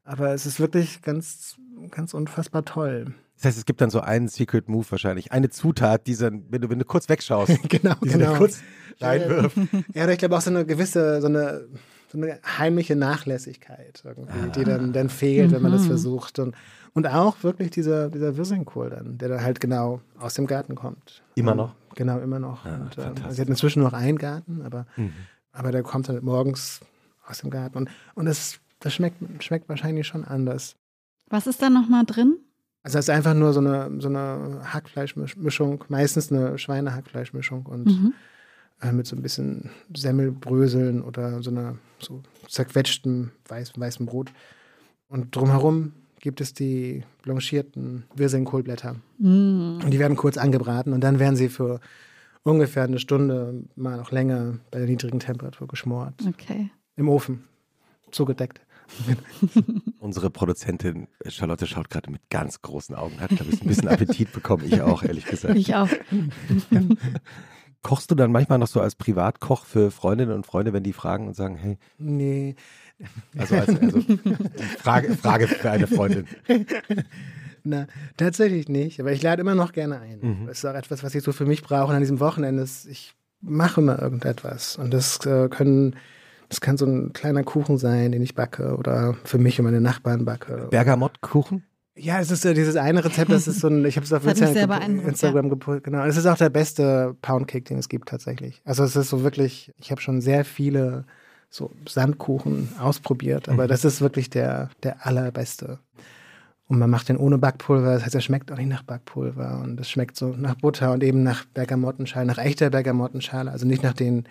Aber 0.04 0.34
es 0.34 0.46
ist 0.46 0.60
wirklich 0.60 1.02
ganz, 1.02 1.58
ganz 1.92 2.14
unfassbar 2.14 2.64
toll. 2.64 3.14
Das 3.36 3.46
heißt, 3.46 3.58
es 3.58 3.66
gibt 3.66 3.80
dann 3.80 3.90
so 3.90 4.02
einen 4.02 4.28
Secret 4.28 4.68
Move 4.68 4.86
wahrscheinlich, 4.90 5.32
eine 5.32 5.50
Zutat, 5.50 6.08
die 6.08 6.16
dann, 6.16 6.44
wenn 6.50 6.62
du, 6.62 6.70
wenn 6.70 6.80
du 6.80 6.86
kurz 6.86 7.08
wegschaust, 7.08 7.58
genau, 7.70 7.96
die 8.04 8.10
genau. 8.10 8.36
kurz 8.36 8.60
reinwirft. 9.00 9.56
Ja, 9.94 10.04
aber 10.04 10.12
ich 10.12 10.20
glaube 10.20 10.36
auch 10.36 10.42
so 10.42 10.50
eine 10.50 10.66
gewisse, 10.66 11.22
so 11.22 11.28
eine 11.28 11.68
so 12.12 12.18
eine 12.18 12.40
heimliche 12.58 12.96
Nachlässigkeit 12.96 14.04
ah. 14.06 14.48
die 14.56 14.64
dann, 14.64 14.94
dann 14.94 15.10
fehlt, 15.10 15.52
wenn 15.52 15.62
man 15.62 15.72
das 15.72 15.84
mhm. 15.84 15.88
versucht. 15.88 16.40
Und, 16.40 16.56
und 16.94 17.08
auch 17.08 17.44
wirklich 17.44 17.70
dieser, 17.70 18.10
dieser 18.10 18.36
Wirsingkohl 18.36 18.90
dann, 18.90 19.18
der 19.18 19.30
dann 19.30 19.42
halt 19.42 19.60
genau 19.60 20.02
aus 20.18 20.34
dem 20.34 20.48
Garten 20.48 20.76
kommt. 20.76 21.22
Immer 21.36 21.56
noch? 21.56 21.76
Genau, 21.96 22.20
immer 22.20 22.40
noch. 22.40 22.66
Ah, 22.66 22.76
und, 22.76 22.98
äh, 22.98 23.32
sie 23.32 23.42
hat 23.42 23.50
inzwischen 23.50 23.84
noch 23.84 23.94
einen 23.94 24.18
Garten, 24.18 24.62
aber, 24.64 24.88
mhm. 24.96 25.14
aber 25.52 25.72
der 25.72 25.84
kommt 25.84 26.10
dann 26.10 26.24
morgens 26.24 26.82
aus 27.26 27.40
dem 27.40 27.52
Garten. 27.52 27.78
Und, 27.78 27.90
und 28.16 28.26
das, 28.26 28.60
das 28.80 28.94
schmeckt, 28.94 29.18
schmeckt 29.44 29.70
wahrscheinlich 29.70 30.08
schon 30.08 30.26
anders. 30.26 30.76
Was 31.30 31.46
ist 31.46 31.62
da 31.62 31.70
nochmal 31.70 32.06
drin? 32.06 32.38
Also 32.82 32.98
es 32.98 33.06
ist 33.06 33.10
einfach 33.10 33.36
nur 33.36 33.54
so 33.54 33.60
eine, 33.60 33.92
so 34.00 34.08
eine 34.08 34.62
Hackfleischmischung, 34.74 35.84
meistens 35.90 36.32
eine 36.32 36.58
Schweinehackfleischmischung 36.58 37.66
und 37.68 37.86
mhm 37.86 38.14
äh, 38.82 38.92
mit 38.92 39.08
so 39.08 39.16
ein 39.16 39.22
bisschen 39.22 39.70
Semmelbröseln 39.96 41.02
oder 41.02 41.42
so 41.44 41.52
einer 41.52 41.78
so 42.00 42.22
zerquetschtem 42.48 43.32
weiß, 43.48 43.74
weißem 43.76 44.06
Brot. 44.06 44.32
Und 45.08 45.36
drumherum 45.36 45.94
gibt 46.20 46.42
es 46.42 46.54
die 46.54 47.04
blanchierten 47.24 48.04
Wirsingkohlblätter. 48.16 48.96
Mm. 49.18 49.80
Und 49.84 49.90
die 49.90 50.00
werden 50.00 50.18
kurz 50.18 50.38
angebraten 50.38 50.94
und 50.94 51.02
dann 51.02 51.20
werden 51.20 51.36
sie 51.36 51.50
für 51.50 51.80
ungefähr 52.44 52.84
eine 52.84 53.00
Stunde, 53.00 53.64
mal 53.76 53.98
noch 53.98 54.12
länger, 54.12 54.60
bei 54.72 54.80
der 54.80 54.88
niedrigen 54.88 55.20
Temperatur 55.20 55.68
geschmort. 55.68 56.14
Okay. 56.28 56.70
Im 56.96 57.10
Ofen. 57.10 57.44
Zugedeckt. 58.12 58.62
Unsere 60.00 60.32
Produzentin 60.32 61.08
Charlotte 61.28 61.68
schaut 61.68 61.90
gerade 61.90 62.10
mit 62.10 62.22
ganz 62.30 62.62
großen 62.62 62.96
Augen, 62.96 63.20
hat, 63.20 63.30
glaube 63.30 63.52
ich, 63.52 63.62
ein 63.62 63.68
bisschen 63.68 63.88
Appetit 63.88 64.32
bekommen. 64.32 64.64
Ich 64.66 64.82
auch, 64.82 65.04
ehrlich 65.04 65.26
gesagt. 65.26 65.56
Ich 65.56 65.76
auch. 65.76 65.90
Kochst 67.82 68.12
du 68.12 68.16
dann 68.16 68.32
manchmal 68.32 68.60
noch 68.60 68.68
so 68.68 68.82
als 68.82 68.96
Privatkoch 68.96 69.66
für 69.66 69.90
Freundinnen 69.90 70.34
und 70.34 70.46
Freunde, 70.46 70.74
wenn 70.74 70.84
die 70.84 70.94
fragen 70.94 71.28
und 71.28 71.36
sagen, 71.36 71.56
hey? 71.56 71.78
Nee. 71.98 72.56
Also, 73.38 73.56
als, 73.56 73.70
also 73.70 74.02
Frage, 74.80 75.16
Frage 75.16 75.48
für 75.48 75.72
eine 75.72 75.88
Freundin. 75.88 76.28
Na, 77.64 77.88
tatsächlich 78.18 78.68
nicht. 78.68 79.00
Aber 79.00 79.12
ich 79.12 79.22
lade 79.22 79.42
immer 79.42 79.56
noch 79.56 79.72
gerne 79.72 80.00
ein. 80.00 80.20
Mhm. 80.22 80.48
Das 80.48 80.60
ist 80.60 80.66
auch 80.66 80.74
etwas, 80.74 81.04
was 81.04 81.16
ich 81.16 81.24
so 81.24 81.32
für 81.32 81.46
mich 81.46 81.62
brauche. 81.62 81.90
Und 81.90 81.96
an 81.96 82.02
diesem 82.02 82.20
Wochenende 82.20 82.64
ist, 82.64 82.86
ich 82.86 83.16
mache 83.42 83.82
immer 83.82 84.02
irgendetwas. 84.02 84.76
Und 84.78 84.94
das 84.94 85.26
äh, 85.26 85.48
können, 85.50 85.96
das 86.50 86.62
kann 86.62 86.78
so 86.78 86.86
ein 86.86 87.14
kleiner 87.14 87.44
Kuchen 87.44 87.78
sein, 87.78 88.12
den 88.12 88.22
ich 88.22 88.36
backe 88.36 88.76
oder 88.76 89.16
für 89.24 89.38
mich 89.38 89.60
und 89.60 89.66
meine 89.66 89.82
Nachbarn 89.82 90.26
backe. 90.26 90.68
Bergamottkuchen? 90.70 91.64
Ja, 92.00 92.20
es 92.20 92.32
ist 92.32 92.44
ja 92.44 92.54
dieses 92.54 92.76
eine 92.76 93.04
Rezept, 93.04 93.32
das 93.32 93.48
ist 93.48 93.60
so 93.60 93.68
ein, 93.68 93.86
ich 93.86 93.98
habe 93.98 94.06
es 94.06 94.14
auf 94.14 94.26
Instagram, 94.28 95.00
Instagram 95.00 95.50
gepult, 95.50 95.84
genau. 95.84 96.04
Es 96.06 96.18
ist 96.18 96.26
auch 96.26 96.38
der 96.38 96.50
beste 96.50 97.16
Poundcake, 97.22 97.66
den 97.66 97.78
es 97.78 97.90
gibt 97.90 98.10
tatsächlich. 98.10 98.62
Also 98.66 98.84
es 98.84 98.96
ist 98.96 99.10
so 99.10 99.24
wirklich, 99.24 99.74
ich 99.78 99.92
habe 99.92 100.02
schon 100.02 100.22
sehr 100.22 100.46
viele 100.46 101.06
so 101.50 101.72
Sandkuchen 101.88 102.70
ausprobiert, 102.80 103.50
aber 103.50 103.64
mhm. 103.64 103.68
das 103.68 103.84
ist 103.86 104.02
wirklich 104.02 104.30
der, 104.30 104.70
der 104.84 105.06
allerbeste. 105.06 105.80
Und 106.68 106.78
man 106.78 106.90
macht 106.90 107.10
den 107.10 107.18
ohne 107.18 107.40
Backpulver, 107.40 107.96
das 107.96 108.06
heißt, 108.06 108.16
er 108.16 108.22
schmeckt 108.22 108.52
auch 108.52 108.58
nicht 108.58 108.70
nach 108.70 108.84
Backpulver 108.84 109.60
und 109.64 109.80
es 109.80 109.90
schmeckt 109.90 110.16
so 110.16 110.28
nach 110.28 110.56
Butter 110.56 110.92
und 110.94 111.04
eben 111.04 111.24
nach 111.24 111.46
Bergamottenschale, 111.46 112.28
nach 112.28 112.38
echter 112.38 112.70
Bergamottenschale, 112.70 113.52
also 113.52 113.66
nicht 113.66 113.82
nach 113.82 113.94
den 113.94 114.26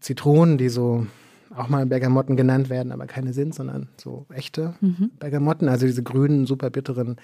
Zitronen, 0.00 0.58
die 0.58 0.68
so 0.68 1.06
auch 1.54 1.68
mal 1.68 1.86
Bergamotten 1.86 2.36
genannt 2.36 2.70
werden, 2.70 2.92
aber 2.92 3.06
keine 3.06 3.32
sind, 3.32 3.54
sondern 3.54 3.88
so 3.96 4.26
echte 4.32 4.74
mhm. 4.80 5.10
Bergamotten, 5.18 5.68
also 5.68 5.86
diese 5.86 6.02
grünen, 6.02 6.46
super 6.46 6.70
bitteren 6.70 7.16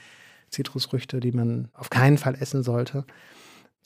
Zitrusfrüchte, 0.50 1.20
die 1.20 1.32
man 1.32 1.68
auf 1.74 1.90
keinen 1.90 2.18
Fall 2.18 2.36
essen 2.38 2.62
sollte. 2.62 3.04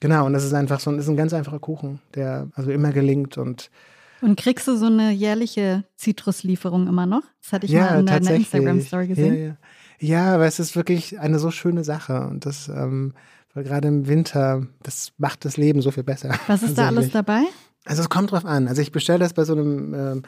Genau, 0.00 0.26
und 0.26 0.32
das 0.32 0.44
ist 0.44 0.52
einfach 0.52 0.80
so, 0.80 0.90
das 0.90 1.04
ist 1.04 1.08
ein 1.08 1.16
ganz 1.16 1.32
einfacher 1.32 1.58
Kuchen, 1.58 2.00
der 2.14 2.48
also 2.54 2.70
immer 2.70 2.92
gelingt 2.92 3.38
und 3.38 3.70
und 4.22 4.38
kriegst 4.38 4.66
du 4.66 4.76
so 4.76 4.86
eine 4.86 5.10
jährliche 5.10 5.84
Zitruslieferung 5.96 6.88
immer 6.88 7.06
noch? 7.06 7.22
Das 7.42 7.52
hatte 7.52 7.66
ich 7.66 7.72
ja, 7.72 7.90
mal 7.90 8.00
in 8.00 8.06
deiner 8.06 8.30
Instagram-Story 8.30 9.08
gesehen. 9.08 9.34
Ja, 9.34 9.40
ja. 9.40 9.56
ja, 10.00 10.34
aber 10.34 10.46
es 10.46 10.58
ist 10.58 10.74
wirklich 10.74 11.20
eine 11.20 11.38
so 11.38 11.50
schöne 11.50 11.84
Sache. 11.84 12.26
Und 12.26 12.46
das, 12.46 12.68
ähm, 12.68 13.12
weil 13.52 13.64
gerade 13.64 13.88
im 13.88 14.08
Winter, 14.08 14.66
das 14.82 15.12
macht 15.18 15.44
das 15.44 15.56
Leben 15.56 15.82
so 15.82 15.90
viel 15.90 16.02
besser. 16.02 16.34
Was 16.46 16.62
ist 16.62 16.78
da 16.78 16.86
alles 16.86 17.10
dabei? 17.10 17.42
Also 17.86 18.02
es 18.02 18.08
kommt 18.08 18.32
drauf 18.32 18.44
an. 18.44 18.68
Also 18.68 18.82
ich 18.82 18.92
bestelle 18.92 19.20
das 19.20 19.32
bei 19.32 19.44
so 19.44 19.54
einem 19.54 19.94
ähm, 19.94 20.22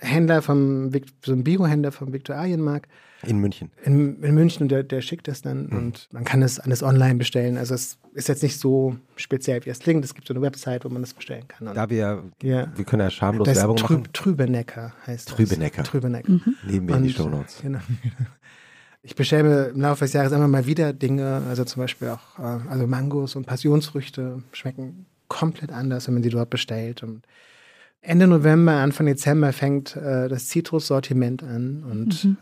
Händler 0.00 0.42
vom, 0.42 0.90
so 1.24 1.32
einem 1.32 1.44
Biohändler 1.44 1.92
vom 1.92 2.12
Viktualienmarkt. 2.12 2.90
In 3.22 3.38
München. 3.38 3.70
In, 3.82 4.22
in 4.22 4.34
München 4.34 4.62
und 4.62 4.68
der, 4.70 4.82
der 4.82 5.02
schickt 5.02 5.28
das 5.28 5.42
dann 5.42 5.66
mhm. 5.66 5.76
und 5.76 6.08
man 6.12 6.24
kann 6.24 6.42
es 6.42 6.58
alles 6.58 6.82
online 6.82 7.16
bestellen. 7.16 7.58
Also 7.58 7.74
es 7.74 7.98
ist 8.14 8.28
jetzt 8.28 8.42
nicht 8.42 8.58
so 8.58 8.96
speziell, 9.16 9.64
wie 9.64 9.70
es 9.70 9.80
klingt. 9.80 10.04
Es 10.04 10.14
gibt 10.14 10.26
so 10.26 10.32
eine 10.32 10.40
Website, 10.42 10.84
wo 10.84 10.88
man 10.88 11.02
das 11.02 11.12
bestellen 11.12 11.46
kann. 11.46 11.68
Und 11.68 11.74
da 11.74 11.90
wir, 11.90 12.22
ja, 12.42 12.72
wir 12.74 12.84
können 12.84 13.02
ja 13.02 13.10
schamlos 13.10 13.46
das 13.46 13.58
Werbung 13.58 13.76
Trüb, 13.76 13.98
machen. 13.98 14.12
Trübenecker 14.12 14.94
heißt 15.06 15.28
das. 15.28 15.36
Trübenecker. 15.36 15.82
Trübenecker. 15.82 16.32
Mhm. 16.32 16.56
Nehmen 16.66 16.88
wir 16.88 16.96
in 16.96 17.02
die 17.02 17.12
Show 17.12 17.28
Notes. 17.28 17.60
Genau. 17.62 17.80
Ich 19.02 19.14
bestelle 19.14 19.44
mir 19.44 19.68
im 19.68 19.80
Laufe 19.80 20.04
des 20.04 20.12
Jahres 20.12 20.30
immer 20.30 20.46
mal 20.46 20.66
wieder 20.66 20.92
Dinge, 20.92 21.40
also 21.48 21.64
zum 21.64 21.80
Beispiel 21.80 22.08
auch 22.08 22.38
äh, 22.38 22.68
also 22.68 22.86
Mangos 22.86 23.34
und 23.34 23.46
Passionsfrüchte 23.46 24.42
schmecken 24.52 25.06
komplett 25.30 25.72
anders, 25.72 26.06
wenn 26.06 26.14
man 26.14 26.22
sie 26.22 26.28
dort 26.28 26.50
bestellt. 26.50 27.02
Und 27.02 27.22
Ende 28.02 28.26
November, 28.26 28.72
Anfang 28.72 29.06
Dezember 29.06 29.54
fängt 29.54 29.96
äh, 29.96 30.28
das 30.28 30.48
Zitrussortiment 30.48 31.42
an 31.42 31.84
und 31.90 32.24
mhm. 32.24 32.36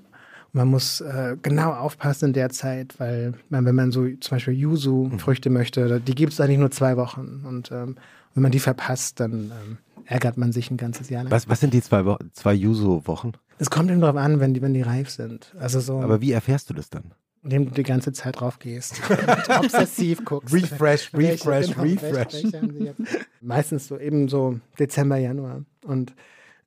man 0.53 0.69
muss 0.69 1.01
äh, 1.01 1.37
genau 1.41 1.73
aufpassen 1.73 2.27
in 2.27 2.33
der 2.33 2.51
Zeit, 2.51 2.99
weil 2.99 3.35
man, 3.49 3.65
wenn 3.65 3.75
man 3.75 3.93
so 3.93 4.09
zum 4.21 4.37
Beispiel 4.37 4.55
Yuzu-Früchte 4.55 5.51
mhm. 5.51 5.55
möchte, 5.55 6.01
die 6.01 6.15
gibt 6.15 6.33
es 6.33 6.41
eigentlich 6.41 6.59
nur 6.59 6.71
zwei 6.71 6.97
Wochen 6.97 7.45
und 7.47 7.71
ähm, 7.71 7.97
wenn 8.35 8.43
man 8.43 8.53
die 8.53 8.61
verpasst, 8.61 9.21
dann 9.21 9.53
ähm, 9.53 9.79
ärgert 10.05 10.37
man 10.37 10.53
sich 10.53 10.71
ein 10.71 10.77
ganzes 10.77 11.11
Jahr 11.11 11.25
lang. 11.25 11.33
Was, 11.33 11.49
was 11.49 11.61
sind 11.61 11.75
die 11.75 11.83
zwei, 11.83 12.17
zwei 12.33 12.55
Yuzu-Wochen? 12.55 13.33
Es 13.59 13.71
kommt 13.71 13.91
eben 13.91 14.01
darauf 14.01 14.17
an, 14.17 14.41
wenn 14.41 14.55
die, 14.55 14.63
wenn 14.63 14.75
die 14.75 14.83
reif 14.83 15.11
sind. 15.11 15.55
Also 15.59 15.81
so, 15.81 16.01
Aber 16.01 16.21
wie 16.21 16.33
erfährst 16.33 16.71
du 16.71 16.75
das 16.75 16.89
dann? 16.89 17.13
Indem 17.43 17.67
du 17.67 17.71
die 17.73 17.83
ganze 17.83 18.13
Zeit 18.13 18.41
drauf 18.41 18.59
gehst 18.59 19.01
und 19.11 19.57
obsessiv 19.65 20.25
guckst. 20.25 20.55
Refresh, 20.55 21.13
refresh, 21.15 21.69
genau, 21.69 21.83
refresh. 21.83 22.45
Meistens 23.41 23.89
so 23.89 23.99
eben 23.99 24.29
so 24.29 24.59
Dezember, 24.79 25.17
Januar. 25.17 25.65
Und 25.85 26.15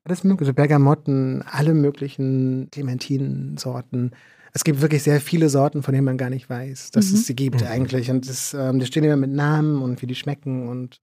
alles 0.03 0.23
mögliche, 0.23 0.53
Bergamotten, 0.53 1.43
alle 1.45 1.73
möglichen 1.73 2.69
Clementinensorten. 2.71 4.11
Es 4.53 4.63
gibt 4.63 4.81
wirklich 4.81 5.03
sehr 5.03 5.21
viele 5.21 5.49
Sorten, 5.49 5.83
von 5.83 5.93
denen 5.93 6.05
man 6.05 6.17
gar 6.17 6.29
nicht 6.29 6.49
weiß, 6.49 6.91
dass 6.91 7.09
mhm. 7.09 7.15
es 7.15 7.27
sie 7.27 7.35
gibt 7.35 7.61
mhm. 7.61 7.67
eigentlich. 7.67 8.09
Und 8.09 8.27
das, 8.27 8.53
ähm, 8.53 8.79
die 8.79 8.85
stehen 8.85 9.03
immer 9.03 9.17
mit 9.17 9.31
Namen 9.31 9.81
und 9.81 10.01
wie 10.01 10.07
die 10.07 10.15
schmecken 10.15 10.67
und 10.67 11.01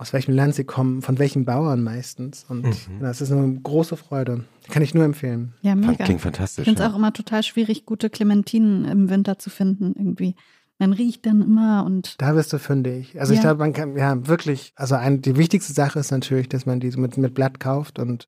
aus 0.00 0.14
welchem 0.14 0.34
Land 0.34 0.54
sie 0.54 0.64
kommen, 0.64 1.02
von 1.02 1.18
welchen 1.18 1.44
Bauern 1.44 1.82
meistens. 1.82 2.46
Und 2.48 2.64
mhm. 2.64 3.00
das 3.00 3.20
ist 3.20 3.30
eine 3.30 3.60
große 3.60 3.98
Freude. 3.98 4.44
Kann 4.70 4.82
ich 4.82 4.94
nur 4.94 5.04
empfehlen. 5.04 5.52
Ja, 5.60 5.74
mega. 5.74 6.04
Klingt 6.04 6.22
fantastisch. 6.22 6.62
Ich 6.62 6.64
finde 6.64 6.82
es 6.82 6.88
ja. 6.88 6.90
auch 6.90 6.96
immer 6.96 7.12
total 7.12 7.42
schwierig, 7.42 7.84
gute 7.84 8.08
Clementinen 8.08 8.86
im 8.86 9.10
Winter 9.10 9.38
zu 9.38 9.50
finden 9.50 9.92
irgendwie. 9.94 10.36
Man 10.78 10.94
riecht 10.94 11.26
dann 11.26 11.42
immer 11.42 11.84
und. 11.84 12.14
Da 12.16 12.32
bist 12.32 12.50
du 12.50 12.58
fündig. 12.58 13.20
Also 13.20 13.34
ja. 13.34 13.38
ich 13.38 13.42
glaube, 13.42 13.58
man 13.58 13.74
kann, 13.74 13.94
ja, 13.94 14.26
wirklich, 14.26 14.72
also 14.74 14.94
ein, 14.94 15.20
die 15.20 15.36
wichtigste 15.36 15.74
Sache 15.74 15.98
ist 15.98 16.12
natürlich, 16.12 16.48
dass 16.48 16.64
man 16.64 16.80
diese 16.80 16.98
mit, 16.98 17.18
mit 17.18 17.34
Blatt 17.34 17.60
kauft 17.60 17.98
und, 17.98 18.26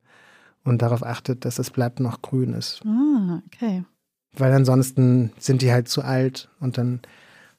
und 0.64 0.82
darauf 0.82 1.02
achtet, 1.02 1.46
dass 1.46 1.54
das 1.54 1.70
Blatt 1.70 2.00
noch 2.00 2.20
grün 2.20 2.52
ist. 2.52 2.82
Ah, 2.84 3.40
okay. 3.46 3.84
Weil 4.36 4.52
ansonsten 4.52 5.32
sind 5.38 5.62
die 5.62 5.72
halt 5.72 5.88
zu 5.88 6.02
alt 6.02 6.50
und 6.60 6.76
dann 6.76 7.00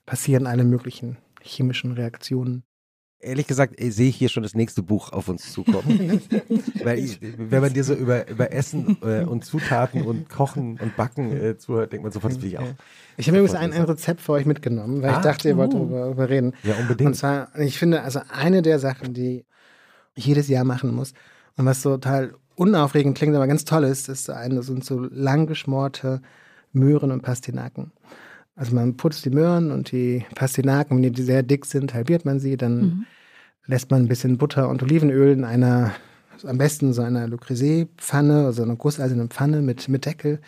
passieren 0.05 0.45
alle 0.45 0.65
möglichen 0.65 1.17
chemischen 1.41 1.93
Reaktionen 1.93 2.61
ehrlich 3.23 3.47
gesagt 3.47 3.75
sehe 3.79 4.09
ich 4.09 4.15
hier 4.15 4.29
schon 4.29 4.43
das 4.43 4.55
nächste 4.55 4.83
Buch 4.83 5.11
auf 5.11 5.27
uns 5.29 5.51
zukommen. 5.51 6.21
Weil 6.83 6.99
ich, 6.99 7.19
wenn 7.21 7.61
man 7.61 7.73
dir 7.73 7.83
so 7.83 7.93
über, 7.93 8.27
über 8.27 8.51
Essen 8.51 8.97
äh, 9.01 9.23
und 9.23 9.45
Zutaten 9.45 10.03
und 10.03 10.29
Kochen 10.29 10.79
und 10.79 10.95
Backen 10.95 11.31
äh, 11.31 11.57
zuhört, 11.57 11.91
denkt 11.91 12.03
man 12.03 12.11
sofort, 12.11 12.33
das 12.33 12.41
will 12.41 12.49
ich 12.49 12.59
auch. 12.59 12.73
Ich 13.17 13.27
habe 13.27 13.37
übrigens 13.37 13.55
ein, 13.55 13.73
ein 13.73 13.83
Rezept 13.83 14.21
für 14.21 14.33
euch 14.33 14.45
mitgenommen, 14.45 15.01
weil 15.01 15.11
ah, 15.11 15.17
ich 15.17 15.23
dachte, 15.23 15.49
ihr 15.49 15.57
wollt 15.57 15.73
uh. 15.73 15.79
darüber, 15.79 15.99
darüber 15.99 16.29
reden. 16.29 16.53
Ja, 16.63 16.75
unbedingt. 16.75 17.07
Und 17.07 17.13
zwar, 17.15 17.47
ich 17.59 17.77
finde, 17.77 18.01
also 18.01 18.21
eine 18.29 18.61
der 18.61 18.79
Sachen, 18.79 19.13
die 19.13 19.45
ich 20.15 20.25
jedes 20.25 20.47
Jahr 20.47 20.63
machen 20.63 20.93
muss 20.93 21.13
und 21.57 21.65
was 21.65 21.81
so 21.81 21.91
total 21.91 22.33
unaufregend 22.55 23.17
klingt, 23.17 23.35
aber 23.35 23.47
ganz 23.47 23.65
toll 23.65 23.83
ist, 23.83 24.09
ist 24.09 24.29
eine, 24.29 24.61
sind 24.63 24.85
so 24.85 24.99
lang 24.99 25.47
geschmorte 25.47 26.21
Möhren 26.71 27.11
und 27.11 27.21
Pastinaken. 27.21 27.91
Also 28.55 28.75
man 28.75 28.97
putzt 28.97 29.25
die 29.25 29.31
Möhren 29.31 29.71
und 29.71 29.91
die 29.91 30.25
Pastinaken, 30.35 31.01
wenn 31.01 31.13
die 31.13 31.21
sehr 31.21 31.43
dick 31.43 31.65
sind, 31.65 31.93
halbiert 31.93 32.23
man 32.23 32.39
sie, 32.39 32.55
dann 32.55 32.75
mhm. 32.75 33.05
lässt 33.65 33.89
man 33.89 34.03
ein 34.03 34.07
bisschen 34.07 34.37
Butter 34.37 34.69
und 34.69 34.83
Olivenöl 34.83 35.33
in 35.33 35.43
einer, 35.43 35.91
also 36.31 36.47
am 36.47 36.57
besten 36.57 36.93
so 36.93 37.01
einer 37.01 37.27
Le 37.27 37.37
Creuset-Pfanne, 37.37 38.45
also 38.45 38.61
einer 38.61 38.75
gusseisernen 38.75 39.29
Pfanne 39.29 39.61
mit, 39.61 39.89
mit 39.89 40.05
Deckel 40.05 40.39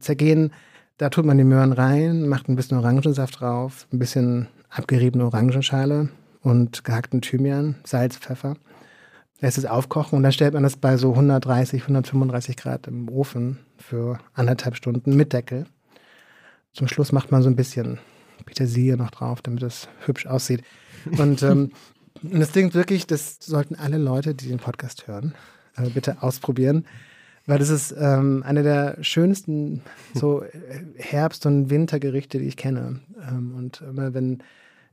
zergehen. 0.00 0.52
Da 0.96 1.10
tut 1.10 1.24
man 1.24 1.38
die 1.38 1.44
Möhren 1.44 1.72
rein, 1.72 2.28
macht 2.28 2.48
ein 2.48 2.56
bisschen 2.56 2.78
Orangensaft 2.78 3.40
drauf, 3.40 3.86
ein 3.92 4.00
bisschen 4.00 4.48
abgeriebene 4.68 5.24
Orangenschale 5.24 6.08
und 6.42 6.82
gehackten 6.82 7.20
Thymian, 7.20 7.76
Salz, 7.84 8.16
Pfeffer. 8.16 8.56
Lässt 9.40 9.58
es 9.58 9.66
aufkochen 9.66 10.16
und 10.16 10.24
dann 10.24 10.32
stellt 10.32 10.54
man 10.54 10.64
das 10.64 10.76
bei 10.76 10.96
so 10.96 11.12
130, 11.12 11.82
135 11.82 12.56
Grad 12.56 12.88
im 12.88 13.08
Ofen 13.08 13.60
für 13.76 14.18
anderthalb 14.34 14.74
Stunden 14.74 15.14
mit 15.14 15.32
Deckel. 15.32 15.66
Zum 16.72 16.88
Schluss 16.88 17.12
macht 17.12 17.30
man 17.30 17.42
so 17.42 17.48
ein 17.48 17.56
bisschen 17.56 17.98
Petersilie 18.44 18.96
noch 18.96 19.10
drauf, 19.10 19.42
damit 19.42 19.62
es 19.62 19.88
hübsch 20.06 20.26
aussieht. 20.26 20.62
Und 21.18 21.42
ähm, 21.42 21.72
das 22.22 22.52
Ding 22.52 22.74
wirklich, 22.74 23.06
das 23.06 23.38
sollten 23.40 23.74
alle 23.74 23.98
Leute, 23.98 24.34
die 24.34 24.48
den 24.48 24.58
Podcast 24.58 25.06
hören, 25.06 25.34
äh, 25.76 25.88
bitte 25.90 26.22
ausprobieren. 26.22 26.86
Weil 27.46 27.58
das 27.58 27.70
ist 27.70 27.94
ähm, 27.98 28.42
eine 28.46 28.62
der 28.62 28.98
schönsten 29.00 29.80
so 30.14 30.42
äh, 30.42 30.50
Herbst- 30.96 31.46
und 31.46 31.70
Wintergerichte, 31.70 32.38
die 32.38 32.44
ich 32.44 32.56
kenne. 32.58 33.00
Ähm, 33.26 33.54
und 33.56 33.80
immer 33.80 34.12
wenn 34.12 34.42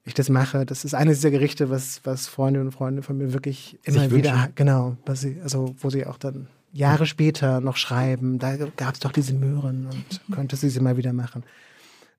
ich 0.06 0.14
das 0.14 0.30
mache, 0.30 0.66
das 0.66 0.86
ist 0.86 0.94
eines 0.94 1.18
dieser 1.18 1.32
Gerichte, 1.32 1.70
was, 1.70 2.00
was 2.06 2.28
Freunde 2.28 2.62
und 2.62 2.72
Freunde 2.72 3.02
von 3.02 3.18
mir 3.18 3.34
wirklich 3.34 3.80
immer 3.84 4.02
Sich 4.02 4.14
wieder, 4.14 4.34
wünschen. 4.34 4.52
genau, 4.56 4.98
was 5.06 5.22
sie, 5.22 5.40
also 5.42 5.76
wo 5.80 5.90
sie 5.90 6.06
auch 6.06 6.18
dann 6.18 6.48
Jahre 6.76 7.06
später 7.06 7.62
noch 7.62 7.78
schreiben, 7.78 8.38
da 8.38 8.58
gab 8.58 8.96
es 8.96 9.00
doch 9.00 9.14
diese 9.14 9.34
Möhren 9.34 9.88
und 9.88 10.22
könnte 10.36 10.58
sie 10.58 10.70
sie 10.70 10.82
mal 10.82 10.98
wieder 10.98 11.14
machen. 11.14 11.44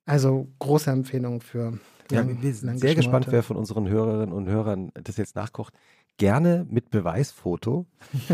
Also 0.06 0.48
große 0.60 0.90
Empfehlung 0.90 1.40
für. 1.42 1.78
Ja, 2.10 2.24
wir 2.26 2.54
sind 2.54 2.78
sehr 2.78 2.94
gespannt, 2.94 3.26
wer 3.30 3.42
von 3.42 3.56
unseren 3.56 3.88
Hörerinnen 3.88 4.32
und 4.32 4.48
Hörern 4.48 4.92
das 4.94 5.16
jetzt 5.16 5.34
nachkocht. 5.34 5.74
gerne 6.18 6.64
mit 6.70 6.90
Beweisfoto 6.90 7.86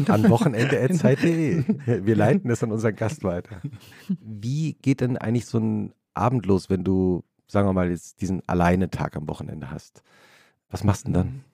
an 0.06 0.28
wochenende.zeit.de. 0.30 1.64
Wir 2.04 2.16
leiten 2.16 2.48
das 2.50 2.62
an 2.62 2.70
unseren 2.70 2.94
Gast 2.94 3.24
weiter. 3.24 3.62
Wie 4.20 4.74
geht 4.74 5.00
denn 5.00 5.16
eigentlich 5.16 5.46
so 5.46 5.58
ein 5.58 5.92
Abend 6.14 6.44
los, 6.46 6.68
wenn 6.68 6.84
du, 6.84 7.24
sagen 7.48 7.66
wir 7.66 7.72
mal, 7.72 7.90
jetzt 7.90 8.20
diesen 8.20 8.46
Alleine-Tag 8.46 9.16
am 9.16 9.26
Wochenende 9.28 9.70
hast? 9.70 10.02
Was 10.70 10.84
machst 10.84 11.08
du 11.08 11.12
denn 11.12 11.14
dann? 11.14 11.44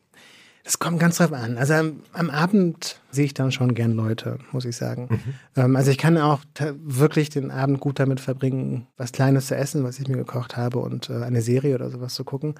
Es 0.69 0.79
kommt 0.79 1.01
ganz 1.01 1.17
drauf 1.17 1.33
an. 1.33 1.57
Also 1.57 1.73
am, 1.73 2.03
am, 2.13 2.29
Abend 2.29 3.01
sehe 3.11 3.25
ich 3.25 3.33
dann 3.33 3.51
schon 3.53 3.75
gern 3.75 3.93
Leute, 3.93 4.37
muss 4.53 4.67
ich 4.67 4.77
sagen. 4.77 5.09
Mhm. 5.09 5.35
Ähm, 5.57 5.77
also 5.77 5.91
ich 5.91 5.97
kann 5.97 6.19
auch 6.19 6.41
wirklich 6.85 7.31
den 7.31 7.51
Abend 7.51 7.81
gut 7.81 7.99
damit 7.99 8.21
verbringen, 8.21 8.87
was 8.99 9.13
Kleines 9.13 9.47
zu 9.47 9.57
essen, 9.57 9.83
was 9.83 9.99
ich 9.99 10.09
mir 10.09 10.19
gekocht 10.19 10.59
habe 10.59 10.81
und 10.81 11.09
äh, 11.09 11.23
eine 11.25 11.41
Serie 11.41 11.75
oder 11.75 11.89
sowas 11.89 12.13
zu 12.13 12.23
gucken. 12.23 12.55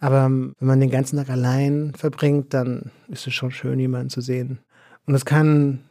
Aber 0.00 0.24
ähm, 0.24 0.56
wenn 0.58 0.66
man 0.66 0.80
den 0.80 0.90
ganzen 0.90 1.18
Tag 1.18 1.30
allein 1.30 1.92
verbringt, 1.96 2.52
dann 2.52 2.90
ist 3.06 3.28
es 3.28 3.34
schon 3.34 3.52
schön, 3.52 3.78
jemanden 3.78 4.10
zu 4.10 4.22
sehen. 4.22 4.58
Und 5.06 5.14
es 5.14 5.24
kann 5.24 5.84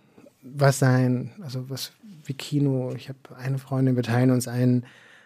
was 0.43 0.77
sein, 0.77 1.31
also 1.41 1.69
was 1.69 1.93
wie 2.25 2.33
Kino. 2.33 2.91
Ich 2.97 3.07
habe 3.07 3.19
eine 3.37 3.59
Freundin, 3.59 3.95
wir 3.95 4.03
teilen 4.03 4.31
uns 4.31 4.49
ein, 4.49 4.85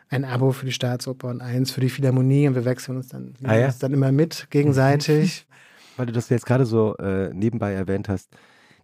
ein 0.10 0.26
Abo 0.26 0.52
für 0.52 0.68
die 0.68 0.74
Staatsoper 0.74 1.30
und 1.30 1.42
eins 1.42 1.72
für 1.72 1.82
die 1.82 1.90
Philharmonie 1.90 2.48
und 2.48 2.54
wir 2.54 2.66
wechseln 2.66 2.98
uns 2.98 3.08
dann, 3.08 3.34
ah, 3.46 3.56
ja? 3.56 3.66
uns 3.66 3.80
dann 3.80 3.94
immer 3.94 4.12
mit 4.12 4.46
gegenseitig. 4.52 5.48
Weil 6.00 6.06
du 6.06 6.14
das 6.14 6.30
jetzt 6.30 6.46
gerade 6.46 6.66
so 6.66 6.96
äh, 6.96 7.34
nebenbei 7.34 7.74
erwähnt 7.74 8.08
hast, 8.08 8.32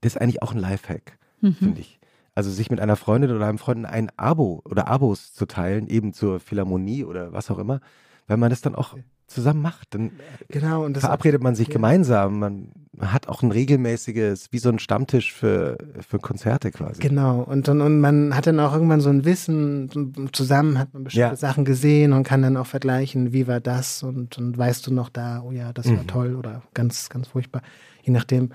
das 0.02 0.16
ist 0.16 0.22
eigentlich 0.22 0.42
auch 0.42 0.52
ein 0.52 0.60
Lifehack, 0.60 1.18
mhm. 1.40 1.54
finde 1.54 1.80
ich. 1.80 2.02
Also 2.34 2.52
sich 2.52 2.70
mit 2.70 2.82
einer 2.82 2.98
Freundin 2.98 3.32
oder 3.32 3.48
einem 3.48 3.58
Freund 3.58 3.86
ein 3.86 4.12
Abo 4.18 4.62
oder 4.66 4.90
Abos 4.90 5.34
zu 5.34 5.46
teilen, 5.46 5.88
eben 5.88 6.12
zur 6.12 6.42
Philharmonie 6.42 7.06
oder 7.06 7.32
was 7.32 7.50
auch 7.50 7.58
immer, 7.58 7.80
weil 8.28 8.36
man 8.36 8.50
das 8.50 8.60
dann 8.60 8.76
auch 8.76 8.98
zusammen 9.28 9.62
macht. 9.62 9.94
Dann 9.94 10.12
genau, 10.50 10.86
und 10.86 10.98
verabredet 10.98 11.42
man 11.42 11.56
sich 11.56 11.68
ja. 11.68 11.74
gemeinsam. 11.74 12.40
Man 12.40 12.72
hat 13.00 13.28
auch 13.28 13.42
ein 13.42 13.52
regelmäßiges, 13.52 14.52
wie 14.52 14.60
so 14.60 14.70
ein 14.70 14.80
Stammtisch 14.80 15.34
für, 15.34 15.78
für 16.08 16.20
Konzerte 16.20 16.72
quasi. 16.72 17.02
Genau, 17.02 17.42
und, 17.42 17.68
und, 17.68 17.82
und 17.82 18.00
man 18.00 18.36
hat 18.36 18.48
dann 18.48 18.60
auch 18.60 18.74
irgendwann 18.74 19.02
so 19.02 19.10
ein 19.10 19.26
Wissen, 19.26 20.30
zusammen 20.32 20.78
hat 20.78 20.94
man 20.94 21.06
bestimmte 21.06 21.30
ja. 21.30 21.36
Sachen 21.36 21.66
gesehen 21.66 22.14
und 22.14 22.24
kann 22.24 22.42
dann 22.42 22.58
auch 22.58 22.68
vergleichen, 22.68 23.34
wie 23.34 23.48
war 23.48 23.60
das 23.60 24.04
und, 24.04 24.38
und 24.38 24.58
weißt 24.58 24.88
du 24.88 24.94
noch 24.94 25.10
da, 25.10 25.42
oh 25.42 25.52
ja, 25.52 25.74
das 25.74 25.88
war 25.88 26.04
mhm. 26.04 26.08
toll 26.08 26.36
oder 26.36 26.62
ganz, 26.74 27.10
ganz 27.10 27.28
furchtbar. 27.28 27.62
Je 28.02 28.14
nachdem. 28.14 28.50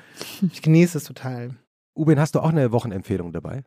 Ich 0.53 0.63
genieße 0.63 0.99
es 0.99 1.05
total. 1.05 1.57
Uben, 1.95 2.19
hast 2.19 2.35
du 2.35 2.41
auch 2.41 2.51
eine 2.51 2.73
Wochenempfehlung 2.73 3.33
dabei? 3.33 3.65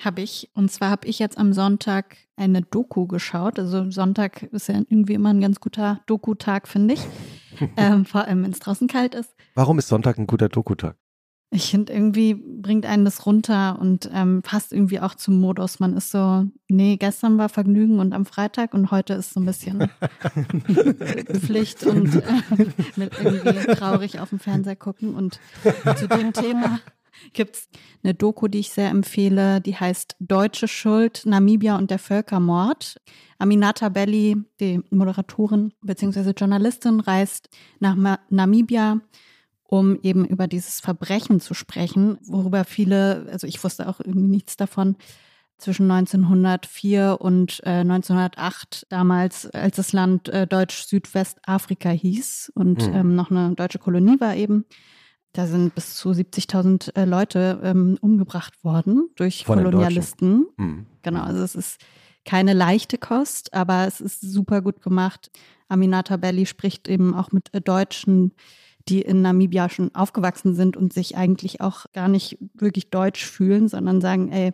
Habe 0.00 0.22
ich. 0.22 0.50
Und 0.54 0.70
zwar 0.70 0.90
habe 0.90 1.06
ich 1.06 1.18
jetzt 1.18 1.38
am 1.38 1.52
Sonntag 1.52 2.16
eine 2.36 2.62
Doku 2.62 3.06
geschaut. 3.06 3.58
Also 3.58 3.90
Sonntag 3.90 4.42
ist 4.44 4.68
ja 4.68 4.76
irgendwie 4.76 5.14
immer 5.14 5.30
ein 5.30 5.40
ganz 5.40 5.60
guter 5.60 6.00
Doku-Tag, 6.06 6.68
finde 6.68 6.94
ich. 6.94 7.06
ähm, 7.76 8.04
vor 8.04 8.24
allem, 8.24 8.42
wenn 8.42 8.50
es 8.50 8.58
draußen 8.58 8.88
kalt 8.88 9.14
ist. 9.14 9.34
Warum 9.54 9.78
ist 9.78 9.88
Sonntag 9.88 10.18
ein 10.18 10.26
guter 10.26 10.48
Doku-Tag? 10.48 10.96
Ich 11.54 11.70
finde, 11.70 11.92
irgendwie 11.92 12.34
bringt 12.34 12.84
einen 12.84 13.04
das 13.04 13.26
runter 13.26 13.78
und 13.80 14.10
ähm, 14.12 14.42
passt 14.42 14.72
irgendwie 14.72 14.98
auch 14.98 15.14
zum 15.14 15.40
Modus. 15.40 15.78
Man 15.78 15.96
ist 15.96 16.10
so, 16.10 16.46
nee, 16.66 16.96
gestern 16.96 17.38
war 17.38 17.48
Vergnügen 17.48 18.00
und 18.00 18.12
am 18.12 18.26
Freitag 18.26 18.74
und 18.74 18.90
heute 18.90 19.14
ist 19.14 19.34
so 19.34 19.40
ein 19.40 19.46
bisschen 19.46 19.78
Pflicht 21.46 21.84
und 21.84 22.16
äh, 22.16 22.22
mit 22.96 23.12
irgendwie 23.22 23.72
traurig 23.72 24.18
auf 24.18 24.30
dem 24.30 24.40
Fernseher 24.40 24.74
gucken. 24.74 25.14
Und 25.14 25.38
zu 25.96 26.08
dem 26.08 26.32
Thema 26.32 26.80
gibt 27.32 27.56
es 27.56 27.68
eine 28.02 28.14
Doku, 28.14 28.48
die 28.48 28.60
ich 28.60 28.70
sehr 28.70 28.90
empfehle, 28.90 29.60
die 29.60 29.76
heißt 29.76 30.16
Deutsche 30.20 30.68
Schuld, 30.68 31.22
Namibia 31.24 31.76
und 31.76 31.90
der 31.90 31.98
Völkermord. 31.98 33.00
Aminata 33.38 33.88
Belli, 33.88 34.36
die 34.60 34.80
Moderatorin 34.90 35.72
bzw. 35.82 36.30
Journalistin, 36.36 37.00
reist 37.00 37.48
nach 37.80 37.96
Ma 37.96 38.18
Namibia, 38.30 39.00
um 39.64 39.98
eben 40.02 40.24
über 40.24 40.46
dieses 40.46 40.80
Verbrechen 40.80 41.40
zu 41.40 41.54
sprechen, 41.54 42.18
worüber 42.22 42.64
viele, 42.64 43.26
also 43.30 43.46
ich 43.46 43.62
wusste 43.64 43.88
auch 43.88 44.00
irgendwie 44.00 44.28
nichts 44.28 44.56
davon, 44.56 44.96
zwischen 45.58 45.90
1904 45.90 47.18
und 47.20 47.60
äh, 47.64 47.80
1908, 47.80 48.86
damals, 48.90 49.46
als 49.46 49.76
das 49.76 49.92
Land 49.92 50.28
äh, 50.28 50.46
Deutsch-Südwestafrika 50.46 51.90
hieß 51.90 52.52
und 52.54 52.86
mhm. 52.86 52.94
ähm, 52.94 53.14
noch 53.14 53.30
eine 53.30 53.54
deutsche 53.54 53.78
Kolonie 53.78 54.20
war 54.20 54.34
eben. 54.36 54.64
Da 55.34 55.48
sind 55.48 55.74
bis 55.74 55.96
zu 55.96 56.10
70.000 56.10 56.94
äh, 56.94 57.04
Leute 57.04 57.60
ähm, 57.64 57.98
umgebracht 58.00 58.62
worden 58.62 59.10
durch 59.16 59.44
Von 59.44 59.58
Kolonialisten. 59.58 60.46
Mhm. 60.56 60.86
Genau, 61.02 61.22
also 61.22 61.42
es 61.42 61.56
ist 61.56 61.80
keine 62.24 62.52
leichte 62.52 62.98
Kost, 62.98 63.52
aber 63.52 63.84
es 63.86 64.00
ist 64.00 64.20
super 64.20 64.62
gut 64.62 64.80
gemacht. 64.80 65.32
Aminata 65.68 66.18
Belli 66.18 66.46
spricht 66.46 66.86
eben 66.86 67.14
auch 67.14 67.32
mit 67.32 67.52
äh, 67.52 67.60
Deutschen, 67.60 68.32
die 68.88 69.02
in 69.02 69.22
Namibia 69.22 69.68
schon 69.68 69.92
aufgewachsen 69.94 70.54
sind 70.54 70.76
und 70.76 70.92
sich 70.92 71.16
eigentlich 71.16 71.60
auch 71.60 71.86
gar 71.92 72.06
nicht 72.06 72.38
wirklich 72.54 72.90
deutsch 72.90 73.26
fühlen, 73.26 73.66
sondern 73.66 74.00
sagen, 74.00 74.30
ey, 74.30 74.52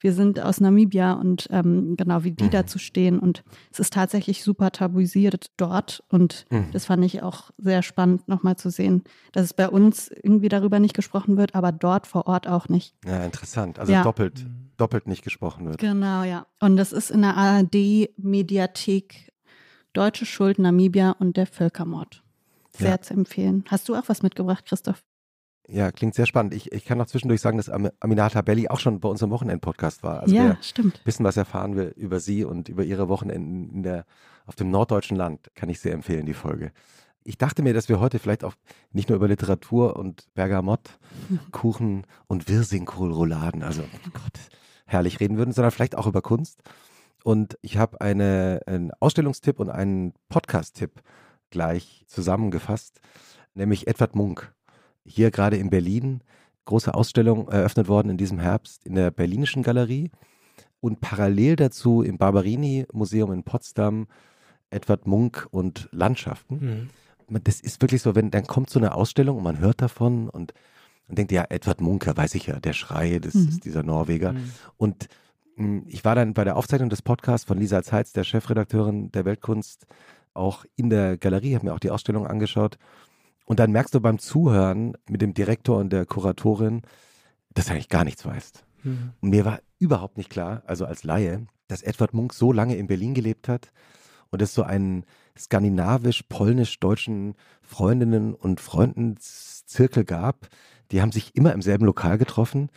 wir 0.00 0.14
sind 0.14 0.40
aus 0.40 0.60
Namibia 0.60 1.12
und 1.12 1.46
ähm, 1.50 1.96
genau 1.96 2.24
wie 2.24 2.32
die 2.32 2.44
mhm. 2.44 2.50
dazu 2.50 2.78
stehen. 2.78 3.18
Und 3.18 3.44
es 3.70 3.78
ist 3.78 3.92
tatsächlich 3.92 4.42
super 4.42 4.72
tabuisiert 4.72 5.50
dort. 5.56 6.02
Und 6.08 6.46
mhm. 6.50 6.70
das 6.72 6.86
fand 6.86 7.04
ich 7.04 7.22
auch 7.22 7.50
sehr 7.58 7.82
spannend, 7.82 8.26
nochmal 8.26 8.56
zu 8.56 8.70
sehen, 8.70 9.04
dass 9.32 9.44
es 9.44 9.54
bei 9.54 9.68
uns 9.68 10.08
irgendwie 10.08 10.48
darüber 10.48 10.80
nicht 10.80 10.94
gesprochen 10.94 11.36
wird, 11.36 11.54
aber 11.54 11.70
dort 11.70 12.06
vor 12.06 12.26
Ort 12.26 12.48
auch 12.48 12.68
nicht. 12.68 12.94
Ja, 13.04 13.24
interessant. 13.24 13.78
Also 13.78 13.92
ja. 13.92 14.02
doppelt, 14.02 14.46
doppelt 14.78 15.06
nicht 15.06 15.22
gesprochen 15.22 15.66
wird. 15.66 15.78
Genau, 15.78 16.24
ja. 16.24 16.46
Und 16.60 16.76
das 16.76 16.92
ist 16.92 17.10
in 17.10 17.22
der 17.22 17.36
ARD-Mediathek 17.36 19.30
Deutsche 19.92 20.24
Schuld, 20.24 20.58
Namibia 20.58 21.12
und 21.18 21.36
der 21.36 21.46
Völkermord. 21.46 22.22
Sehr 22.72 22.90
ja. 22.90 23.00
zu 23.00 23.14
empfehlen. 23.14 23.64
Hast 23.68 23.88
du 23.88 23.96
auch 23.96 24.04
was 24.08 24.22
mitgebracht, 24.22 24.64
Christoph? 24.66 25.02
Ja, 25.72 25.92
klingt 25.92 26.14
sehr 26.14 26.26
spannend. 26.26 26.52
Ich, 26.52 26.72
ich 26.72 26.84
kann 26.84 26.98
noch 26.98 27.06
zwischendurch 27.06 27.40
sagen, 27.40 27.56
dass 27.56 27.70
Aminata 27.70 28.42
Belli 28.42 28.68
auch 28.68 28.80
schon 28.80 28.98
bei 28.98 29.08
unserem 29.08 29.30
Wochenend-Podcast 29.30 30.02
war. 30.02 30.20
Also 30.20 30.34
ja, 30.34 30.56
stimmt. 30.60 31.00
Wissen, 31.04 31.24
was 31.24 31.36
erfahren 31.36 31.76
will 31.76 31.92
über 31.96 32.18
sie 32.18 32.44
und 32.44 32.68
über 32.68 32.82
ihre 32.82 33.08
Wochenenden 33.08 33.70
in 33.70 33.82
der, 33.82 34.04
auf 34.46 34.56
dem 34.56 34.70
norddeutschen 34.70 35.16
Land, 35.16 35.50
kann 35.54 35.68
ich 35.68 35.80
sehr 35.80 35.92
empfehlen, 35.92 36.26
die 36.26 36.34
Folge. 36.34 36.72
Ich 37.22 37.38
dachte 37.38 37.62
mir, 37.62 37.72
dass 37.72 37.88
wir 37.88 38.00
heute 38.00 38.18
vielleicht 38.18 38.42
auch 38.42 38.54
nicht 38.92 39.08
nur 39.08 39.16
über 39.16 39.28
Literatur 39.28 39.96
und 39.96 40.26
Bergamott, 40.34 40.98
Kuchen 41.52 42.04
und 42.26 42.48
Wirsingkohlrouladen, 42.48 43.62
also 43.62 43.82
Gott, 44.12 44.40
herrlich 44.86 45.20
reden 45.20 45.36
würden, 45.36 45.52
sondern 45.52 45.70
vielleicht 45.70 45.96
auch 45.96 46.06
über 46.06 46.22
Kunst. 46.22 46.62
Und 47.22 47.58
ich 47.62 47.76
habe 47.76 48.00
eine, 48.00 48.62
einen 48.66 48.90
Ausstellungstipp 48.98 49.60
und 49.60 49.70
einen 49.70 50.14
Podcast-Tipp 50.30 51.00
gleich 51.50 52.04
zusammengefasst, 52.08 53.00
nämlich 53.54 53.86
Edward 53.86 54.16
Munk 54.16 54.52
hier 55.04 55.30
gerade 55.30 55.56
in 55.56 55.70
Berlin 55.70 56.20
große 56.64 56.94
Ausstellung 56.94 57.48
eröffnet 57.48 57.88
worden 57.88 58.10
in 58.10 58.16
diesem 58.16 58.38
Herbst 58.38 58.86
in 58.86 58.94
der 58.94 59.10
Berlinischen 59.10 59.62
Galerie 59.62 60.10
und 60.80 61.00
parallel 61.00 61.56
dazu 61.56 62.02
im 62.02 62.16
Barberini 62.18 62.86
Museum 62.92 63.32
in 63.32 63.42
Potsdam 63.42 64.06
Edward 64.70 65.06
Munk 65.06 65.48
und 65.50 65.88
Landschaften. 65.92 66.90
Mhm. 67.28 67.40
Das 67.44 67.60
ist 67.60 67.80
wirklich 67.82 68.02
so, 68.02 68.14
wenn 68.14 68.30
dann 68.30 68.46
kommt 68.46 68.70
so 68.70 68.78
eine 68.78 68.94
Ausstellung 68.94 69.38
und 69.38 69.44
man 69.44 69.58
hört 69.58 69.82
davon 69.82 70.28
und 70.28 70.52
man 71.06 71.16
denkt, 71.16 71.32
ja, 71.32 71.44
Edward 71.48 71.80
Munk, 71.80 72.06
weiß 72.06 72.34
ich 72.36 72.46
ja, 72.46 72.60
der 72.60 72.72
Schrei, 72.72 73.18
das 73.18 73.34
mhm. 73.34 73.48
ist 73.48 73.64
dieser 73.64 73.82
Norweger. 73.82 74.32
Mhm. 74.32 74.50
Und 74.76 75.08
mh, 75.56 75.64
hm, 75.64 75.84
ich 75.88 76.04
war 76.04 76.14
dann 76.14 76.34
bei 76.34 76.44
der 76.44 76.56
Aufzeichnung 76.56 76.88
des 76.88 77.02
Podcasts 77.02 77.46
von 77.46 77.58
Lisa 77.58 77.82
Zeitz, 77.82 78.12
der 78.12 78.24
Chefredakteurin 78.24 79.10
der 79.12 79.24
Weltkunst, 79.24 79.86
auch 80.34 80.64
in 80.76 80.90
der 80.90 81.18
Galerie, 81.18 81.56
habe 81.56 81.66
mir 81.66 81.74
auch 81.74 81.80
die 81.80 81.90
Ausstellung 81.90 82.26
angeschaut 82.26 82.78
und 83.50 83.58
dann 83.58 83.72
merkst 83.72 83.92
du 83.92 84.00
beim 84.00 84.20
Zuhören 84.20 84.96
mit 85.08 85.22
dem 85.22 85.34
Direktor 85.34 85.78
und 85.78 85.92
der 85.92 86.06
Kuratorin, 86.06 86.82
dass 87.52 87.66
du 87.66 87.72
eigentlich 87.72 87.88
gar 87.88 88.04
nichts 88.04 88.24
weißt. 88.24 88.64
Mhm. 88.84 89.10
Und 89.20 89.30
mir 89.30 89.44
war 89.44 89.58
überhaupt 89.80 90.18
nicht 90.18 90.30
klar, 90.30 90.62
also 90.66 90.84
als 90.84 91.02
Laie, 91.02 91.48
dass 91.66 91.82
Edward 91.82 92.14
Munk 92.14 92.32
so 92.32 92.52
lange 92.52 92.76
in 92.76 92.86
Berlin 92.86 93.12
gelebt 93.12 93.48
hat 93.48 93.72
und 94.30 94.40
es 94.40 94.54
so 94.54 94.62
einen 94.62 95.04
skandinavisch-polnisch-deutschen 95.36 97.34
Freundinnen 97.60 98.34
und 98.34 98.60
Freundenzirkel 98.60 100.04
gab. 100.04 100.46
Die 100.92 101.02
haben 101.02 101.10
sich 101.10 101.34
immer 101.34 101.52
im 101.52 101.62
selben 101.62 101.86
Lokal 101.86 102.18
getroffen 102.18 102.70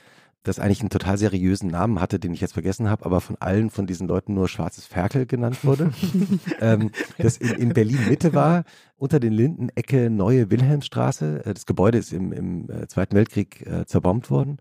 das 0.43 0.59
eigentlich 0.59 0.81
einen 0.81 0.89
total 0.89 1.17
seriösen 1.17 1.69
Namen 1.69 2.01
hatte, 2.01 2.19
den 2.19 2.33
ich 2.33 2.41
jetzt 2.41 2.53
vergessen 2.53 2.89
habe, 2.89 3.05
aber 3.05 3.21
von 3.21 3.37
allen 3.39 3.69
von 3.69 3.87
diesen 3.87 4.07
Leuten 4.07 4.33
nur 4.33 4.49
Schwarzes 4.49 4.85
Ferkel 4.85 5.25
genannt 5.25 5.63
wurde. 5.63 5.93
ähm, 6.59 6.91
das 7.17 7.37
in, 7.37 7.51
in 7.51 7.73
Berlin 7.73 8.09
Mitte 8.09 8.33
war, 8.33 8.65
unter 8.97 9.19
den 9.19 9.31
Linden, 9.31 9.69
Ecke 9.69 10.09
Neue 10.09 10.51
Wilhelmstraße. 10.51 11.45
Äh, 11.45 11.53
das 11.53 11.65
Gebäude 11.65 11.97
ist 11.97 12.11
im, 12.11 12.33
im 12.33 12.69
äh, 12.69 12.87
Zweiten 12.87 13.15
Weltkrieg 13.15 13.65
äh, 13.65 13.85
zerbombt 13.85 14.29
worden. 14.29 14.57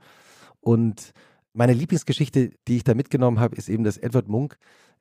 Und 0.60 1.12
meine 1.52 1.72
Lieblingsgeschichte, 1.72 2.52
die 2.68 2.76
ich 2.76 2.84
da 2.84 2.94
mitgenommen 2.94 3.40
habe, 3.40 3.56
ist 3.56 3.68
eben, 3.68 3.82
dass 3.84 3.98
Edward 3.98 4.28
Munk 4.28 4.58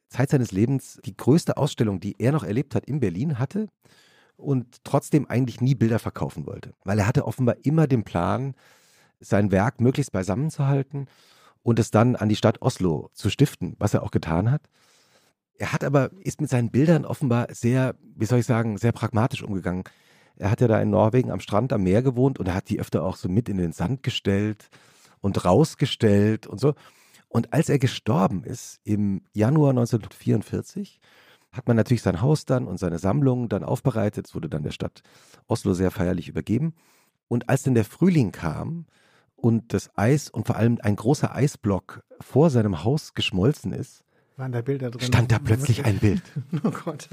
Zeit 0.10 0.32
seines 0.32 0.52
Lebens 0.52 1.00
die 1.06 1.16
größte 1.16 1.58
Ausstellung, 1.58 2.00
die 2.00 2.16
er 2.20 2.32
noch 2.32 2.44
erlebt 2.44 2.76
hat, 2.76 2.86
in 2.86 3.00
Berlin 3.00 3.40
hatte 3.40 3.70
und 4.36 4.84
trotzdem 4.84 5.30
eigentlich 5.30 5.62
nie 5.62 5.76
Bilder 5.76 6.00
verkaufen 6.00 6.46
wollte. 6.46 6.74
Weil 6.84 7.00
er 7.00 7.08
hatte 7.08 7.26
offenbar 7.26 7.56
immer 7.64 7.88
den 7.88 8.04
Plan, 8.04 8.56
sein 9.22 9.52
Werk 9.52 9.80
möglichst 9.80 10.12
beisammenzuhalten 10.12 11.08
und 11.64 11.80
es 11.80 11.92
dann 11.92 12.16
an 12.16 12.30
die 12.30 12.36
Stadt 12.36 12.62
Oslo 12.62 13.10
zu 13.14 13.30
stiften, 13.30 13.76
was 13.80 13.94
er 13.94 14.04
auch 14.04 14.12
getan 14.12 14.52
hat. 14.52 14.62
Er 15.58 15.74
hat 15.74 15.84
aber, 15.84 16.12
ist 16.22 16.42
mit 16.42 16.50
seinen 16.50 16.72
Bildern 16.72 17.06
offenbar 17.06 17.48
sehr, 17.52 17.96
wie 18.16 18.26
soll 18.26 18.40
ich 18.40 18.46
sagen, 18.46 18.78
sehr 18.78 18.92
pragmatisch 18.92 19.44
umgegangen. 19.44 19.84
Er 20.36 20.50
hat 20.50 20.62
ja 20.62 20.68
da 20.68 20.82
in 20.82 20.90
Norwegen 20.90 21.30
am 21.30 21.40
Strand 21.40 21.72
am 21.72 21.84
Meer 21.84 22.02
gewohnt 22.02 22.40
und 22.40 22.48
er 22.48 22.56
hat 22.56 22.70
die 22.70 22.80
öfter 22.80 23.04
auch 23.04 23.16
so 23.16 23.30
mit 23.30 23.48
in 23.48 23.58
den 23.58 23.74
Sand 23.74 24.02
gestellt 24.02 24.70
und 25.20 25.46
rausgestellt 25.46 26.48
und 26.48 26.60
so. 26.60 26.74
Und 27.28 27.54
als 27.54 27.70
er 27.70 27.80
gestorben 27.80 28.44
ist 28.44 28.80
im 28.84 29.22
Januar 29.34 29.70
1944, 29.70 31.00
hat 31.52 31.68
man 31.68 31.78
natürlich 31.78 32.02
sein 32.02 32.22
Haus 32.22 32.46
dann 32.46 32.66
und 32.66 32.78
seine 32.78 32.98
Sammlung 32.98 33.50
dann 33.50 33.64
aufbereitet. 33.64 34.28
Es 34.28 34.36
wurde 34.36 34.50
dann 34.50 34.64
der 34.64 34.72
Stadt 34.72 35.04
Oslo 35.48 35.74
sehr 35.74 35.92
feierlich 35.92 36.28
übergeben. 36.28 36.74
Und 37.28 37.50
als 37.50 37.64
dann 37.64 37.76
der 37.76 37.86
Frühling 37.86 38.32
kam 38.32 38.86
und 39.42 39.74
das 39.74 39.90
Eis 39.96 40.30
und 40.30 40.48
vor 40.48 40.56
allem 40.56 40.78
ein 40.82 40.96
großer 40.96 41.34
Eisblock 41.36 42.04
vor 42.20 42.50
seinem 42.50 42.84
Haus 42.84 43.14
geschmolzen 43.14 43.74
ist, 43.74 44.04
waren 44.38 44.52
da 44.52 44.62
Bilder 44.62 44.90
drin? 44.90 45.08
stand 45.08 45.32
da 45.32 45.40
plötzlich 45.40 45.86
ein 45.86 46.00
Bild. 46.00 46.22
Oh 46.64 46.72
Gott. 46.72 47.10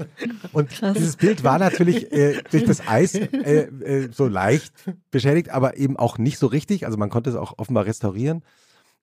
Und 0.51 0.69
Krass. 0.69 0.97
dieses 0.97 1.15
Bild 1.15 1.43
war 1.43 1.59
natürlich 1.59 2.11
äh, 2.11 2.41
durch 2.49 2.65
das 2.65 2.87
Eis 2.87 3.13
äh, 3.13 3.27
äh, 3.27 4.09
so 4.11 4.27
leicht 4.27 4.73
beschädigt, 5.11 5.49
aber 5.49 5.77
eben 5.77 5.95
auch 5.97 6.17
nicht 6.17 6.39
so 6.39 6.47
richtig. 6.47 6.85
Also 6.85 6.97
man 6.97 7.09
konnte 7.09 7.29
es 7.29 7.35
auch 7.35 7.53
offenbar 7.57 7.85
restaurieren. 7.85 8.43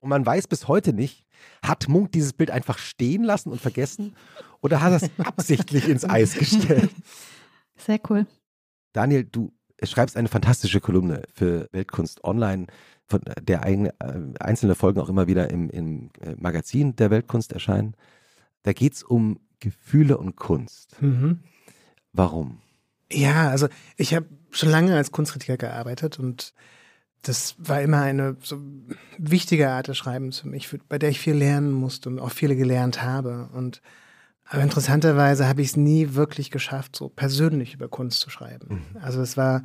Und 0.01 0.11
man 0.11 0.27
weiß 0.27 0.49
bis 0.49 0.67
heute 0.67 0.93
nicht, 0.93 1.25
hat 1.63 1.89
Munk 1.89 2.13
dieses 2.13 2.33
Bild 2.33 2.51
einfach 2.51 2.79
stehen 2.79 3.23
lassen 3.23 3.51
und 3.51 3.61
vergessen 3.61 4.17
oder 4.61 4.81
hat 4.81 4.93
er 4.93 5.03
es 5.03 5.11
absichtlich 5.25 5.89
ins 5.89 6.05
Eis 6.05 6.35
gestellt? 6.35 6.91
Sehr 7.77 8.01
cool. 8.11 8.27
Daniel, 8.93 9.25
du 9.25 9.53
schreibst 9.83 10.17
eine 10.17 10.29
fantastische 10.29 10.81
Kolumne 10.81 11.23
für 11.33 11.69
Weltkunst 11.73 12.25
Online, 12.25 12.67
von 13.07 13.21
der 13.41 13.63
eigene, 13.63 13.91
äh, 14.01 14.21
einzelne 14.41 14.75
Folgen 14.75 15.01
auch 15.01 15.09
immer 15.09 15.27
wieder 15.27 15.51
im, 15.51 15.71
im 15.71 16.11
äh, 16.21 16.35
Magazin 16.37 16.97
der 16.97 17.11
Weltkunst 17.11 17.53
erscheinen. 17.53 17.95
Da 18.63 18.73
geht 18.73 18.95
es 18.95 19.03
um 19.03 19.39
Gefühle 19.61 20.19
und 20.19 20.37
Kunst. 20.37 21.01
Mhm. 21.01 21.41
Warum? 22.13 22.61
Ja, 23.13 23.51
also 23.51 23.69
ich 23.97 24.15
habe 24.15 24.27
schon 24.51 24.71
lange 24.71 24.97
als 24.97 25.13
Kunstkritiker 25.13 25.57
gearbeitet 25.57 26.19
und 26.19 26.55
das 27.23 27.57
war 27.59 27.81
immer 27.81 28.03
eine 28.03 28.37
so 28.41 28.61
wichtige 29.19 29.71
Art 29.71 29.89
des 29.89 29.97
Schreibens 29.97 30.41
für 30.41 30.49
mich, 30.49 30.69
bei 30.89 30.99
der 30.99 31.11
ich 31.11 31.21
viel 31.21 31.35
lernen 31.35 31.73
musste 31.73 32.09
und 32.09 32.19
auch 32.19 32.31
viele 32.31 32.57
gelernt 32.57 33.03
habe. 33.03 33.49
Und 33.53 33.83
aber 34.49 34.63
interessanterweise 34.63 35.49
habe 35.49 35.61
ich 35.61 35.69
es 35.69 35.77
nie 35.77 36.15
wirklich 36.15 36.51
geschafft, 36.51 36.95
so 36.95 37.09
persönlich 37.09 37.75
über 37.75 37.89
Kunst 37.89 38.21
zu 38.21 38.31
schreiben. 38.31 38.83
Mhm. 38.95 39.01
Also 39.01 39.21
es 39.21 39.37
war 39.37 39.65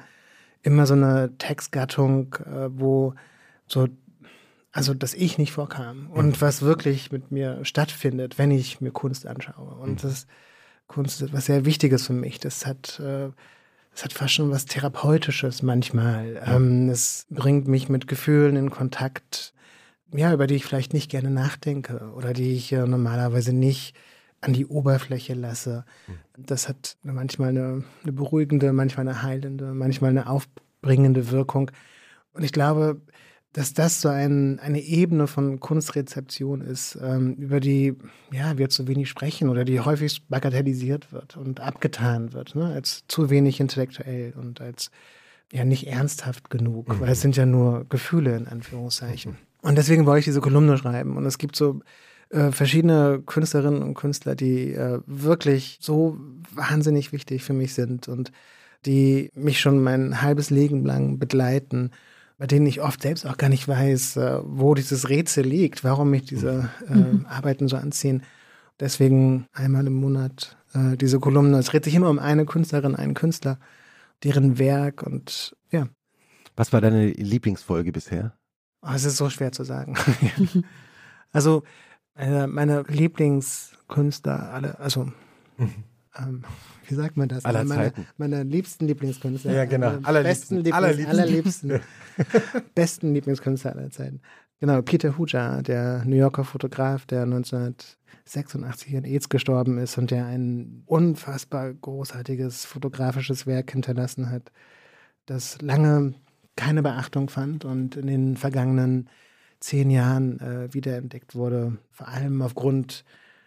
immer 0.63 0.85
so 0.85 0.93
eine 0.93 1.37
Textgattung, 1.37 2.35
äh, 2.45 2.69
wo 2.71 3.13
so, 3.71 3.87
also 4.71 4.93
dass 4.93 5.13
ich 5.13 5.37
nicht 5.37 5.51
vorkam 5.51 6.09
und 6.11 6.27
mhm. 6.27 6.41
was 6.41 6.61
wirklich 6.61 7.11
mit 7.11 7.31
mir 7.31 7.63
stattfindet, 7.63 8.37
wenn 8.37 8.51
ich 8.51 8.81
mir 8.81 8.91
Kunst 8.91 9.25
anschaue. 9.25 9.75
Und 9.75 10.03
mhm. 10.03 10.07
das 10.07 10.27
Kunst 10.87 11.21
ist 11.21 11.33
was 11.33 11.45
sehr 11.45 11.65
Wichtiges 11.65 12.07
für 12.07 12.13
mich. 12.13 12.39
Das 12.39 12.65
hat, 12.65 12.99
äh, 12.99 13.29
das 13.93 14.03
hat 14.03 14.13
fast 14.13 14.33
schon 14.33 14.51
was 14.51 14.65
Therapeutisches 14.65 15.61
manchmal. 15.61 16.41
Ähm, 16.45 16.89
es 16.89 17.25
bringt 17.29 17.67
mich 17.67 17.89
mit 17.89 18.07
Gefühlen 18.07 18.55
in 18.55 18.69
Kontakt, 18.69 19.53
ja, 20.13 20.33
über 20.33 20.47
die 20.47 20.55
ich 20.55 20.65
vielleicht 20.65 20.93
nicht 20.93 21.09
gerne 21.09 21.29
nachdenke 21.29 22.11
oder 22.15 22.33
die 22.33 22.53
ich 22.53 22.71
äh, 22.73 22.85
normalerweise 22.85 23.53
nicht 23.53 23.95
an 24.41 24.53
die 24.53 24.65
Oberfläche 24.65 25.33
lasse. 25.33 25.85
Hm. 26.07 26.15
Das 26.45 26.67
hat 26.67 26.97
manchmal 27.03 27.49
eine, 27.49 27.83
eine 28.03 28.11
beruhigende, 28.11 28.73
manchmal 28.73 29.07
eine 29.07 29.21
heilende, 29.21 29.73
manchmal 29.73 30.09
eine 30.09 30.27
aufbringende 30.27 31.29
Wirkung. 31.31 31.71
Und 32.33 32.43
ich 32.43 32.51
glaube, 32.51 33.01
dass 33.53 33.73
das 33.73 34.01
so 34.01 34.07
ein, 34.09 34.59
eine 34.59 34.79
Ebene 34.79 35.27
von 35.27 35.59
Kunstrezeption 35.59 36.61
ist, 36.61 36.97
ähm, 37.01 37.33
über 37.35 37.59
die 37.59 37.95
ja, 38.31 38.57
wir 38.57 38.69
zu 38.69 38.87
wenig 38.87 39.09
sprechen 39.09 39.49
oder 39.49 39.65
die 39.65 39.81
häufig 39.81 40.25
bagatellisiert 40.29 41.11
wird 41.11 41.35
und 41.35 41.59
abgetan 41.59 42.31
wird, 42.31 42.55
ne? 42.55 42.67
als 42.67 43.03
zu 43.07 43.29
wenig 43.29 43.59
intellektuell 43.59 44.33
und 44.39 44.61
als 44.61 44.89
ja 45.51 45.65
nicht 45.65 45.87
ernsthaft 45.87 46.49
genug, 46.49 46.87
mhm. 46.87 47.01
weil 47.01 47.09
es 47.09 47.21
sind 47.21 47.35
ja 47.35 47.45
nur 47.45 47.85
Gefühle 47.89 48.37
in 48.37 48.47
Anführungszeichen. 48.47 49.33
Mhm. 49.33 49.37
Und 49.67 49.77
deswegen 49.77 50.05
wollte 50.05 50.19
ich 50.19 50.25
diese 50.25 50.41
Kolumne 50.41 50.77
schreiben. 50.77 51.17
Und 51.17 51.25
es 51.25 51.37
gibt 51.37 51.55
so 51.55 51.81
äh, 52.29 52.51
verschiedene 52.51 53.21
Künstlerinnen 53.25 53.83
und 53.83 53.93
Künstler, 53.93 54.35
die 54.35 54.73
äh, 54.73 55.01
wirklich 55.05 55.77
so 55.81 56.17
wahnsinnig 56.53 57.11
wichtig 57.11 57.43
für 57.43 57.53
mich 57.53 57.73
sind 57.73 58.07
und 58.07 58.31
die 58.85 59.29
mich 59.35 59.59
schon 59.59 59.83
mein 59.83 60.21
halbes 60.21 60.49
Leben 60.49 60.85
lang 60.85 61.19
begleiten, 61.19 61.91
bei 62.41 62.47
denen 62.47 62.65
ich 62.65 62.81
oft 62.81 63.03
selbst 63.03 63.27
auch 63.27 63.37
gar 63.37 63.49
nicht 63.49 63.67
weiß, 63.67 64.17
äh, 64.17 64.39
wo 64.43 64.73
dieses 64.73 65.09
Rätsel 65.09 65.45
liegt, 65.45 65.83
warum 65.83 66.09
mich 66.09 66.25
diese 66.25 66.71
äh, 66.89 66.95
mhm. 66.95 67.27
Arbeiten 67.29 67.67
so 67.67 67.77
anziehen. 67.77 68.23
Deswegen 68.79 69.45
einmal 69.53 69.85
im 69.85 69.93
Monat 69.93 70.57
äh, 70.73 70.97
diese 70.97 71.19
Kolumne. 71.19 71.59
Es 71.59 71.67
dreht 71.67 71.83
sich 71.83 71.93
immer 71.93 72.09
um 72.09 72.17
eine 72.17 72.45
Künstlerin, 72.45 72.95
einen 72.95 73.13
Künstler, 73.13 73.59
deren 74.23 74.57
Werk 74.57 75.03
und 75.03 75.55
ja. 75.69 75.87
Was 76.55 76.73
war 76.73 76.81
deine 76.81 77.11
Lieblingsfolge 77.11 77.91
bisher? 77.91 78.33
Oh, 78.81 78.89
es 78.91 79.05
ist 79.05 79.17
so 79.17 79.29
schwer 79.29 79.51
zu 79.51 79.63
sagen. 79.63 79.95
also 81.31 81.61
meine, 82.15 82.47
meine 82.47 82.81
Lieblingskünstler, 82.87 84.51
alle, 84.51 84.79
also 84.79 85.11
mhm. 85.57 85.83
Ähm, 86.17 86.43
wie 86.87 86.95
sagt 86.95 87.17
man 87.17 87.29
das? 87.29 87.45
Aller 87.45 87.63
meine, 87.63 87.93
Zeiten. 87.93 88.07
meine 88.17 88.43
liebsten 88.43 88.87
Lieblingskünstler. 88.87 89.53
Ja, 89.53 89.65
genau. 89.65 89.97
Allerliebsten. 90.03 90.63
Besten 90.63 90.79
Lieblings, 90.79 91.07
allerliebsten. 91.07 91.79
besten 92.75 93.13
Lieblingskünstler 93.13 93.75
aller 93.75 93.89
Zeiten. 93.91 94.21
Genau, 94.59 94.81
Peter 94.83 95.17
Huja, 95.17 95.61
der 95.61 96.03
New 96.05 96.15
Yorker 96.15 96.43
Fotograf, 96.43 97.07
der 97.07 97.23
1986 97.23 98.93
in 98.93 99.05
AIDS 99.05 99.27
gestorben 99.27 99.79
ist 99.79 99.97
und 99.97 100.11
der 100.11 100.27
ein 100.27 100.83
unfassbar 100.85 101.73
großartiges 101.73 102.65
fotografisches 102.65 103.47
Werk 103.47 103.71
hinterlassen 103.71 104.29
hat, 104.29 104.51
das 105.25 105.59
lange 105.61 106.13
keine 106.55 106.83
Beachtung 106.83 107.29
fand 107.29 107.65
und 107.65 107.95
in 107.95 108.05
den 108.05 108.37
vergangenen 108.37 109.09
zehn 109.59 109.89
Jahren 109.89 110.39
äh, 110.39 110.73
wiederentdeckt 110.73 111.33
wurde, 111.33 111.77
vor 111.89 112.07
allem 112.07 112.41
aufgrund 112.43 113.03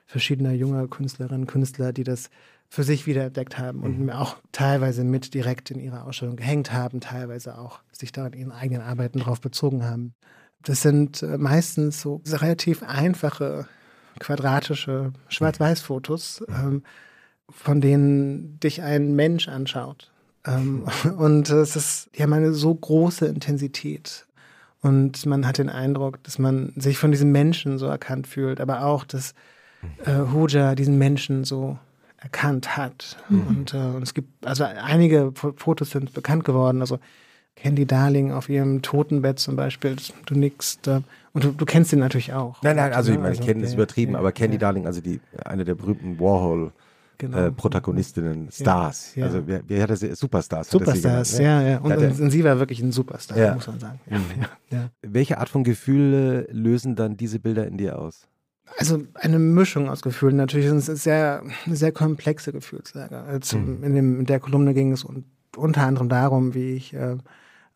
verschiedener 0.07 0.53
junger 0.53 0.89
Künstlerinnen 0.89 1.43
und 1.43 1.47
Künstler, 1.47 1.93
die 1.93 2.05
das 2.05 2.31
für 2.75 2.83
sich 2.83 3.07
wiederentdeckt 3.07 3.57
haben 3.57 3.85
und 3.85 4.01
mhm. 4.01 4.11
auch 4.11 4.37
teilweise 4.51 5.05
mit 5.05 5.33
direkt 5.33 5.71
in 5.71 5.79
ihrer 5.79 6.05
Ausstellung 6.05 6.35
gehängt 6.35 6.73
haben, 6.73 7.01
teilweise 7.01 7.57
auch 7.57 7.79
sich 7.93 8.11
da 8.11 8.27
in 8.27 8.33
ihren 8.33 8.51
eigenen 8.51 8.83
Arbeiten 8.83 9.21
drauf 9.21 9.41
bezogen 9.41 9.85
haben. 9.85 10.13
Das 10.61 10.83
sind 10.83 11.23
äh, 11.23 11.39
meistens 11.39 12.01
so 12.01 12.21
relativ 12.27 12.83
einfache, 12.83 13.69
quadratische 14.19 15.13
Schwarz-Weiß-Fotos, 15.29 16.43
mhm. 16.49 16.55
ähm, 16.55 16.83
von 17.49 17.81
denen 17.81 18.59
dich 18.59 18.83
ein 18.83 19.15
Mensch 19.15 19.47
anschaut. 19.47 20.11
Ähm, 20.45 20.89
und 21.17 21.49
es 21.51 21.77
ist, 21.77 22.11
haben 22.19 22.33
eine 22.33 22.53
so 22.53 22.75
große 22.75 23.27
Intensität 23.27 24.27
und 24.81 25.25
man 25.27 25.47
hat 25.47 25.59
den 25.59 25.71
Eindruck, 25.71 26.25
dass 26.25 26.41
man 26.41 26.73
sich 26.75 26.99
von 26.99 27.13
diesem 27.13 27.31
Menschen 27.31 27.79
so 27.79 27.87
erkannt 27.87 28.27
fühlt, 28.27 28.61
aber 28.61 28.85
auch, 28.85 29.05
dass 29.05 29.33
äh, 30.05 30.33
Hoja 30.33 30.75
diesen 30.75 30.99
Menschen 30.99 31.45
so 31.45 31.79
erkannt 32.25 32.77
hat. 32.77 33.17
Mhm. 33.29 33.47
Und, 33.47 33.75
äh, 33.75 33.77
und, 33.77 34.03
es 34.03 34.15
gibt, 34.15 34.45
also 34.45 34.65
einige 34.65 35.33
Fotos 35.35 35.91
sind 35.91 36.13
bekannt 36.13 36.45
geworden. 36.45 36.81
Also 36.81 36.99
Candy 37.55 37.87
Darling 37.87 38.33
auf 38.33 38.49
ihrem 38.49 38.83
Totenbett 38.83 39.39
zum 39.39 39.55
Beispiel, 39.55 39.97
du 40.27 40.35
nickst. 40.35 40.89
Äh, 40.89 41.03
und 41.33 41.45
du, 41.45 41.53
du, 41.53 41.65
kennst 41.65 41.93
ihn 41.93 42.01
natürlich 42.01 42.33
auch. 42.33 42.63
Nein, 42.63 42.77
nein, 42.77 42.93
also 42.93 43.13
ich 43.13 43.19
meine, 43.19 43.33
ich 43.33 43.41
also, 43.41 43.53
kenne 43.53 43.63
das 43.63 43.75
übertrieben, 43.75 44.13
ja, 44.13 44.19
aber 44.19 44.33
Candy 44.33 44.57
ja. 44.57 44.61
Darling, 44.61 44.87
also 44.87 45.01
die, 45.01 45.21
eine 45.45 45.65
der 45.65 45.75
berühmten 45.75 46.19
Warhol- 46.19 46.73
genau. 47.19 47.39
äh, 47.39 47.53
Protagonistinnen, 47.53 48.51
Stars. 48.51 49.15
Ja. 49.15 49.27
Also 49.27 49.47
wer, 49.47 49.63
wer 49.67 49.83
hat 49.83 49.91
das? 49.91 50.01
Superstars. 50.01 50.71
Superstars, 50.71 51.39
ja, 51.39 51.63
ja. 51.63 51.79
Und, 51.79 51.97
und, 51.97 52.21
und, 52.21 52.31
sie 52.31 52.45
war 52.45 52.59
wirklich 52.59 52.81
ein 52.81 52.93
Superstar, 52.93 53.55
muss 53.55 53.67
man 53.67 53.81
sagen. 53.81 54.01
Mhm. 54.09 54.91
Welche 55.03 55.39
Art 55.39 55.49
von 55.49 55.65
Gefühle 55.65 56.47
lösen 56.51 56.97
dann 56.97 57.17
diese 57.17 57.39
Bilder 57.39 57.67
in 57.67 57.77
dir 57.77 57.99
aus? 57.99 58.29
Also 58.79 59.03
eine 59.15 59.39
Mischung 59.39 59.89
aus 59.89 60.03
Gefühlen. 60.03 60.37
Natürlich 60.37 60.67
ist 60.67 60.89
es 60.89 61.05
sehr, 61.05 61.43
sehr 61.67 61.93
komplexe 61.93 62.53
Gefühlslage. 62.53 63.21
Also 63.21 63.59
mhm. 63.59 63.85
in, 63.85 63.95
dem, 63.95 64.21
in 64.21 64.27
der 64.27 64.41
Kolumne 64.41 64.75
ging 64.75 64.93
es 64.93 65.07
unter 65.57 65.83
anderem 65.83 66.09
darum, 66.09 66.55
wie 66.55 66.73
ich 66.73 66.95
äh, 66.95 67.17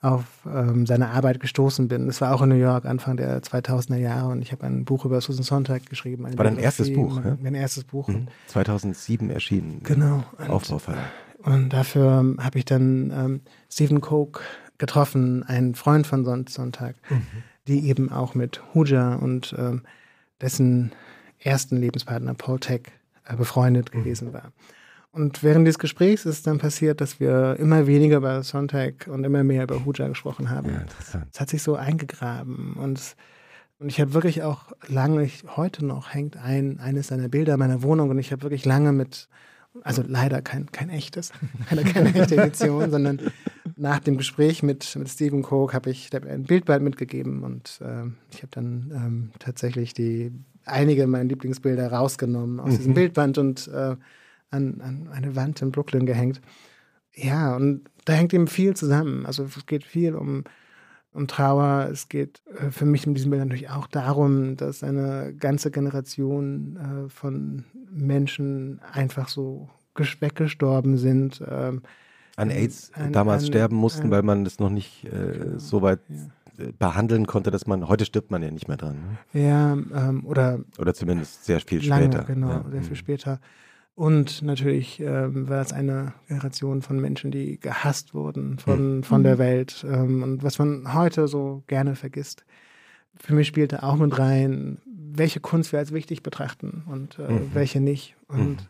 auf 0.00 0.24
ähm, 0.46 0.86
seine 0.86 1.08
Arbeit 1.10 1.40
gestoßen 1.40 1.88
bin. 1.88 2.06
Das 2.06 2.20
war 2.20 2.34
auch 2.34 2.42
in 2.42 2.50
New 2.50 2.54
York 2.54 2.84
Anfang 2.84 3.16
der 3.16 3.42
2000er 3.42 3.96
Jahre 3.96 4.28
und 4.28 4.42
ich 4.42 4.52
habe 4.52 4.64
ein 4.64 4.84
Buch 4.84 5.04
über 5.04 5.20
Susan 5.20 5.42
Sontag 5.42 5.86
geschrieben. 5.86 6.24
War 6.24 6.44
dein 6.44 6.58
erstes 6.58 6.92
Buch? 6.92 7.20
Mein, 7.22 7.38
mein 7.42 7.54
erstes 7.54 7.84
Buch. 7.84 8.08
Mhm. 8.08 8.28
2007 8.46 9.30
erschienen. 9.30 9.80
Genau. 9.82 10.24
Aufbaufall. 10.48 10.98
Und 11.38 11.70
dafür 11.70 12.36
habe 12.38 12.58
ich 12.58 12.64
dann 12.64 13.10
ähm, 13.10 13.40
Stephen 13.70 14.00
Coke 14.00 14.40
getroffen, 14.78 15.42
einen 15.42 15.74
Freund 15.74 16.06
von 16.06 16.24
Son 16.24 16.46
Sonntag, 16.46 16.94
mhm. 17.10 17.22
die 17.66 17.88
eben 17.88 18.12
auch 18.12 18.34
mit 18.34 18.62
Huja 18.74 19.14
und 19.16 19.54
ähm, 19.58 19.82
dessen 20.40 20.92
ersten 21.38 21.76
Lebenspartner 21.76 22.34
Paul 22.34 22.60
Tech 22.60 22.82
äh, 23.24 23.36
befreundet 23.36 23.94
mhm. 23.94 24.00
gewesen 24.00 24.32
war. 24.32 24.52
Und 25.10 25.42
während 25.42 25.66
des 25.66 25.78
Gesprächs 25.78 26.26
ist 26.26 26.46
dann 26.46 26.58
passiert, 26.58 27.00
dass 27.00 27.18
wir 27.18 27.56
immer 27.58 27.86
weniger 27.86 28.18
über 28.18 28.42
Sontag 28.42 29.08
und 29.08 29.24
immer 29.24 29.42
mehr 29.42 29.64
über 29.64 29.84
Huja 29.84 30.06
gesprochen 30.06 30.50
haben. 30.50 30.70
Ja, 30.70 30.80
interessant. 30.80 31.26
Es 31.32 31.40
hat 31.40 31.48
sich 31.48 31.62
so 31.62 31.76
eingegraben 31.76 32.74
und, 32.74 33.16
und 33.78 33.88
ich 33.88 34.00
habe 34.00 34.12
wirklich 34.12 34.42
auch 34.42 34.66
lange, 34.86 35.24
ich, 35.24 35.44
heute 35.56 35.84
noch 35.84 36.12
hängt 36.12 36.36
ein, 36.36 36.78
eines 36.78 37.08
seiner 37.08 37.28
Bilder 37.28 37.54
in 37.54 37.58
meiner 37.58 37.82
Wohnung 37.82 38.10
und 38.10 38.18
ich 38.18 38.32
habe 38.32 38.42
wirklich 38.42 38.64
lange 38.64 38.92
mit 38.92 39.28
also 39.82 40.02
leider 40.06 40.42
kein, 40.42 40.70
kein 40.72 40.90
echtes, 40.90 41.32
keine, 41.68 41.84
keine 41.84 42.14
echte 42.14 42.36
Edition, 42.36 42.90
sondern 42.90 43.20
nach 43.76 44.00
dem 44.00 44.16
Gespräch 44.16 44.62
mit, 44.62 44.96
mit 44.96 45.08
Stephen 45.08 45.42
Coke 45.42 45.72
habe 45.72 45.90
ich 45.90 46.10
hab 46.12 46.26
ein 46.26 46.44
Bildband 46.44 46.82
mitgegeben 46.82 47.42
und 47.42 47.80
äh, 47.80 48.04
ich 48.32 48.38
habe 48.38 48.50
dann 48.50 48.92
ähm, 48.94 49.30
tatsächlich 49.38 49.94
die 49.94 50.32
einige 50.64 51.06
meiner 51.06 51.24
Lieblingsbilder 51.24 51.90
rausgenommen 51.92 52.60
aus 52.60 52.72
mhm. 52.72 52.76
diesem 52.76 52.94
Bildband 52.94 53.38
und 53.38 53.68
äh, 53.68 53.96
an, 54.50 54.80
an 54.80 55.08
eine 55.12 55.36
Wand 55.36 55.62
in 55.62 55.72
Brooklyn 55.72 56.06
gehängt. 56.06 56.40
Ja, 57.14 57.56
und 57.56 57.82
da 58.04 58.14
hängt 58.14 58.32
eben 58.32 58.46
viel 58.46 58.74
zusammen. 58.74 59.26
Also 59.26 59.44
es 59.44 59.66
geht 59.66 59.84
viel 59.84 60.14
um, 60.14 60.44
um 61.12 61.26
Trauer. 61.26 61.88
Es 61.90 62.08
geht 62.08 62.42
äh, 62.46 62.70
für 62.70 62.86
mich 62.86 63.06
in 63.06 63.14
diesem 63.14 63.30
Bild 63.30 63.42
natürlich 63.42 63.70
auch 63.70 63.86
darum, 63.86 64.56
dass 64.56 64.82
eine 64.82 65.34
ganze 65.38 65.70
Generation 65.70 66.76
äh, 66.76 67.08
von 67.08 67.64
Menschen 67.90 68.80
einfach 68.92 69.28
so 69.28 69.68
weggestorben 70.20 70.96
sind. 70.96 71.42
Ähm, 71.48 71.82
an 72.36 72.50
AIDS 72.50 72.92
an, 72.94 73.12
damals 73.12 73.42
an, 73.42 73.48
sterben 73.48 73.76
mussten, 73.76 74.04
an, 74.04 74.10
weil 74.12 74.22
man 74.22 74.44
das 74.44 74.60
noch 74.60 74.70
nicht 74.70 75.04
äh, 75.04 75.38
genau, 75.38 75.58
so 75.58 75.82
weit 75.82 76.00
ja. 76.08 76.64
Äh, 76.64 76.72
behandeln 76.78 77.26
konnte, 77.26 77.50
dass 77.50 77.66
man, 77.66 77.88
heute 77.88 78.04
stirbt 78.04 78.30
man 78.30 78.42
ja 78.42 78.50
nicht 78.50 78.68
mehr 78.68 78.76
dran. 78.76 78.96
Ne? 79.32 79.42
Ja, 79.42 79.72
ähm, 79.72 80.24
oder. 80.24 80.60
Oder 80.78 80.94
zumindest 80.94 81.44
sehr 81.44 81.60
viel 81.60 81.86
lange, 81.86 82.04
später. 82.04 82.24
Genau, 82.24 82.48
ja. 82.48 82.64
sehr 82.70 82.82
viel 82.82 82.90
mhm. 82.90 82.96
später. 82.96 83.40
Und 83.98 84.42
natürlich 84.42 85.00
ähm, 85.00 85.48
war 85.48 85.60
es 85.60 85.72
eine 85.72 86.12
Generation 86.28 86.82
von 86.82 87.00
Menschen, 87.00 87.32
die 87.32 87.58
gehasst 87.58 88.14
wurden 88.14 88.60
von, 88.60 88.98
mhm. 88.98 89.02
von 89.02 89.24
der 89.24 89.34
mhm. 89.34 89.38
Welt. 89.40 89.84
Ähm, 89.90 90.22
und 90.22 90.44
was 90.44 90.60
man 90.60 90.94
heute 90.94 91.26
so 91.26 91.64
gerne 91.66 91.96
vergisst. 91.96 92.44
Für 93.16 93.34
mich 93.34 93.48
spielte 93.48 93.82
auch 93.82 93.96
mit 93.96 94.16
rein, 94.16 94.78
welche 94.86 95.40
Kunst 95.40 95.72
wir 95.72 95.80
als 95.80 95.90
wichtig 95.90 96.22
betrachten 96.22 96.84
und 96.86 97.18
äh, 97.18 97.28
mhm. 97.28 97.50
welche 97.54 97.80
nicht. 97.80 98.14
Und 98.28 98.50
mhm. 98.50 98.68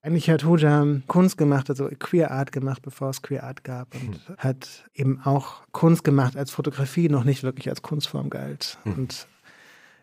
eigentlich 0.00 0.30
hat 0.30 0.44
Huja 0.44 0.86
Kunst 1.08 1.36
gemacht, 1.36 1.68
also 1.68 1.88
Queer 1.98 2.30
Art 2.30 2.52
gemacht, 2.52 2.82
bevor 2.82 3.10
es 3.10 3.20
Queer 3.20 3.42
Art 3.42 3.64
gab. 3.64 3.92
Und 3.96 4.28
mhm. 4.28 4.36
hat 4.38 4.88
eben 4.94 5.20
auch 5.24 5.62
Kunst 5.72 6.04
gemacht, 6.04 6.36
als 6.36 6.52
Fotografie 6.52 7.08
noch 7.08 7.24
nicht 7.24 7.42
wirklich 7.42 7.68
als 7.68 7.82
Kunstform 7.82 8.30
galt. 8.30 8.78
Mhm. 8.84 8.92
Und 8.92 9.26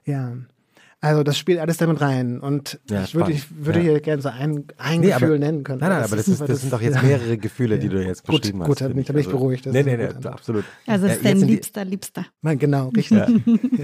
ja, 0.04 0.34
also 1.02 1.24
das 1.24 1.38
spielt 1.38 1.60
alles 1.60 1.78
damit 1.78 2.02
rein. 2.02 2.42
Und 2.42 2.80
ja, 2.90 3.04
ich 3.04 3.16
würde, 3.16 3.32
ich 3.32 3.46
würde 3.56 3.80
ja. 3.80 3.92
hier 3.92 4.02
gerne 4.02 4.22
so 4.22 4.30
ein, 4.30 4.66
ein 4.78 5.00
nee, 5.00 5.08
Gefühl 5.08 5.30
aber, 5.30 5.40
nennen 5.40 5.64
können. 5.64 5.80
Nein, 5.80 5.92
nein, 5.92 6.04
aber 6.04 6.18
das, 6.18 6.28
ist, 6.28 6.42
das, 6.42 6.48
das 6.48 6.62
sind 6.62 6.74
doch 6.74 6.82
jetzt 6.82 7.02
mehrere 7.02 7.38
Gefühle, 7.38 7.76
ja. 7.76 7.82
die 7.82 7.88
du 7.88 8.04
jetzt 8.04 8.26
beschrieben 8.26 8.60
gut, 8.60 8.68
hast. 8.68 8.68
Gut, 8.68 8.82
da 8.82 8.88
bin 8.90 9.00
ich 9.00 9.10
also, 9.10 9.30
beruhigt. 9.30 9.66
Das 9.66 9.74
nee, 9.74 9.84
nee, 9.84 9.96
nee, 9.96 10.28
absolut. 10.28 10.66
Also 10.86 11.08
es 11.08 11.18
ist 11.18 11.26
dein 11.26 11.40
Liebster, 11.40 11.86
Liebster. 11.86 12.26
Mein, 12.42 12.60
genau, 12.60 12.90
richtig. 12.96 13.22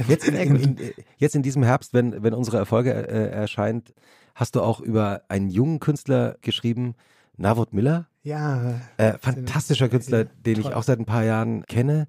Jetzt 0.10 0.28
in, 0.28 0.36
in, 0.36 0.56
in, 0.58 0.78
jetzt, 1.18 1.36
in, 1.36 1.42
diesem 1.42 1.64
Herbst, 1.64 1.94
wenn, 1.94 2.22
wenn 2.22 2.34
unsere 2.34 2.58
Erfolge 2.58 2.92
äh, 2.92 3.30
erscheint, 3.30 3.94
hast 4.34 4.56
du 4.56 4.62
auch 4.62 4.82
über 4.82 5.22
einen 5.30 5.50
jungen 5.50 5.80
Künstler 5.80 6.36
geschrieben, 6.42 6.96
Navot 7.38 7.74
Miller. 7.74 8.08
Ja. 8.24 8.82
Äh, 8.98 9.14
fantastischer 9.20 9.88
Künstler, 9.88 10.26
den 10.26 10.60
ich 10.60 10.74
auch 10.74 10.84
seit 10.84 11.00
ein 11.00 11.06
paar 11.06 11.24
Jahren 11.24 11.66
kenne, 11.66 12.08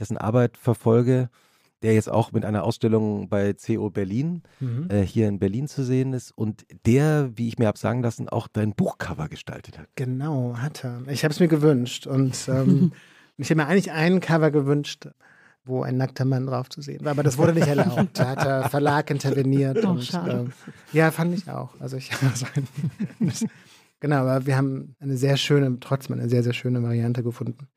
dessen 0.00 0.16
Arbeit 0.16 0.56
verfolge 0.56 1.28
der 1.82 1.94
jetzt 1.94 2.10
auch 2.10 2.32
mit 2.32 2.44
einer 2.44 2.64
Ausstellung 2.64 3.28
bei 3.28 3.54
CO 3.54 3.90
Berlin 3.90 4.42
mhm. 4.60 4.88
äh, 4.90 5.02
hier 5.02 5.28
in 5.28 5.38
Berlin 5.38 5.68
zu 5.68 5.82
sehen 5.84 6.12
ist 6.12 6.30
und 6.30 6.66
der, 6.86 7.30
wie 7.34 7.48
ich 7.48 7.58
mir 7.58 7.66
habe 7.66 7.78
sagen 7.78 8.02
lassen, 8.02 8.28
auch 8.28 8.48
dein 8.48 8.74
Buchcover 8.74 9.28
gestaltet 9.28 9.78
hat. 9.78 9.86
Genau, 9.94 10.56
hat 10.56 10.84
er. 10.84 11.02
Ich 11.08 11.24
habe 11.24 11.32
es 11.32 11.40
mir 11.40 11.48
gewünscht 11.48 12.06
und 12.06 12.48
ähm, 12.48 12.92
ich 13.36 13.50
habe 13.50 13.62
mir 13.62 13.66
eigentlich 13.66 13.92
ein 13.92 14.20
Cover 14.20 14.50
gewünscht, 14.50 15.08
wo 15.64 15.82
ein 15.82 15.96
nackter 15.96 16.24
Mann 16.24 16.46
drauf 16.46 16.68
zu 16.68 16.80
sehen 16.80 17.04
war, 17.04 17.12
aber 17.12 17.22
das 17.22 17.38
wurde 17.38 17.54
nicht 17.54 17.68
erlaubt. 17.68 18.18
Da 18.18 18.30
hat 18.30 18.44
der 18.44 18.68
Verlag 18.68 19.10
interveniert. 19.10 19.84
Oh, 19.84 19.90
und, 19.90 20.04
schade. 20.04 20.50
Äh, 20.92 20.98
ja, 20.98 21.10
fand 21.10 21.34
ich 21.34 21.50
auch. 21.50 21.70
Also 21.80 21.96
ich 21.96 22.10
also 22.22 22.46
Genau, 24.00 24.16
aber 24.16 24.46
wir 24.46 24.56
haben 24.56 24.96
eine 24.98 25.16
sehr 25.18 25.36
schöne, 25.36 25.78
trotzdem 25.78 26.18
eine 26.18 26.28
sehr, 26.28 26.42
sehr 26.42 26.54
schöne 26.54 26.82
Variante 26.82 27.22
gefunden. 27.22 27.68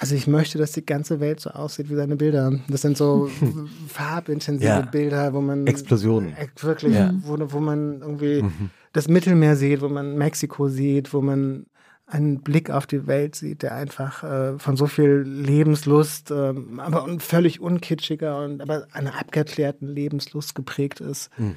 Also 0.00 0.14
ich 0.14 0.28
möchte, 0.28 0.58
dass 0.58 0.70
die 0.70 0.86
ganze 0.86 1.18
Welt 1.18 1.40
so 1.40 1.50
aussieht 1.50 1.90
wie 1.90 1.96
seine 1.96 2.14
Bilder. 2.14 2.52
Das 2.68 2.82
sind 2.82 2.96
so 2.96 3.28
farbintensive 3.88 4.64
ja. 4.64 4.80
Bilder, 4.82 5.34
wo 5.34 5.40
man 5.40 5.66
Explosionen. 5.66 6.36
Wirklich, 6.60 6.94
ja. 6.94 7.12
wo, 7.22 7.36
wo 7.36 7.58
man 7.58 8.00
irgendwie 8.00 8.42
mhm. 8.42 8.70
das 8.92 9.08
Mittelmeer 9.08 9.56
sieht, 9.56 9.82
wo 9.82 9.88
man 9.88 10.16
Mexiko 10.16 10.68
sieht, 10.68 11.12
wo 11.12 11.20
man 11.20 11.66
einen 12.06 12.42
Blick 12.42 12.70
auf 12.70 12.86
die 12.86 13.08
Welt 13.08 13.34
sieht, 13.34 13.62
der 13.62 13.74
einfach 13.74 14.22
äh, 14.22 14.58
von 14.60 14.76
so 14.76 14.86
viel 14.86 15.24
Lebenslust, 15.26 16.30
äh, 16.30 16.54
aber 16.76 17.02
un 17.02 17.18
völlig 17.18 17.60
unkitschiger 17.60 18.44
und 18.44 18.60
aber 18.60 18.86
einer 18.92 19.18
abgeklärten 19.18 19.88
Lebenslust 19.88 20.54
geprägt 20.54 21.00
ist. 21.00 21.28
Mhm. 21.38 21.56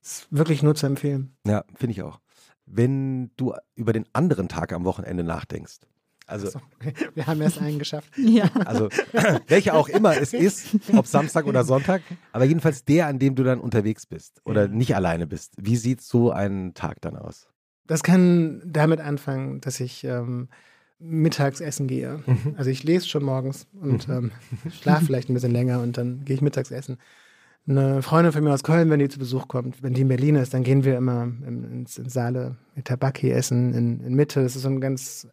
Ist 0.00 0.28
wirklich 0.30 0.62
nur 0.62 0.76
zu 0.76 0.86
empfehlen. 0.86 1.34
Ja, 1.44 1.64
finde 1.74 1.92
ich 1.92 2.02
auch. 2.02 2.20
Wenn 2.66 3.32
du 3.36 3.52
über 3.74 3.92
den 3.92 4.06
anderen 4.12 4.48
Tag 4.48 4.72
am 4.72 4.84
Wochenende 4.84 5.24
nachdenkst, 5.24 5.80
also, 6.30 6.50
so, 6.50 6.60
wir 7.14 7.26
haben 7.26 7.40
erst 7.40 7.60
einen 7.60 7.78
geschafft. 7.78 8.12
Ja. 8.18 8.48
Also, 8.64 8.88
welcher 9.48 9.74
auch 9.74 9.88
immer 9.88 10.16
es 10.16 10.32
ist, 10.32 10.76
ob 10.94 11.06
Samstag 11.06 11.46
oder 11.46 11.64
Sonntag, 11.64 12.02
aber 12.32 12.44
jedenfalls 12.44 12.84
der, 12.84 13.08
an 13.08 13.18
dem 13.18 13.34
du 13.34 13.42
dann 13.42 13.60
unterwegs 13.60 14.06
bist 14.06 14.40
oder 14.44 14.62
ja. 14.62 14.68
nicht 14.68 14.94
alleine 14.94 15.26
bist. 15.26 15.54
Wie 15.58 15.76
sieht 15.76 16.00
so 16.00 16.30
ein 16.30 16.74
Tag 16.74 17.00
dann 17.00 17.16
aus? 17.16 17.48
Das 17.86 18.02
kann 18.02 18.62
damit 18.64 19.00
anfangen, 19.00 19.60
dass 19.60 19.80
ich 19.80 20.04
ähm, 20.04 20.48
mittags 21.00 21.60
essen 21.60 21.88
gehe. 21.88 22.22
Mhm. 22.24 22.54
Also, 22.56 22.70
ich 22.70 22.84
lese 22.84 23.08
schon 23.08 23.24
morgens 23.24 23.66
und 23.80 24.06
mhm. 24.06 24.14
ähm, 24.14 24.70
schlafe 24.70 25.06
vielleicht 25.06 25.28
ein 25.28 25.34
bisschen 25.34 25.52
länger 25.52 25.80
und 25.80 25.98
dann 25.98 26.24
gehe 26.24 26.36
ich 26.36 26.42
mittags 26.42 26.70
essen. 26.70 26.98
Eine 27.68 28.02
Freundin 28.02 28.32
von 28.32 28.42
mir 28.42 28.52
aus 28.52 28.62
Köln, 28.62 28.90
wenn 28.90 29.00
die 29.00 29.08
zu 29.08 29.18
Besuch 29.18 29.46
kommt, 29.46 29.82
wenn 29.82 29.92
die 29.92 30.00
in 30.00 30.08
Berlin 30.08 30.36
ist, 30.36 30.54
dann 30.54 30.64
gehen 30.64 30.84
wir 30.84 30.96
immer 30.96 31.24
ins, 31.46 31.98
ins 31.98 32.12
Saale 32.12 32.56
mit 32.74 32.86
Tabaki 32.86 33.30
essen 33.30 33.74
in, 33.74 34.00
in 34.00 34.14
Mitte. 34.14 34.42
Das 34.42 34.56
ist 34.56 34.62
so 34.62 34.68
ein 34.68 34.80
ganz 34.80 35.28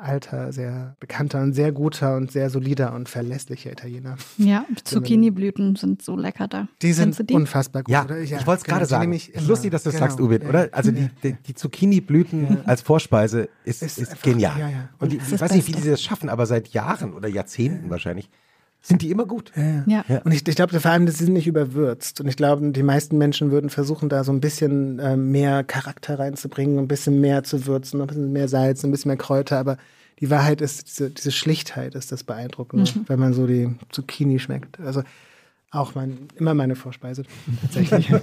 alter, 0.00 0.52
sehr 0.52 0.96
bekannter 1.00 1.42
und 1.42 1.52
sehr 1.52 1.72
guter 1.72 2.16
und 2.16 2.30
sehr 2.30 2.50
solider 2.50 2.94
und 2.94 3.08
verlässlicher 3.08 3.72
Italiener. 3.72 4.16
Ja, 4.36 4.64
Zucchini-Blüten 4.84 5.76
sind 5.76 6.02
so 6.02 6.16
lecker 6.16 6.48
da. 6.48 6.68
Die 6.82 6.92
sind 6.92 7.28
die? 7.28 7.34
unfassbar 7.34 7.82
gut. 7.82 7.92
Ja, 7.92 8.04
oder? 8.04 8.18
ja 8.18 8.38
ich 8.38 8.46
wollte 8.46 8.60
es 8.60 8.64
genau, 8.64 8.76
gerade 8.76 8.86
sagen. 8.86 9.12
Ist 9.12 9.46
lustig, 9.46 9.70
dass 9.70 9.82
du 9.82 9.90
es 9.90 9.96
genau. 9.96 10.06
sagst, 10.06 10.20
Ubin, 10.20 10.42
oder? 10.42 10.68
Also 10.72 10.90
die, 10.90 11.08
die, 11.22 11.32
die 11.34 11.54
Zucchini-Blüten 11.54 12.48
ja. 12.48 12.62
als 12.64 12.82
Vorspeise 12.82 13.48
ist, 13.64 13.82
ist, 13.82 13.98
ist 13.98 14.10
einfach, 14.10 14.22
genial. 14.22 14.58
Ja, 14.58 14.68
ja. 14.68 14.88
Und, 14.98 15.12
und 15.12 15.22
ich 15.22 15.40
weiß 15.40 15.52
nicht, 15.52 15.66
wie 15.68 15.72
die 15.72 15.88
das 15.88 16.02
schaffen, 16.02 16.28
aber 16.28 16.46
seit 16.46 16.68
Jahren 16.68 17.12
oder 17.14 17.28
Jahrzehnten 17.28 17.90
wahrscheinlich 17.90 18.30
sind 18.88 19.02
die 19.02 19.10
immer 19.10 19.26
gut. 19.26 19.52
Ja. 19.54 20.04
ja. 20.08 20.18
Und 20.24 20.32
ich, 20.32 20.46
ich 20.48 20.56
glaube 20.56 20.80
vor 20.80 20.90
allem, 20.90 21.06
das 21.06 21.18
sind 21.18 21.32
nicht 21.34 21.46
überwürzt. 21.46 22.20
Und 22.20 22.26
ich 22.26 22.36
glaube, 22.36 22.70
die 22.70 22.82
meisten 22.82 23.18
Menschen 23.18 23.50
würden 23.50 23.70
versuchen, 23.70 24.08
da 24.08 24.24
so 24.24 24.32
ein 24.32 24.40
bisschen 24.40 24.98
äh, 24.98 25.16
mehr 25.16 25.62
Charakter 25.62 26.18
reinzubringen, 26.18 26.78
ein 26.78 26.88
bisschen 26.88 27.20
mehr 27.20 27.44
zu 27.44 27.66
würzen, 27.66 28.00
ein 28.00 28.06
bisschen 28.06 28.32
mehr 28.32 28.48
Salz, 28.48 28.82
ein 28.84 28.90
bisschen 28.90 29.10
mehr 29.10 29.18
Kräuter. 29.18 29.58
Aber 29.58 29.76
die 30.20 30.30
Wahrheit 30.30 30.60
ist, 30.62 30.88
diese, 30.88 31.10
diese 31.10 31.32
Schlichtheit 31.32 31.94
ist 31.94 32.10
das 32.10 32.24
Beeindruckende, 32.24 32.90
mhm. 32.90 33.04
wenn 33.06 33.20
man 33.20 33.34
so 33.34 33.46
die 33.46 33.76
Zucchini 33.90 34.38
schmeckt. 34.38 34.80
Also 34.80 35.02
auch 35.70 35.94
mein, 35.94 36.28
immer 36.36 36.54
meine 36.54 36.74
Vorspeise, 36.74 37.24
tatsächlich. 37.60 38.10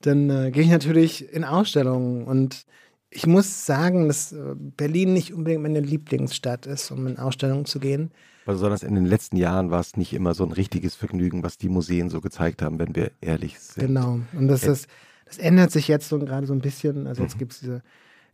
Dann 0.00 0.30
äh, 0.30 0.50
gehe 0.50 0.62
ich 0.62 0.70
natürlich 0.70 1.32
in 1.32 1.44
Ausstellungen 1.44 2.24
und 2.24 2.64
ich 3.10 3.26
muss 3.26 3.66
sagen, 3.66 4.08
dass 4.08 4.32
äh, 4.32 4.54
Berlin 4.56 5.12
nicht 5.12 5.34
unbedingt 5.34 5.62
meine 5.62 5.80
Lieblingsstadt 5.80 6.66
ist, 6.66 6.90
um 6.90 7.06
in 7.06 7.18
Ausstellungen 7.18 7.66
zu 7.66 7.78
gehen. 7.78 8.10
Besonders 8.44 8.82
in 8.82 8.94
den 8.94 9.06
letzten 9.06 9.36
Jahren 9.36 9.70
war 9.70 9.80
es 9.80 9.96
nicht 9.96 10.12
immer 10.12 10.34
so 10.34 10.44
ein 10.44 10.52
richtiges 10.52 10.94
Vergnügen, 10.94 11.42
was 11.42 11.58
die 11.58 11.68
Museen 11.68 12.10
so 12.10 12.20
gezeigt 12.20 12.62
haben, 12.62 12.78
wenn 12.78 12.94
wir 12.96 13.12
ehrlich 13.20 13.58
sind. 13.60 13.86
Genau. 13.86 14.20
Und 14.32 14.48
das, 14.48 14.64
ist, 14.64 14.88
das 15.26 15.38
ändert 15.38 15.70
sich 15.70 15.88
jetzt 15.88 16.08
so 16.08 16.18
gerade 16.18 16.46
so 16.46 16.52
ein 16.52 16.60
bisschen. 16.60 17.06
Also 17.06 17.22
jetzt 17.22 17.36
mhm. 17.36 17.38
gibt 17.38 17.52
es 17.52 17.60
diese 17.60 17.82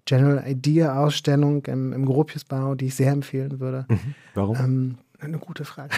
General 0.07 0.43
Idea 0.49 0.99
Ausstellung 0.99 1.65
im, 1.67 1.93
im 1.93 2.07
Gropiusbau, 2.07 2.75
die 2.75 2.87
ich 2.87 2.95
sehr 2.95 3.13
empfehlen 3.13 3.61
würde. 3.61 3.85
Mhm. 3.89 4.15
Warum? 4.35 4.57
Ähm, 4.57 4.99
eine 5.21 5.39
gute 5.39 5.65
Frage. 5.65 5.95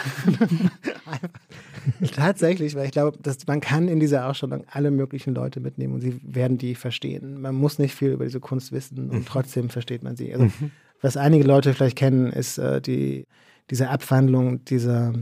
Tatsächlich, 2.15 2.75
weil 2.75 2.87
ich 2.87 2.93
glaube, 2.93 3.19
dass 3.23 3.47
man 3.47 3.61
kann 3.61 3.87
in 3.87 4.01
dieser 4.01 4.27
Ausstellung 4.27 4.65
alle 4.71 4.91
möglichen 4.91 5.35
Leute 5.35 5.61
mitnehmen 5.61 5.95
und 5.95 6.01
sie 6.01 6.21
werden 6.23 6.59
die 6.59 6.75
verstehen. 6.75 7.41
Man 7.41 7.55
muss 7.55 7.79
nicht 7.79 7.95
viel 7.95 8.13
über 8.13 8.25
diese 8.25 8.41
Kunst 8.41 8.73
wissen 8.73 9.11
und 9.11 9.19
mhm. 9.19 9.25
trotzdem 9.27 9.69
versteht 9.69 10.03
man 10.03 10.17
sie. 10.17 10.33
Also, 10.33 10.47
mhm. 10.47 10.71
was 11.03 11.17
einige 11.17 11.45
Leute 11.45 11.75
vielleicht 11.75 11.99
kennen, 11.99 12.33
ist 12.33 12.59
äh, 12.59 12.81
die 12.81 13.27
diese 13.71 13.89
Abwandlung 13.89 14.65
dieser 14.65 15.13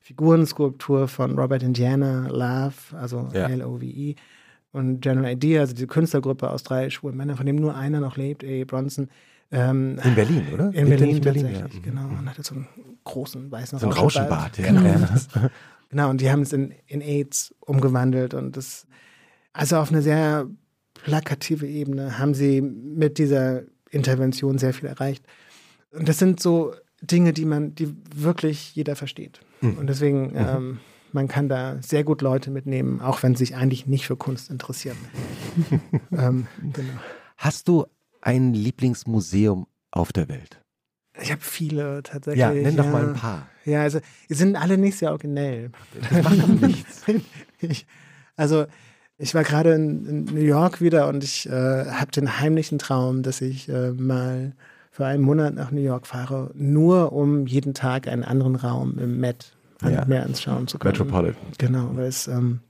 Figurenskulptur 0.00 1.08
von 1.08 1.38
Robert 1.38 1.62
Indiana, 1.62 2.28
Love, 2.28 2.74
also 2.96 3.28
ja. 3.32 3.48
L-O-V-E, 3.48 4.14
und 4.72 5.00
General 5.00 5.32
Idea, 5.32 5.60
also 5.60 5.72
diese 5.72 5.86
Künstlergruppe 5.86 6.50
aus 6.50 6.62
drei 6.62 6.90
schwulen 6.90 7.16
Männern, 7.16 7.36
von 7.36 7.46
dem 7.46 7.56
nur 7.56 7.76
einer 7.76 8.00
noch 8.00 8.16
lebt, 8.16 8.44
A. 8.44 8.64
Bronson. 8.64 9.08
Ähm, 9.52 9.98
in 10.02 10.14
Berlin, 10.14 10.46
oder? 10.52 10.74
In 10.74 10.88
Berlin, 10.88 11.16
in 11.16 11.20
Berlin 11.20 11.42
tatsächlich, 11.44 11.74
ja. 11.74 11.90
genau. 11.90 12.08
Und 12.08 12.28
hatte 12.28 12.42
so 12.42 12.56
einen 12.56 12.66
großen 13.04 13.50
weißen 13.50 13.78
so 13.78 13.86
ein 13.86 13.92
Rauschenbart. 13.92 14.58
Ja. 14.58 14.66
Genau. 14.66 14.82
Ja. 14.82 15.08
genau, 15.90 16.10
und 16.10 16.20
die 16.20 16.30
haben 16.30 16.42
es 16.42 16.52
in, 16.52 16.74
in 16.86 17.00
AIDS 17.00 17.54
umgewandelt 17.60 18.34
und 18.34 18.56
das, 18.56 18.86
also 19.52 19.76
auf 19.76 19.90
eine 19.90 20.02
sehr 20.02 20.48
plakative 21.04 21.66
Ebene 21.66 22.18
haben 22.18 22.34
sie 22.34 22.60
mit 22.60 23.18
dieser 23.18 23.62
Intervention 23.90 24.58
sehr 24.58 24.74
viel 24.74 24.88
erreicht. 24.88 25.24
Und 25.92 26.08
das 26.08 26.18
sind 26.18 26.40
so 26.40 26.74
Dinge, 27.06 27.32
die 27.32 27.44
man, 27.44 27.74
die 27.74 27.94
wirklich 28.14 28.74
jeder 28.74 28.96
versteht. 28.96 29.40
Mhm. 29.60 29.78
Und 29.78 29.86
deswegen, 29.86 30.30
mhm. 30.30 30.36
ähm, 30.36 30.80
man 31.12 31.28
kann 31.28 31.48
da 31.48 31.80
sehr 31.80 32.04
gut 32.04 32.22
Leute 32.22 32.50
mitnehmen, 32.50 33.00
auch 33.00 33.22
wenn 33.22 33.34
sie 33.34 33.46
sich 33.46 33.56
eigentlich 33.56 33.86
nicht 33.86 34.06
für 34.06 34.16
Kunst 34.16 34.50
interessieren. 34.50 34.96
ähm, 36.12 36.46
genau. 36.72 36.92
Hast 37.36 37.68
du 37.68 37.86
ein 38.20 38.54
Lieblingsmuseum 38.54 39.66
auf 39.90 40.12
der 40.12 40.28
Welt? 40.28 40.60
Ich 41.20 41.30
habe 41.30 41.42
viele 41.42 42.02
tatsächlich. 42.02 42.40
Ja, 42.40 42.52
nenn 42.52 42.76
doch 42.76 42.86
ja. 42.86 42.90
mal 42.90 43.08
ein 43.08 43.14
paar. 43.14 43.48
Ja, 43.64 43.82
also 43.82 44.00
die 44.28 44.34
sind 44.34 44.56
alle 44.56 44.76
nicht 44.76 44.98
sehr 44.98 45.10
originell. 45.10 45.70
Das 46.10 46.22
macht 46.22 46.60
nichts. 46.60 47.02
ich, 47.60 47.86
also 48.36 48.66
ich 49.16 49.34
war 49.34 49.44
gerade 49.44 49.74
in, 49.74 50.06
in, 50.06 50.24
New 50.24 50.40
York 50.40 50.80
wieder 50.80 51.06
und 51.08 51.22
ich 51.22 51.46
äh, 51.46 51.50
habe 51.50 52.10
den 52.10 52.40
heimlichen 52.40 52.78
Traum, 52.78 53.22
dass 53.22 53.40
ich 53.40 53.68
äh, 53.68 53.92
mal 53.92 54.54
für 54.94 55.06
einen 55.06 55.24
Monat 55.24 55.54
nach 55.56 55.72
New 55.72 55.80
York 55.80 56.06
fahre, 56.06 56.52
nur 56.54 57.12
um 57.12 57.46
jeden 57.48 57.74
Tag 57.74 58.06
einen 58.06 58.22
anderen 58.22 58.54
Raum 58.54 58.96
im 59.00 59.18
Met 59.18 59.56
Ja. 59.82 60.04
mehr 60.04 60.24
anschauen 60.24 60.68
zu 60.68 60.78
können. 60.78 60.92
Metropolitan. 60.92 61.42
Genau, 61.58 61.90
weil 61.94 62.06
es 62.06 62.28
ähm, 62.28 62.60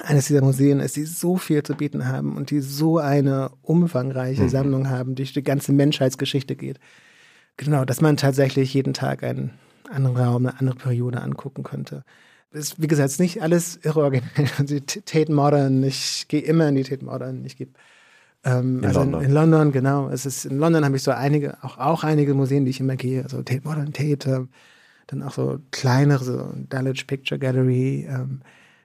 eines 0.00 0.26
dieser 0.28 0.42
Museen 0.42 0.78
ist, 0.78 0.94
die 0.94 1.04
so 1.06 1.36
viel 1.36 1.64
zu 1.64 1.74
bieten 1.74 2.06
haben 2.06 2.36
und 2.36 2.50
die 2.50 2.60
so 2.60 2.98
eine 2.98 3.50
umfangreiche 3.62 4.44
Mhm. 4.44 4.48
Sammlung 4.48 4.88
haben, 4.88 5.16
die 5.16 5.24
durch 5.24 5.32
die 5.32 5.42
ganze 5.42 5.72
Menschheitsgeschichte 5.72 6.54
geht. 6.54 6.78
Genau, 7.56 7.84
dass 7.84 8.00
man 8.00 8.16
tatsächlich 8.16 8.72
jeden 8.72 8.94
Tag 8.94 9.24
einen 9.24 9.50
anderen 9.90 10.16
Raum, 10.16 10.46
eine 10.46 10.60
andere 10.60 10.76
Periode 10.76 11.20
angucken 11.20 11.64
könnte. 11.64 12.04
Ist, 12.52 12.80
wie 12.80 12.86
gesagt, 12.86 13.10
ist 13.10 13.18
nicht 13.18 13.42
alles 13.42 13.80
irre 13.82 14.02
originell. 14.04 14.30
Die 14.60 14.80
Tate 14.82 15.32
Modern, 15.32 15.82
ich 15.82 16.26
gehe 16.28 16.42
immer 16.42 16.68
in 16.68 16.76
die 16.76 16.84
Tate 16.84 17.04
Modern, 17.04 17.44
ich 17.44 17.56
gebe 17.56 17.72
ähm, 18.46 18.78
In 18.78 18.84
also 18.86 19.00
London. 19.00 19.20
In, 19.20 19.26
in 19.28 19.34
London, 19.34 19.72
genau. 19.72 20.08
Es 20.08 20.24
ist, 20.24 20.46
in 20.46 20.58
London 20.58 20.84
habe 20.84 20.96
ich 20.96 21.02
so 21.02 21.10
einige, 21.10 21.62
auch, 21.62 21.78
auch 21.78 22.04
einige 22.04 22.32
Museen, 22.34 22.64
die 22.64 22.70
ich 22.70 22.80
immer 22.80 22.96
gehe. 22.96 23.22
Also 23.22 23.42
Tate 23.42 23.62
Modern, 23.64 23.92
Tate, 23.92 24.30
ähm, 24.30 24.48
dann 25.08 25.22
auch 25.22 25.32
so 25.32 25.58
kleinere, 25.72 26.24
so 26.24 26.52
Dulwich 26.68 27.06
Picture 27.06 27.38
Gallery, 27.38 28.06
ähm, 28.08 28.40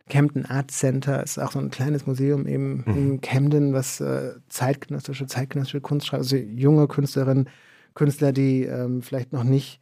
Camden 0.10 0.46
Art 0.46 0.72
Center 0.72 1.24
ist 1.24 1.40
auch 1.40 1.54
so 1.54 1.60
ein 1.60 1.72
kleines 1.72 2.06
Museum 2.06 2.46
eben 2.46 2.84
in 2.86 3.22
Camden, 3.22 3.72
was 3.72 4.02
äh, 4.02 4.34
zeitgenössische, 4.50 5.26
zeitgenössische 5.26 5.80
Kunst 5.80 6.08
schreibt, 6.08 6.24
also 6.24 6.36
junge 6.36 6.90
Künstlerinnen, 6.90 7.48
Künstler, 7.94 8.34
die 8.34 8.64
ähm, 8.64 9.02
vielleicht 9.04 9.32
noch 9.32 9.46
nicht, 9.46 9.80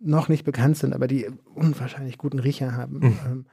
noch 0.00 0.28
nicht 0.28 0.44
bekannt 0.44 0.78
sind, 0.78 0.94
aber 0.94 1.06
die 1.06 1.28
unwahrscheinlich 1.54 2.16
guten 2.16 2.38
Riecher 2.38 2.72
haben. 2.72 3.00
Ähm, 3.26 3.46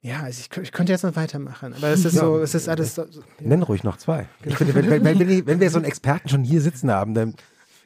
ja, 0.00 0.20
also 0.22 0.40
ich, 0.40 0.56
ich 0.62 0.72
könnte 0.72 0.92
jetzt 0.92 1.02
noch 1.02 1.16
weitermachen, 1.16 1.74
aber 1.74 1.88
es 1.88 2.04
ist 2.04 2.14
Ja. 2.14 2.20
so, 2.22 2.38
es 2.38 2.54
ist 2.54 2.68
alles 2.68 2.94
so, 2.94 3.04
so 3.10 3.20
Nenn 3.40 3.62
ruhig 3.62 3.82
noch 3.84 3.96
zwei. 3.96 4.28
Ich 4.44 4.56
finde, 4.56 4.74
wenn, 4.74 4.88
wenn, 4.90 5.04
wenn, 5.04 5.18
wir- 5.28 5.46
wenn 5.46 5.60
wir 5.60 5.70
so 5.70 5.78
einen 5.78 5.84
Experten 5.86 6.28
schon 6.28 6.44
hier 6.44 6.60
sitzen 6.60 6.90
haben, 6.90 7.14
dann 7.14 7.34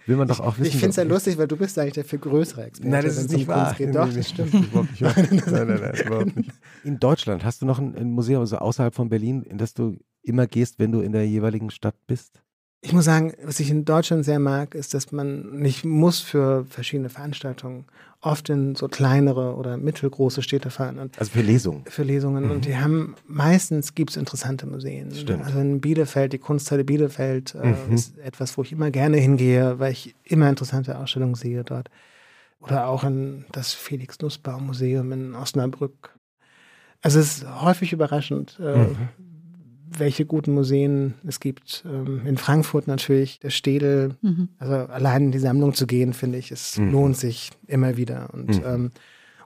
will 0.06 0.16
man 0.16 0.26
doch 0.28 0.40
auch 0.40 0.58
wissen. 0.58 0.66
Ich 0.68 0.72
finde 0.76 0.90
es 0.90 0.96
ja 0.96 1.04
lustig, 1.04 1.38
weil 1.38 1.46
du 1.48 1.56
bist 1.56 1.78
eigentlich 1.78 1.94
der 1.94 2.04
viel 2.04 2.18
größere 2.18 2.64
Experte. 2.64 2.90
Nein, 2.90 3.04
das 3.04 3.16
ist 3.16 3.30
nicht 3.32 3.46
wahr. 3.48 3.74
Nee, 3.78 3.92
Doch, 3.92 4.08
nee, 4.08 4.14
das 4.16 4.28
stimmt. 4.28 4.52
Nicht. 4.52 4.72
Nein, 5.00 5.40
nein, 5.46 5.80
nein, 5.80 5.94
überhaupt 6.06 6.36
nicht. 6.36 6.50
In 6.84 6.98
Deutschland 6.98 7.44
hast 7.44 7.62
du 7.62 7.66
noch 7.66 7.78
ein, 7.78 7.94
ein 7.96 8.10
Museum, 8.10 8.40
also 8.40 8.58
außerhalb 8.58 8.94
von 8.94 9.08
Berlin, 9.08 9.42
in 9.42 9.58
das 9.58 9.74
du 9.74 9.96
immer 10.22 10.46
gehst, 10.46 10.78
wenn 10.78 10.92
du 10.92 11.00
in 11.00 11.12
der 11.12 11.26
jeweiligen 11.26 11.70
Stadt 11.70 11.94
bist? 12.06 12.42
Ich 12.84 12.92
muss 12.92 13.04
sagen, 13.04 13.32
was 13.44 13.60
ich 13.60 13.70
in 13.70 13.84
Deutschland 13.84 14.24
sehr 14.24 14.40
mag, 14.40 14.74
ist, 14.74 14.92
dass 14.92 15.12
man 15.12 15.52
nicht 15.60 15.84
muss 15.84 16.18
für 16.18 16.64
verschiedene 16.64 17.08
Veranstaltungen 17.10 17.84
oft 18.20 18.48
in 18.48 18.74
so 18.74 18.88
kleinere 18.88 19.54
oder 19.54 19.76
mittelgroße 19.76 20.42
Städte 20.42 20.70
fahren 20.70 20.98
und 20.98 21.16
Also 21.18 21.30
für 21.30 21.42
Lesungen. 21.42 21.84
für 21.86 22.02
Lesungen. 22.02 22.50
Und 22.50 22.64
die 22.64 22.76
haben, 22.76 23.14
meistens 23.26 23.94
gibt 23.94 24.10
es 24.10 24.16
interessante 24.16 24.66
Museen. 24.66 25.14
Stimmt. 25.14 25.44
Also 25.44 25.60
in 25.60 25.80
Bielefeld, 25.80 26.32
die 26.32 26.38
Kunsthalle 26.38 26.82
Bielefeld 26.82 27.54
äh, 27.54 27.66
Mhm. 27.66 27.92
ist 27.92 28.18
etwas, 28.18 28.58
wo 28.58 28.62
ich 28.62 28.72
immer 28.72 28.90
gerne 28.90 29.16
hingehe, 29.16 29.78
weil 29.78 29.92
ich 29.92 30.16
immer 30.24 30.48
interessante 30.48 30.98
Ausstellungen 30.98 31.36
sehe 31.36 31.62
dort. 31.62 31.88
Oder 32.60 32.88
auch 32.88 33.04
in 33.04 33.44
das 33.52 33.72
Felix-Nussbaum-Museum 33.74 35.10
in 35.12 35.34
Osnabrück. 35.36 36.16
Also 37.00 37.20
es 37.20 37.38
ist 37.38 37.60
häufig 37.62 37.92
überraschend, 37.92 38.58
äh, 38.60 38.76
Mhm. 38.76 39.08
Welche 39.98 40.24
guten 40.26 40.52
Museen 40.54 41.14
es 41.26 41.40
gibt. 41.40 41.84
Ähm, 41.86 42.26
in 42.26 42.36
Frankfurt 42.36 42.86
natürlich, 42.86 43.38
der 43.40 43.50
Städel. 43.50 44.16
Mhm. 44.22 44.48
Also 44.58 44.74
allein 44.74 45.24
in 45.26 45.32
die 45.32 45.38
Sammlung 45.38 45.74
zu 45.74 45.86
gehen, 45.86 46.12
finde 46.12 46.38
ich, 46.38 46.50
es 46.50 46.78
Mhm. 46.78 46.92
lohnt 46.92 47.16
sich 47.16 47.50
immer 47.66 47.96
wieder. 47.96 48.30
Und 48.32 48.58
Mhm. 48.58 48.62
ähm, 48.66 48.90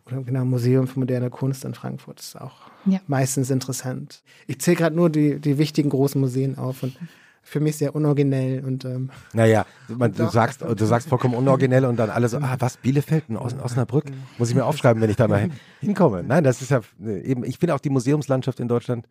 oder 0.06 0.22
genau, 0.22 0.44
Museum 0.44 0.86
für 0.86 1.00
moderne 1.00 1.30
Kunst 1.30 1.64
in 1.64 1.74
Frankfurt 1.74 2.20
ist 2.20 2.40
auch 2.40 2.70
Ja. 2.84 3.00
meistens 3.08 3.50
interessant. 3.50 4.22
Ich 4.46 4.60
zähle 4.60 4.76
gerade 4.76 4.94
nur 4.96 5.10
die, 5.10 5.40
die 5.40 5.58
wichtigen 5.58 5.90
großen 5.90 6.20
Museen 6.20 6.56
auf 6.56 6.82
und 6.84 6.96
für 7.42 7.60
mich 7.60 7.76
sehr 7.76 7.94
unoriginell 7.94 8.64
und 8.64 8.84
ähm, 8.84 9.10
Naja, 9.32 9.66
man, 9.88 10.12
du, 10.12 10.24
Doch. 10.24 10.32
sagst, 10.32 10.62
du 10.62 10.84
sagst 10.84 11.08
vollkommen 11.08 11.34
unoriginell 11.34 11.84
und 11.84 11.96
dann 11.96 12.10
alle 12.10 12.28
so, 12.28 12.38
ah, 12.38 12.56
was, 12.58 12.76
Bielefeld, 12.76 13.24
in 13.28 13.36
Os 13.36 13.54
Osnabrück? 13.54 14.04
Muss 14.38 14.48
ich 14.48 14.54
mir 14.56 14.64
aufschreiben, 14.64 15.00
wenn 15.00 15.10
ich 15.10 15.16
da 15.16 15.28
mal 15.28 15.40
hin, 15.42 15.52
hinkomme. 15.80 16.22
Nein, 16.24 16.42
das 16.44 16.60
ist 16.62 16.70
ja 16.72 16.80
äh, 17.04 17.20
eben, 17.22 17.44
ich 17.44 17.58
finde 17.58 17.74
auch 17.74 17.80
die 17.80 17.90
Museumslandschaft 17.90 18.58
in 18.60 18.66
Deutschland, 18.68 19.06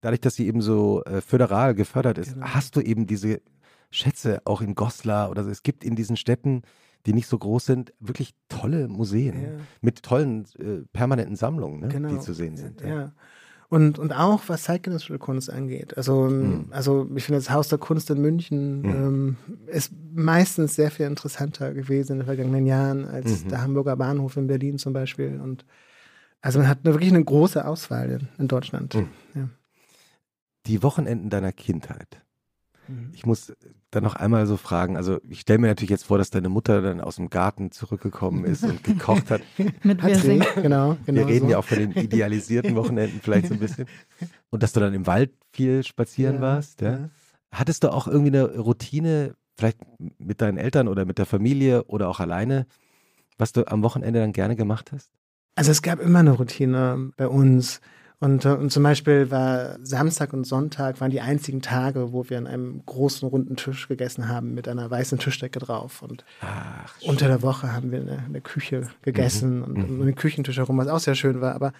dadurch, 0.00 0.20
dass 0.20 0.34
sie 0.34 0.46
eben 0.46 0.60
so 0.62 1.02
äh, 1.04 1.20
föderal 1.20 1.74
gefördert 1.74 2.18
ist, 2.18 2.34
Genau. 2.34 2.46
hast 2.46 2.76
du 2.76 2.80
eben 2.80 3.06
diese 3.06 3.40
Schätze 3.90 4.40
auch 4.44 4.60
in 4.60 4.74
Goslar 4.74 5.30
oder 5.30 5.42
so. 5.44 5.50
Es 5.50 5.62
gibt 5.62 5.84
in 5.84 5.96
diesen 5.96 6.16
Städten, 6.16 6.62
die 7.06 7.12
nicht 7.12 7.26
so 7.28 7.38
groß 7.38 7.64
sind, 7.66 7.92
wirklich 7.98 8.34
tolle 8.48 8.88
Museen 8.88 9.42
Ja. 9.42 9.48
mit 9.80 10.02
tollen 10.02 10.44
äh, 10.58 10.84
permanenten 10.92 11.34
Sammlungen, 11.36 11.80
ne, 11.80 11.88
genau. 11.88 12.08
die 12.10 12.18
zu 12.20 12.32
sehen 12.34 12.56
sind. 12.56 12.82
Ja. 12.82 13.12
Und, 13.68 13.98
und 14.00 14.12
auch 14.12 14.42
was 14.48 14.64
zeitgenössische 14.64 15.18
Kunst 15.18 15.48
angeht. 15.48 15.96
Also, 15.96 16.24
Mhm. 16.28 16.66
also 16.70 17.08
ich 17.14 17.24
finde, 17.24 17.38
das 17.38 17.50
Haus 17.50 17.68
der 17.68 17.78
Kunst 17.78 18.10
in 18.10 18.20
München 18.20 18.84
ähm, 18.84 19.36
ist 19.68 19.92
meistens 20.12 20.74
sehr 20.74 20.90
viel 20.90 21.06
interessanter 21.06 21.72
gewesen 21.72 22.12
in 22.14 22.18
den 22.18 22.26
vergangenen 22.26 22.66
Jahren 22.66 23.06
als 23.06 23.44
Mhm. 23.44 23.48
der 23.48 23.62
Hamburger 23.62 23.96
Bahnhof 23.96 24.36
in 24.36 24.48
Berlin 24.48 24.76
zum 24.78 24.92
Beispiel. 24.92 25.40
Und 25.40 25.64
also 26.42 26.58
man 26.58 26.68
hat 26.68 26.84
wirklich 26.84 27.10
eine 27.12 27.24
große 27.24 27.64
Auswahl 27.64 28.10
in, 28.10 28.28
in 28.38 28.48
Deutschland. 28.48 28.94
Mhm. 28.96 29.08
Ja. 29.34 29.48
Die 30.66 30.82
Wochenenden 30.82 31.30
deiner 31.30 31.52
Kindheit. 31.52 32.22
Mhm. 32.88 33.10
Ich 33.12 33.24
muss 33.26 33.52
dann 33.90 34.04
noch 34.04 34.14
einmal 34.14 34.46
so 34.46 34.56
fragen, 34.56 34.96
also 34.96 35.18
ich 35.28 35.40
stelle 35.40 35.58
mir 35.58 35.66
natürlich 35.68 35.90
jetzt 35.90 36.04
vor, 36.04 36.18
dass 36.18 36.30
deine 36.30 36.48
Mutter 36.48 36.82
dann 36.82 37.00
aus 37.00 37.16
dem 37.16 37.30
Garten 37.30 37.72
zurückgekommen 37.72 38.44
ist 38.44 38.62
und 38.64 38.84
gekocht 38.84 39.30
hat. 39.30 39.42
Mit 39.82 40.02
Hat 40.02 40.10
wir 40.10 40.16
sie, 40.16 40.22
singen. 40.22 40.46
genau, 40.56 40.96
genau. 41.06 41.20
Wir 41.20 41.26
reden 41.26 41.46
so. 41.46 41.52
ja 41.52 41.58
auch 41.58 41.64
von 41.64 41.78
den 41.78 41.92
idealisierten 41.92 42.74
Wochenenden 42.76 43.20
vielleicht 43.22 43.48
so 43.48 43.54
ein 43.54 43.60
bisschen. 43.60 43.86
Und 44.50 44.62
dass 44.62 44.72
du 44.72 44.80
dann 44.80 44.94
im 44.94 45.06
Wald 45.06 45.32
viel 45.52 45.82
spazieren 45.84 46.36
Ja, 46.36 46.40
warst. 46.40 46.80
Ja? 46.80 46.90
ja. 46.92 47.10
Hattest 47.52 47.84
du 47.84 47.92
auch 47.92 48.06
irgendwie 48.06 48.36
eine 48.36 48.58
Routine, 48.58 49.34
vielleicht 49.56 49.78
mit 50.18 50.40
deinen 50.40 50.58
Eltern 50.58 50.88
oder 50.88 51.04
mit 51.04 51.18
der 51.18 51.26
Familie 51.26 51.84
oder 51.84 52.08
auch 52.08 52.20
alleine, 52.20 52.66
was 53.38 53.52
du 53.52 53.66
am 53.66 53.82
Wochenende 53.82 54.20
dann 54.20 54.32
gerne 54.32 54.56
gemacht 54.56 54.92
hast? 54.92 55.10
Also 55.56 55.70
es 55.70 55.82
gab 55.82 56.00
immer 56.00 56.20
eine 56.20 56.32
Routine 56.32 57.10
bei 57.16 57.28
uns. 57.28 57.80
Und, 58.20 58.44
äh, 58.44 58.50
und 58.50 58.70
zum 58.70 58.82
Beispiel 58.82 59.30
war 59.30 59.78
Samstag 59.82 60.34
und 60.34 60.44
Sonntag 60.44 61.00
waren 61.00 61.10
die 61.10 61.22
einzigen 61.22 61.62
Tage, 61.62 62.12
wo 62.12 62.28
wir 62.28 62.36
an 62.36 62.46
einem 62.46 62.84
großen 62.84 63.26
runden 63.26 63.56
Tisch 63.56 63.88
gegessen 63.88 64.28
haben 64.28 64.52
mit 64.54 64.68
einer 64.68 64.90
weißen 64.90 65.18
Tischdecke 65.18 65.58
drauf. 65.58 66.02
Und 66.02 66.24
Ach, 66.42 66.94
unter 67.02 67.28
der 67.28 67.40
Woche 67.40 67.72
haben 67.72 67.90
wir 67.90 68.00
in 68.00 68.06
der, 68.06 68.26
in 68.26 68.32
der 68.34 68.42
Küche 68.42 68.90
gegessen 69.00 69.62
und 69.62 69.78
mhm. 69.78 70.00
um 70.00 70.06
den 70.06 70.14
Küchentisch 70.14 70.58
herum, 70.58 70.76
was 70.76 70.88
auch 70.88 71.00
sehr 71.00 71.14
schön 71.14 71.40
war. 71.40 71.54
Aber 71.54 71.72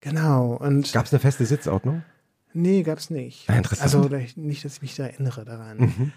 genau. 0.00 0.54
Und 0.54 0.92
Gab 0.92 1.06
es 1.06 1.12
eine 1.12 1.20
feste 1.20 1.44
Sitzordnung? 1.44 2.04
nee, 2.52 2.82
gab's 2.82 3.10
nicht. 3.10 3.48
Ah, 3.48 3.56
interessant. 3.56 3.82
Also 3.82 4.08
nicht, 4.36 4.64
dass 4.64 4.74
ich 4.76 4.82
mich 4.82 4.94
da 4.94 5.04
erinnere 5.04 5.44
daran. 5.44 5.78
Mhm. 5.78 6.12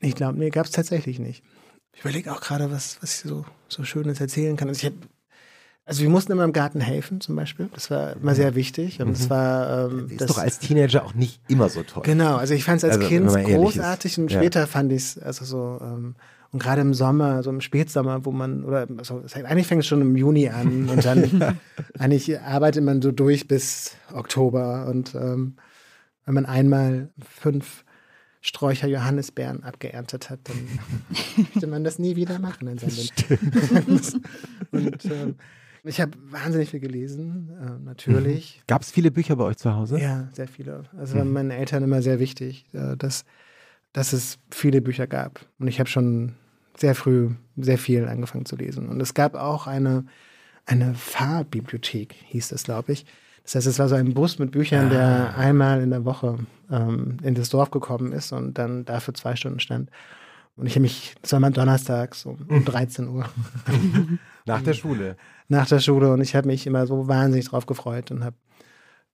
Ich 0.00 0.16
glaube, 0.16 0.38
nee, 0.38 0.50
gab 0.50 0.66
es 0.66 0.72
tatsächlich 0.72 1.20
nicht. 1.20 1.44
Ich 1.94 2.00
überlege 2.00 2.32
auch 2.32 2.40
gerade, 2.40 2.70
was, 2.72 3.00
was 3.02 3.14
ich 3.14 3.30
so, 3.30 3.44
so 3.68 3.84
Schönes 3.84 4.20
erzählen 4.20 4.56
kann. 4.56 4.68
Also, 4.68 4.86
ich 4.86 4.86
hab, 4.86 4.94
also 5.92 6.04
wir 6.04 6.08
mussten 6.08 6.32
immer 6.32 6.44
im 6.44 6.54
Garten 6.54 6.80
helfen 6.80 7.20
zum 7.20 7.36
Beispiel. 7.36 7.68
Das 7.74 7.90
war 7.90 8.16
immer 8.16 8.34
sehr 8.34 8.54
wichtig. 8.54 9.02
Und 9.02 9.10
es 9.10 9.28
war 9.28 9.90
ähm, 9.90 10.06
Ist 10.08 10.22
das, 10.22 10.28
doch 10.28 10.38
als 10.38 10.58
Teenager 10.58 11.04
auch 11.04 11.12
nicht 11.12 11.38
immer 11.48 11.68
so 11.68 11.82
toll. 11.82 12.02
Genau, 12.02 12.36
also 12.36 12.54
ich 12.54 12.64
fand 12.64 12.78
es 12.78 12.84
als 12.84 12.96
Also, 12.96 13.08
Kind 13.08 13.26
ehrlich 13.30 13.46
ist. 13.46 13.56
großartig 13.56 14.18
und 14.18 14.30
Ja. 14.32 14.38
später 14.40 14.66
fand 14.66 14.90
ich 14.90 15.02
es 15.02 15.18
also 15.18 15.44
so 15.44 15.78
ähm, 15.84 16.14
und 16.50 16.62
gerade 16.62 16.80
im 16.80 16.94
Sommer, 16.94 17.42
so 17.42 17.50
im 17.50 17.60
Spätsommer, 17.60 18.24
wo 18.24 18.30
man 18.32 18.64
oder 18.64 18.86
also 18.96 19.22
eigentlich 19.34 19.66
fängt 19.66 19.80
es 19.82 19.86
schon 19.86 20.00
im 20.00 20.16
Juni 20.16 20.48
an 20.48 20.88
und 20.88 21.04
dann 21.04 21.58
eigentlich 21.98 22.40
arbeitet 22.40 22.82
man 22.84 23.02
so 23.02 23.12
durch 23.12 23.46
bis 23.46 23.94
Oktober 24.14 24.86
und 24.88 25.14
ähm, 25.14 25.56
wenn 26.24 26.32
man 26.32 26.46
einmal 26.46 27.10
fünf 27.22 27.84
Sträucher 28.40 28.88
Johannisbeeren 28.88 29.62
abgeerntet 29.62 30.30
hat, 30.30 30.40
dann 30.44 30.56
möchte 31.36 31.66
man 31.66 31.84
das 31.84 31.98
nie 31.98 32.16
wieder 32.16 32.38
machen 32.38 32.66
in 32.66 32.78
seinem 32.78 32.96
Leben. 32.96 34.00
und 34.72 35.04
ähm, 35.04 35.34
ich 35.84 36.00
habe 36.00 36.12
wahnsinnig 36.30 36.70
viel 36.70 36.80
gelesen, 36.80 37.50
äh, 37.60 37.84
natürlich. 37.84 38.62
Gab 38.66 38.82
es 38.82 38.90
viele 38.90 39.10
Bücher 39.10 39.36
bei 39.36 39.44
euch 39.44 39.56
zu 39.56 39.74
Hause? 39.74 39.98
Ja, 39.98 40.28
sehr 40.32 40.48
viele. 40.48 40.84
Also 40.96 41.16
war 41.16 41.24
meinen 41.24 41.50
Eltern 41.50 41.82
immer 41.82 42.02
sehr 42.02 42.20
wichtig, 42.20 42.66
äh, 42.72 42.96
dass, 42.96 43.24
dass 43.92 44.12
es 44.12 44.38
viele 44.50 44.80
Bücher 44.80 45.06
gab. 45.06 45.44
Und 45.58 45.68
ich 45.68 45.80
habe 45.80 45.88
schon 45.88 46.34
sehr 46.76 46.94
früh 46.94 47.30
sehr 47.56 47.78
viel 47.78 48.06
angefangen 48.06 48.46
zu 48.46 48.56
lesen. 48.56 48.88
Und 48.88 49.00
es 49.00 49.14
gab 49.14 49.34
auch 49.34 49.66
eine, 49.66 50.04
eine 50.66 50.94
Fahrbibliothek, 50.94 52.14
hieß 52.28 52.48
das, 52.48 52.64
glaube 52.64 52.92
ich. 52.92 53.04
Das 53.42 53.56
heißt, 53.56 53.66
es 53.66 53.78
war 53.78 53.88
so 53.88 53.96
ein 53.96 54.14
Bus 54.14 54.38
mit 54.38 54.52
Büchern, 54.52 54.88
der 54.88 55.36
einmal 55.36 55.82
in 55.82 55.90
der 55.90 56.04
Woche 56.04 56.38
ähm, 56.70 57.16
in 57.24 57.34
das 57.34 57.48
Dorf 57.48 57.72
gekommen 57.72 58.12
ist 58.12 58.32
und 58.32 58.56
dann 58.56 58.84
dafür 58.84 59.14
zwei 59.14 59.34
Stunden 59.34 59.58
stand. 59.58 59.90
Und 60.56 60.66
ich 60.66 60.74
habe 60.74 60.82
mich, 60.82 61.14
das 61.22 61.32
war 61.32 61.40
mal 61.40 61.50
donnerstags 61.50 62.26
um, 62.26 62.38
um 62.48 62.64
13 62.64 63.08
Uhr 63.08 63.28
Nach 64.46 64.62
der 64.62 64.74
Schule. 64.74 65.16
nach 65.48 65.66
der 65.66 65.80
Schule 65.80 66.12
und 66.12 66.20
ich 66.20 66.34
habe 66.34 66.48
mich 66.48 66.66
immer 66.66 66.86
so 66.86 67.08
wahnsinnig 67.08 67.48
drauf 67.48 67.66
gefreut 67.66 68.10
und 68.10 68.24
habe 68.24 68.36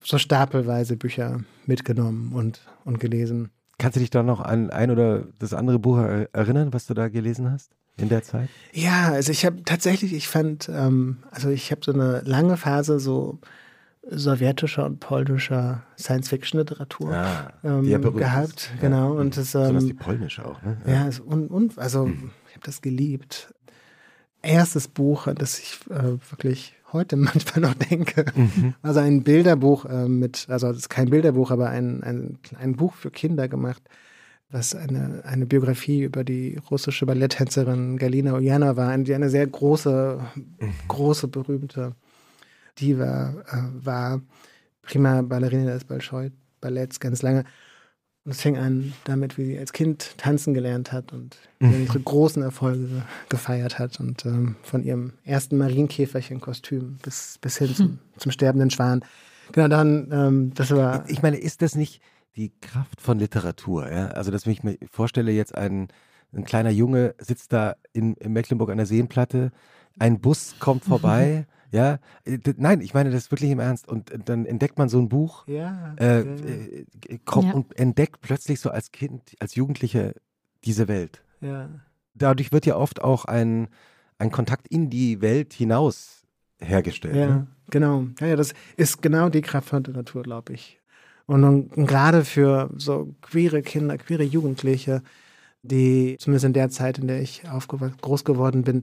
so 0.02 0.18
stapelweise 0.18 0.96
Bücher 0.96 1.40
mitgenommen 1.66 2.32
und, 2.32 2.62
und 2.84 2.98
gelesen. 2.98 3.50
Kannst 3.78 3.96
du 3.96 4.00
dich 4.00 4.10
da 4.10 4.22
noch 4.22 4.40
an 4.40 4.70
ein 4.70 4.90
oder 4.90 5.24
das 5.38 5.54
andere 5.54 5.78
Buch 5.78 5.98
erinnern, 5.98 6.72
was 6.72 6.86
du 6.86 6.94
da 6.94 7.08
gelesen 7.08 7.50
hast 7.50 7.70
in 7.96 8.08
der 8.08 8.22
Zeit? 8.22 8.48
Ja, 8.72 9.12
also 9.12 9.30
ich 9.30 9.44
habe 9.44 9.62
tatsächlich, 9.64 10.12
ich 10.12 10.28
fand, 10.28 10.68
ähm, 10.68 11.18
also 11.30 11.50
ich 11.50 11.70
habe 11.70 11.82
so 11.84 11.92
eine 11.92 12.22
lange 12.24 12.56
Phase 12.56 12.98
so 12.98 13.38
sowjetischer 14.10 14.84
und 14.86 15.00
polnischer 15.00 15.82
Science-Fiction-Literatur 15.98 17.12
Ah, 17.14 17.52
ähm, 17.62 17.84
ja 17.84 17.98
gehabt. 17.98 18.48
ist. 18.48 18.70
Ja. 18.76 18.80
Genau. 18.88 19.12
Und 19.14 19.36
das, 19.36 19.52
Besonders 19.52 19.84
die 19.84 19.90
ähm, 19.90 19.96
polnische 19.96 20.44
auch, 20.46 20.62
ne? 20.62 20.78
ja, 20.86 21.06
es- 21.08 21.20
und, 21.20 21.48
und 21.50 21.78
also 21.78 22.06
ich 22.06 22.54
habe 22.54 22.64
das 22.64 22.80
geliebt. 22.80 23.52
Erstes 24.40 24.86
Buch, 24.88 25.26
an 25.26 25.34
das 25.34 25.58
ich 25.58 25.78
äh, 25.90 26.12
wirklich 26.30 26.74
heute 26.92 27.16
manchmal 27.16 27.60
noch 27.70 27.74
denke, 27.74 28.24
Mhm. 28.34 28.74
also 28.82 29.00
ein 29.00 29.22
Bilderbuch 29.24 29.84
äh, 29.84 30.08
mit, 30.08 30.46
also 30.48 30.68
es 30.68 30.78
ist 30.78 30.88
kein 30.88 31.10
Bilderbuch, 31.10 31.50
aber 31.50 31.68
ein, 31.70 32.02
ein, 32.02 32.38
ein 32.58 32.76
Buch 32.76 32.94
für 32.94 33.10
Kinder 33.10 33.48
gemacht, 33.48 33.82
was 34.50 34.74
eine, 34.74 35.22
eine 35.26 35.44
Biografie 35.44 36.02
über 36.04 36.24
die 36.24 36.56
russische 36.70 37.04
Balletttänzerin 37.04 37.98
Galina 37.98 38.32
Ulyanova, 38.32 38.96
die 38.96 39.14
eine 39.14 39.28
sehr 39.28 39.46
große, 39.46 40.18
große, 40.88 41.28
berühmte 41.28 41.92
Diva 42.80 43.34
äh, 43.46 43.84
war, 43.84 44.20
prima 44.82 45.22
Ballerina 45.22 45.72
des 45.72 45.84
Bolschoi 45.84 46.30
Balletts 46.60 47.00
ganz 47.00 47.22
lange. 47.22 47.44
Und 48.24 48.32
es 48.32 48.42
fing 48.42 48.58
an 48.58 48.92
damit, 49.04 49.38
wie 49.38 49.44
sie 49.46 49.58
als 49.58 49.72
Kind 49.72 50.18
tanzen 50.18 50.52
gelernt 50.52 50.92
hat 50.92 51.14
und 51.14 51.38
ihre 51.60 51.98
großen 51.98 52.42
Erfolge 52.42 53.02
gefeiert 53.30 53.78
hat 53.78 54.00
und 54.00 54.26
ähm, 54.26 54.56
von 54.62 54.82
ihrem 54.82 55.14
ersten 55.24 55.56
Marienkäferchen-Kostüm 55.56 56.98
bis, 57.02 57.38
bis 57.40 57.56
hin 57.56 57.74
zum, 57.74 57.98
zum 58.18 58.30
sterbenden 58.30 58.70
Schwan. 58.70 59.02
Genau, 59.52 59.68
dann, 59.68 60.08
ähm, 60.12 60.52
das 60.54 60.70
war, 60.72 61.08
Ich 61.08 61.22
meine, 61.22 61.38
ist 61.38 61.62
das 61.62 61.74
nicht 61.74 62.02
die 62.36 62.52
Kraft 62.60 63.00
von 63.00 63.18
Literatur? 63.18 63.90
Ja? 63.90 64.08
Also, 64.08 64.30
dass 64.30 64.46
ich 64.46 64.62
mir 64.62 64.76
vorstelle, 64.90 65.32
jetzt 65.32 65.54
ein, 65.54 65.88
ein 66.32 66.44
kleiner 66.44 66.70
Junge 66.70 67.14
sitzt 67.18 67.54
da 67.54 67.76
in, 67.94 68.14
in 68.16 68.32
Mecklenburg 68.32 68.70
an 68.70 68.76
der 68.76 68.86
Seenplatte, 68.86 69.52
ein 69.98 70.20
Bus 70.20 70.56
kommt 70.58 70.84
vorbei, 70.84 71.46
ja. 71.70 71.98
Äh, 72.24 72.38
Nein, 72.56 72.80
ich 72.80 72.94
meine 72.94 73.10
das 73.10 73.30
wirklich 73.30 73.50
im 73.50 73.60
Ernst. 73.60 73.88
Und 73.88 74.10
äh, 74.10 74.18
dann 74.24 74.46
entdeckt 74.46 74.78
man 74.78 74.88
so 74.88 74.98
ein 74.98 75.08
Buch 75.08 75.46
ja, 75.46 75.94
äh, 75.98 76.24
ja, 76.24 76.34
äh, 76.34 77.18
kommt 77.24 77.48
Ja. 77.48 77.52
und 77.54 77.78
entdeckt 77.78 78.20
plötzlich 78.20 78.60
so 78.60 78.70
als 78.70 78.90
Kind, 78.92 79.34
als 79.40 79.54
Jugendlicher 79.54 80.12
diese 80.64 80.88
Welt. 80.88 81.22
ja, 81.40 81.68
Dadurch 82.14 82.50
wird 82.52 82.66
ja 82.66 82.76
oft 82.76 83.00
auch 83.02 83.26
ein, 83.26 83.68
ein 84.18 84.30
Kontakt 84.32 84.66
in 84.68 84.90
die 84.90 85.20
Welt 85.20 85.52
hinaus 85.52 86.22
hergestellt. 86.60 87.14
Ja, 87.14 87.26
Ne? 87.28 87.46
genau. 87.70 88.06
Ja, 88.20 88.26
ja, 88.28 88.36
das 88.36 88.54
ist 88.76 89.00
genau 89.02 89.28
die 89.28 89.40
Kraft 89.42 89.68
von 89.68 89.82
der 89.84 89.94
Natur, 89.94 90.22
glaube 90.24 90.52
ich. 90.54 90.80
Und, 91.26 91.42
nun- 91.42 91.68
und 91.76 91.86
gerade 91.86 92.24
für 92.24 92.70
so 92.76 93.14
queere 93.20 93.62
Kinder, 93.62 93.96
queere 93.98 94.24
Jugendliche, 94.24 95.02
die 95.62 96.16
zumindest 96.18 96.46
in 96.46 96.52
der 96.54 96.70
Zeit, 96.70 96.98
in 96.98 97.06
der 97.06 97.20
ich 97.20 97.44
aufgew- 97.48 97.92
groß 98.00 98.24
geworden 98.24 98.62
bin, 98.62 98.82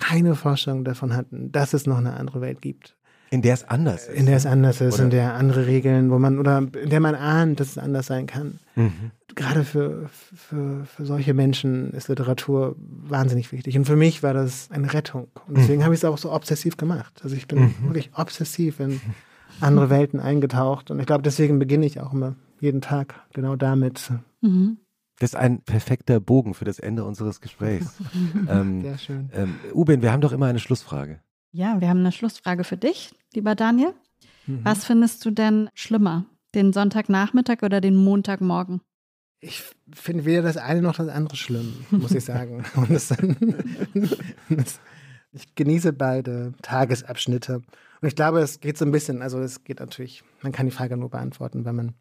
keine 0.00 0.34
Vorstellung 0.34 0.84
davon 0.84 1.14
hatten, 1.14 1.52
dass 1.52 1.74
es 1.74 1.86
noch 1.86 1.98
eine 1.98 2.14
andere 2.14 2.40
Welt 2.40 2.62
gibt. 2.62 2.96
In 3.30 3.42
der 3.42 3.54
es 3.54 3.64
anders 3.64 4.06
ist. 4.06 4.16
In 4.16 4.26
der 4.26 4.36
es 4.36 4.46
anders 4.46 4.80
ist, 4.80 4.94
Oder- 4.94 5.04
in 5.04 5.10
der 5.10 5.34
andere 5.34 5.66
Regeln, 5.66 6.10
wo 6.10 6.18
man, 6.18 6.38
oder 6.38 6.58
in 6.58 6.90
der 6.90 7.00
man 7.00 7.14
ahnt, 7.16 7.58
dass 7.58 7.70
es 7.70 7.78
anders 7.78 8.06
sein 8.06 8.26
kann. 8.26 8.60
Mhm. 8.76 9.10
Gerade 9.34 9.64
für, 9.64 10.08
für, 10.08 10.84
für 10.84 11.04
solche 11.04 11.34
Menschen 11.34 11.90
ist 11.92 12.08
Literatur 12.08 12.76
wahnsinnig 12.78 13.50
wichtig. 13.50 13.76
Und 13.76 13.84
für 13.84 13.96
mich 13.96 14.22
war 14.22 14.32
das 14.32 14.70
eine 14.70 14.92
Rettung. 14.94 15.26
Und 15.48 15.58
deswegen 15.58 15.82
habe 15.84 15.92
ich 15.92 16.00
es 16.00 16.04
auch 16.04 16.18
so 16.18 16.32
obsessiv 16.32 16.76
gemacht. 16.76 17.20
Also 17.24 17.34
ich 17.34 17.48
bin 17.48 17.74
wirklich 17.82 18.10
obsessiv 18.14 18.78
in 18.80 19.00
andere 19.60 19.90
Welten 19.90 20.20
eingetaucht. 20.20 20.90
Und 20.90 21.00
ich 21.00 21.06
glaube, 21.06 21.22
deswegen 21.22 21.58
beginne 21.58 21.84
ich 21.84 22.00
auch 22.00 22.12
immer 22.12 22.36
jeden 22.60 22.80
Tag 22.80 23.14
genau 23.34 23.56
damit. 23.56 24.10
Mhm. 24.40 24.78
Das 25.18 25.30
ist 25.30 25.36
ein 25.36 25.62
perfekter 25.62 26.20
Bogen 26.20 26.54
für 26.54 26.64
das 26.64 26.78
Ende 26.78 27.04
unseres 27.04 27.40
Gesprächs. 27.40 27.96
ähm, 28.48 28.82
Sehr 28.82 28.98
schön. 28.98 29.30
ähm, 29.32 29.56
Ubin, 29.72 30.02
wir 30.02 30.12
haben 30.12 30.20
doch 30.20 30.32
immer 30.32 30.46
eine 30.46 30.58
Schlussfrage. 30.58 31.20
Ja, 31.52 31.80
wir 31.80 31.88
haben 31.88 32.00
eine 32.00 32.12
Schlussfrage 32.12 32.64
für 32.64 32.76
dich, 32.76 33.14
lieber 33.32 33.54
Daniel. 33.54 33.94
Mhm. 34.46 34.60
Was 34.62 34.84
findest 34.84 35.24
du 35.24 35.30
denn 35.30 35.70
schlimmer? 35.74 36.26
Den 36.54 36.72
Sonntagnachmittag 36.72 37.62
oder 37.62 37.80
den 37.80 37.96
Montagmorgen? 37.96 38.82
Ich 39.40 39.62
finde 39.92 40.24
weder 40.24 40.42
das 40.42 40.56
eine 40.56 40.82
noch 40.82 40.96
das 40.96 41.08
andere 41.08 41.36
schlimm, 41.36 41.86
muss 41.90 42.12
ich 42.12 42.24
sagen. 42.24 42.64
Und 42.74 42.90
das, 42.90 43.08
das, 43.08 44.80
ich 45.32 45.54
genieße 45.54 45.92
beide 45.92 46.52
Tagesabschnitte. 46.62 47.56
Und 47.56 48.08
ich 48.08 48.16
glaube, 48.16 48.40
es 48.40 48.60
geht 48.60 48.76
so 48.76 48.84
ein 48.84 48.92
bisschen, 48.92 49.22
also 49.22 49.40
es 49.40 49.64
geht 49.64 49.80
natürlich, 49.80 50.24
man 50.42 50.52
kann 50.52 50.66
die 50.66 50.72
Frage 50.72 50.96
nur 50.96 51.10
beantworten, 51.10 51.64
wenn 51.64 51.76
man 51.76 51.94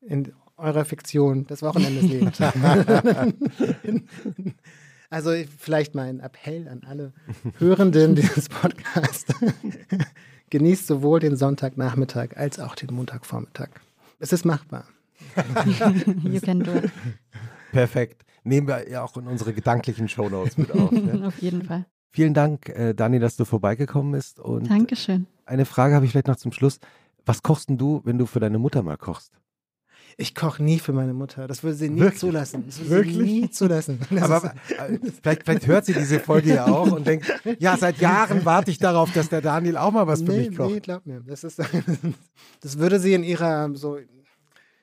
in 0.00 0.32
eurer 0.60 0.84
Fiktion 0.84 1.46
des 1.46 1.62
Wochenendes 1.62 2.04
lebt. 2.04 2.40
also 5.10 5.32
ich- 5.32 5.48
vielleicht 5.58 5.94
mal 5.94 6.08
ein 6.08 6.20
Appell 6.20 6.68
an 6.68 6.82
alle 6.86 7.12
Hörenden 7.58 8.14
dieses 8.14 8.48
Podcasts. 8.48 9.34
Genießt 10.50 10.86
sowohl 10.86 11.20
den 11.20 11.36
Sonntagnachmittag 11.36 12.36
als 12.36 12.58
auch 12.58 12.74
den 12.74 12.92
Montagvormittag. 12.94 13.68
Es 14.18 14.32
ist 14.32 14.44
machbar. 14.44 14.84
You 16.24 16.40
can 16.40 16.60
do 16.60 16.72
it. 16.72 16.90
Perfekt. 17.70 18.24
Nehmen 18.42 18.66
wir 18.66 18.88
ja 18.90 19.04
auch 19.04 19.16
in 19.16 19.26
unsere 19.26 19.52
gedanklichen 19.52 20.08
Shownotes 20.08 20.58
mit 20.58 20.72
auf. 20.72 20.90
Ne? 20.90 21.26
Auf 21.26 21.40
jeden 21.40 21.62
Fall. 21.62 21.86
Vielen 22.10 22.34
Dank, 22.34 22.68
äh, 22.70 22.94
Dani, 22.94 23.20
dass 23.20 23.36
du 23.36 23.44
vorbeigekommen 23.44 24.12
bist. 24.12 24.40
Und 24.40 24.68
Dankeschön. 24.68 25.26
eine 25.46 25.64
Frage 25.66 25.94
habe 25.94 26.04
ich 26.04 26.10
vielleicht 26.10 26.26
noch 26.26 26.36
zum 26.36 26.50
Schluss. 26.52 26.80
Was 27.26 27.42
kochst 27.44 27.68
denn 27.68 27.78
du, 27.78 28.00
wenn 28.04 28.18
du 28.18 28.26
für 28.26 28.40
deine 28.40 28.58
Mutter 28.58 28.82
mal 28.82 28.96
kochst? 28.96 29.32
Ich 30.20 30.34
koche 30.34 30.62
nie 30.62 30.78
für 30.78 30.92
meine 30.92 31.14
Mutter. 31.14 31.46
Das 31.48 31.62
würde 31.62 31.76
sie 31.76 31.88
nie 31.88 32.00
Wirklich? 32.00 32.20
zulassen. 32.20 32.64
Das 32.66 32.78
würde 32.80 32.90
Wirklich? 32.90 33.16
sie 33.16 33.40
nie 33.40 33.50
zulassen. 33.50 33.98
Das 34.10 34.22
Aber 34.22 34.52
ist, 34.68 34.78
äh, 34.78 34.98
vielleicht, 35.22 35.44
vielleicht 35.44 35.66
hört 35.66 35.86
sie 35.86 35.94
diese 35.94 36.20
Folge 36.20 36.54
ja 36.54 36.66
auch 36.66 36.92
und 36.92 37.06
denkt, 37.06 37.26
ja, 37.58 37.76
seit 37.78 37.98
Jahren 37.98 38.44
warte 38.44 38.70
ich 38.70 38.78
darauf, 38.78 39.10
dass 39.12 39.30
der 39.30 39.40
Daniel 39.40 39.78
auch 39.78 39.92
mal 39.92 40.06
was 40.06 40.22
für 40.22 40.32
nee, 40.32 40.48
mich 40.48 40.56
kocht. 40.58 40.70
nee, 40.74 40.80
glaub 40.80 41.06
mir. 41.06 41.22
Das, 41.26 41.42
ist, 41.42 41.58
das 42.60 42.78
würde 42.78 43.00
sie 43.00 43.14
in 43.14 43.22
ihrer 43.22 43.74
so 43.74 43.96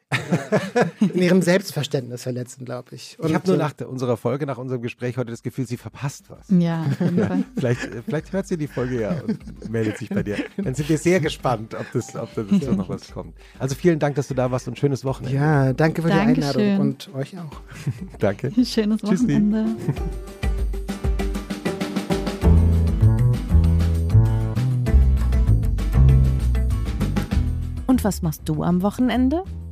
in 1.02 1.22
ihrem 1.22 1.42
Selbstverständnis 1.42 2.24
verletzen, 2.24 2.64
glaube 2.64 2.96
ich. 2.96 3.18
Ich 3.22 3.34
habe 3.34 3.48
nur 3.48 3.58
nach 3.58 3.74
der, 3.74 3.90
unserer 3.90 4.16
Folge, 4.16 4.46
nach 4.46 4.58
unserem 4.58 4.82
Gespräch 4.82 5.18
heute 5.18 5.32
das 5.32 5.44
Gefühl, 5.44 5.68
sie 5.68 5.78
verpasst 5.78 6.30
was. 6.30 6.48
Ja, 6.50 6.86
Fall. 6.98 7.44
Vielleicht, 7.56 7.84
äh, 7.86 8.02
vielleicht 8.04 8.32
hört 8.32 8.48
sie 8.48 8.58
die 8.58 8.68
Folge 8.68 9.02
ja 9.02 9.22
und 9.28 9.70
meldet 9.70 9.98
sich 9.98 10.10
bei 10.10 10.24
dir. 10.24 10.38
Dann 10.58 10.76
sind 10.76 10.88
wir 10.88 10.98
sehr 10.98 11.20
gespannt, 11.20 11.74
ob 11.74 11.92
das, 11.92 12.16
ob 12.16 12.34
da 12.36 12.44
so 12.60 12.72
noch 12.72 12.88
was 12.88 13.12
kommt. 13.12 13.36
Also 13.60 13.76
vielen 13.76 14.00
Dank, 14.00 14.16
dass 14.16 14.30
du 14.30 14.34
da 14.34 14.50
warst 14.50 14.68
und 14.68 14.80
schönes 14.80 15.04
Wochenende. 15.04 15.38
Ja, 15.38 15.74
danke 15.74 16.02
für 16.02 16.10
die 16.10 16.16
Dankeschön. 16.16 16.62
Einladung 16.62 16.80
und 16.80 17.10
euch 17.14 17.38
auch. 17.38 17.62
Danke. 18.20 18.52
Schönes 18.66 19.02
Tschüssi. 19.02 19.24
Wochenende. 19.24 19.66
Und 27.88 28.04
was 28.04 28.22
machst 28.22 28.42
du 28.46 28.64
am 28.64 28.82
Wochenende? 28.82 29.44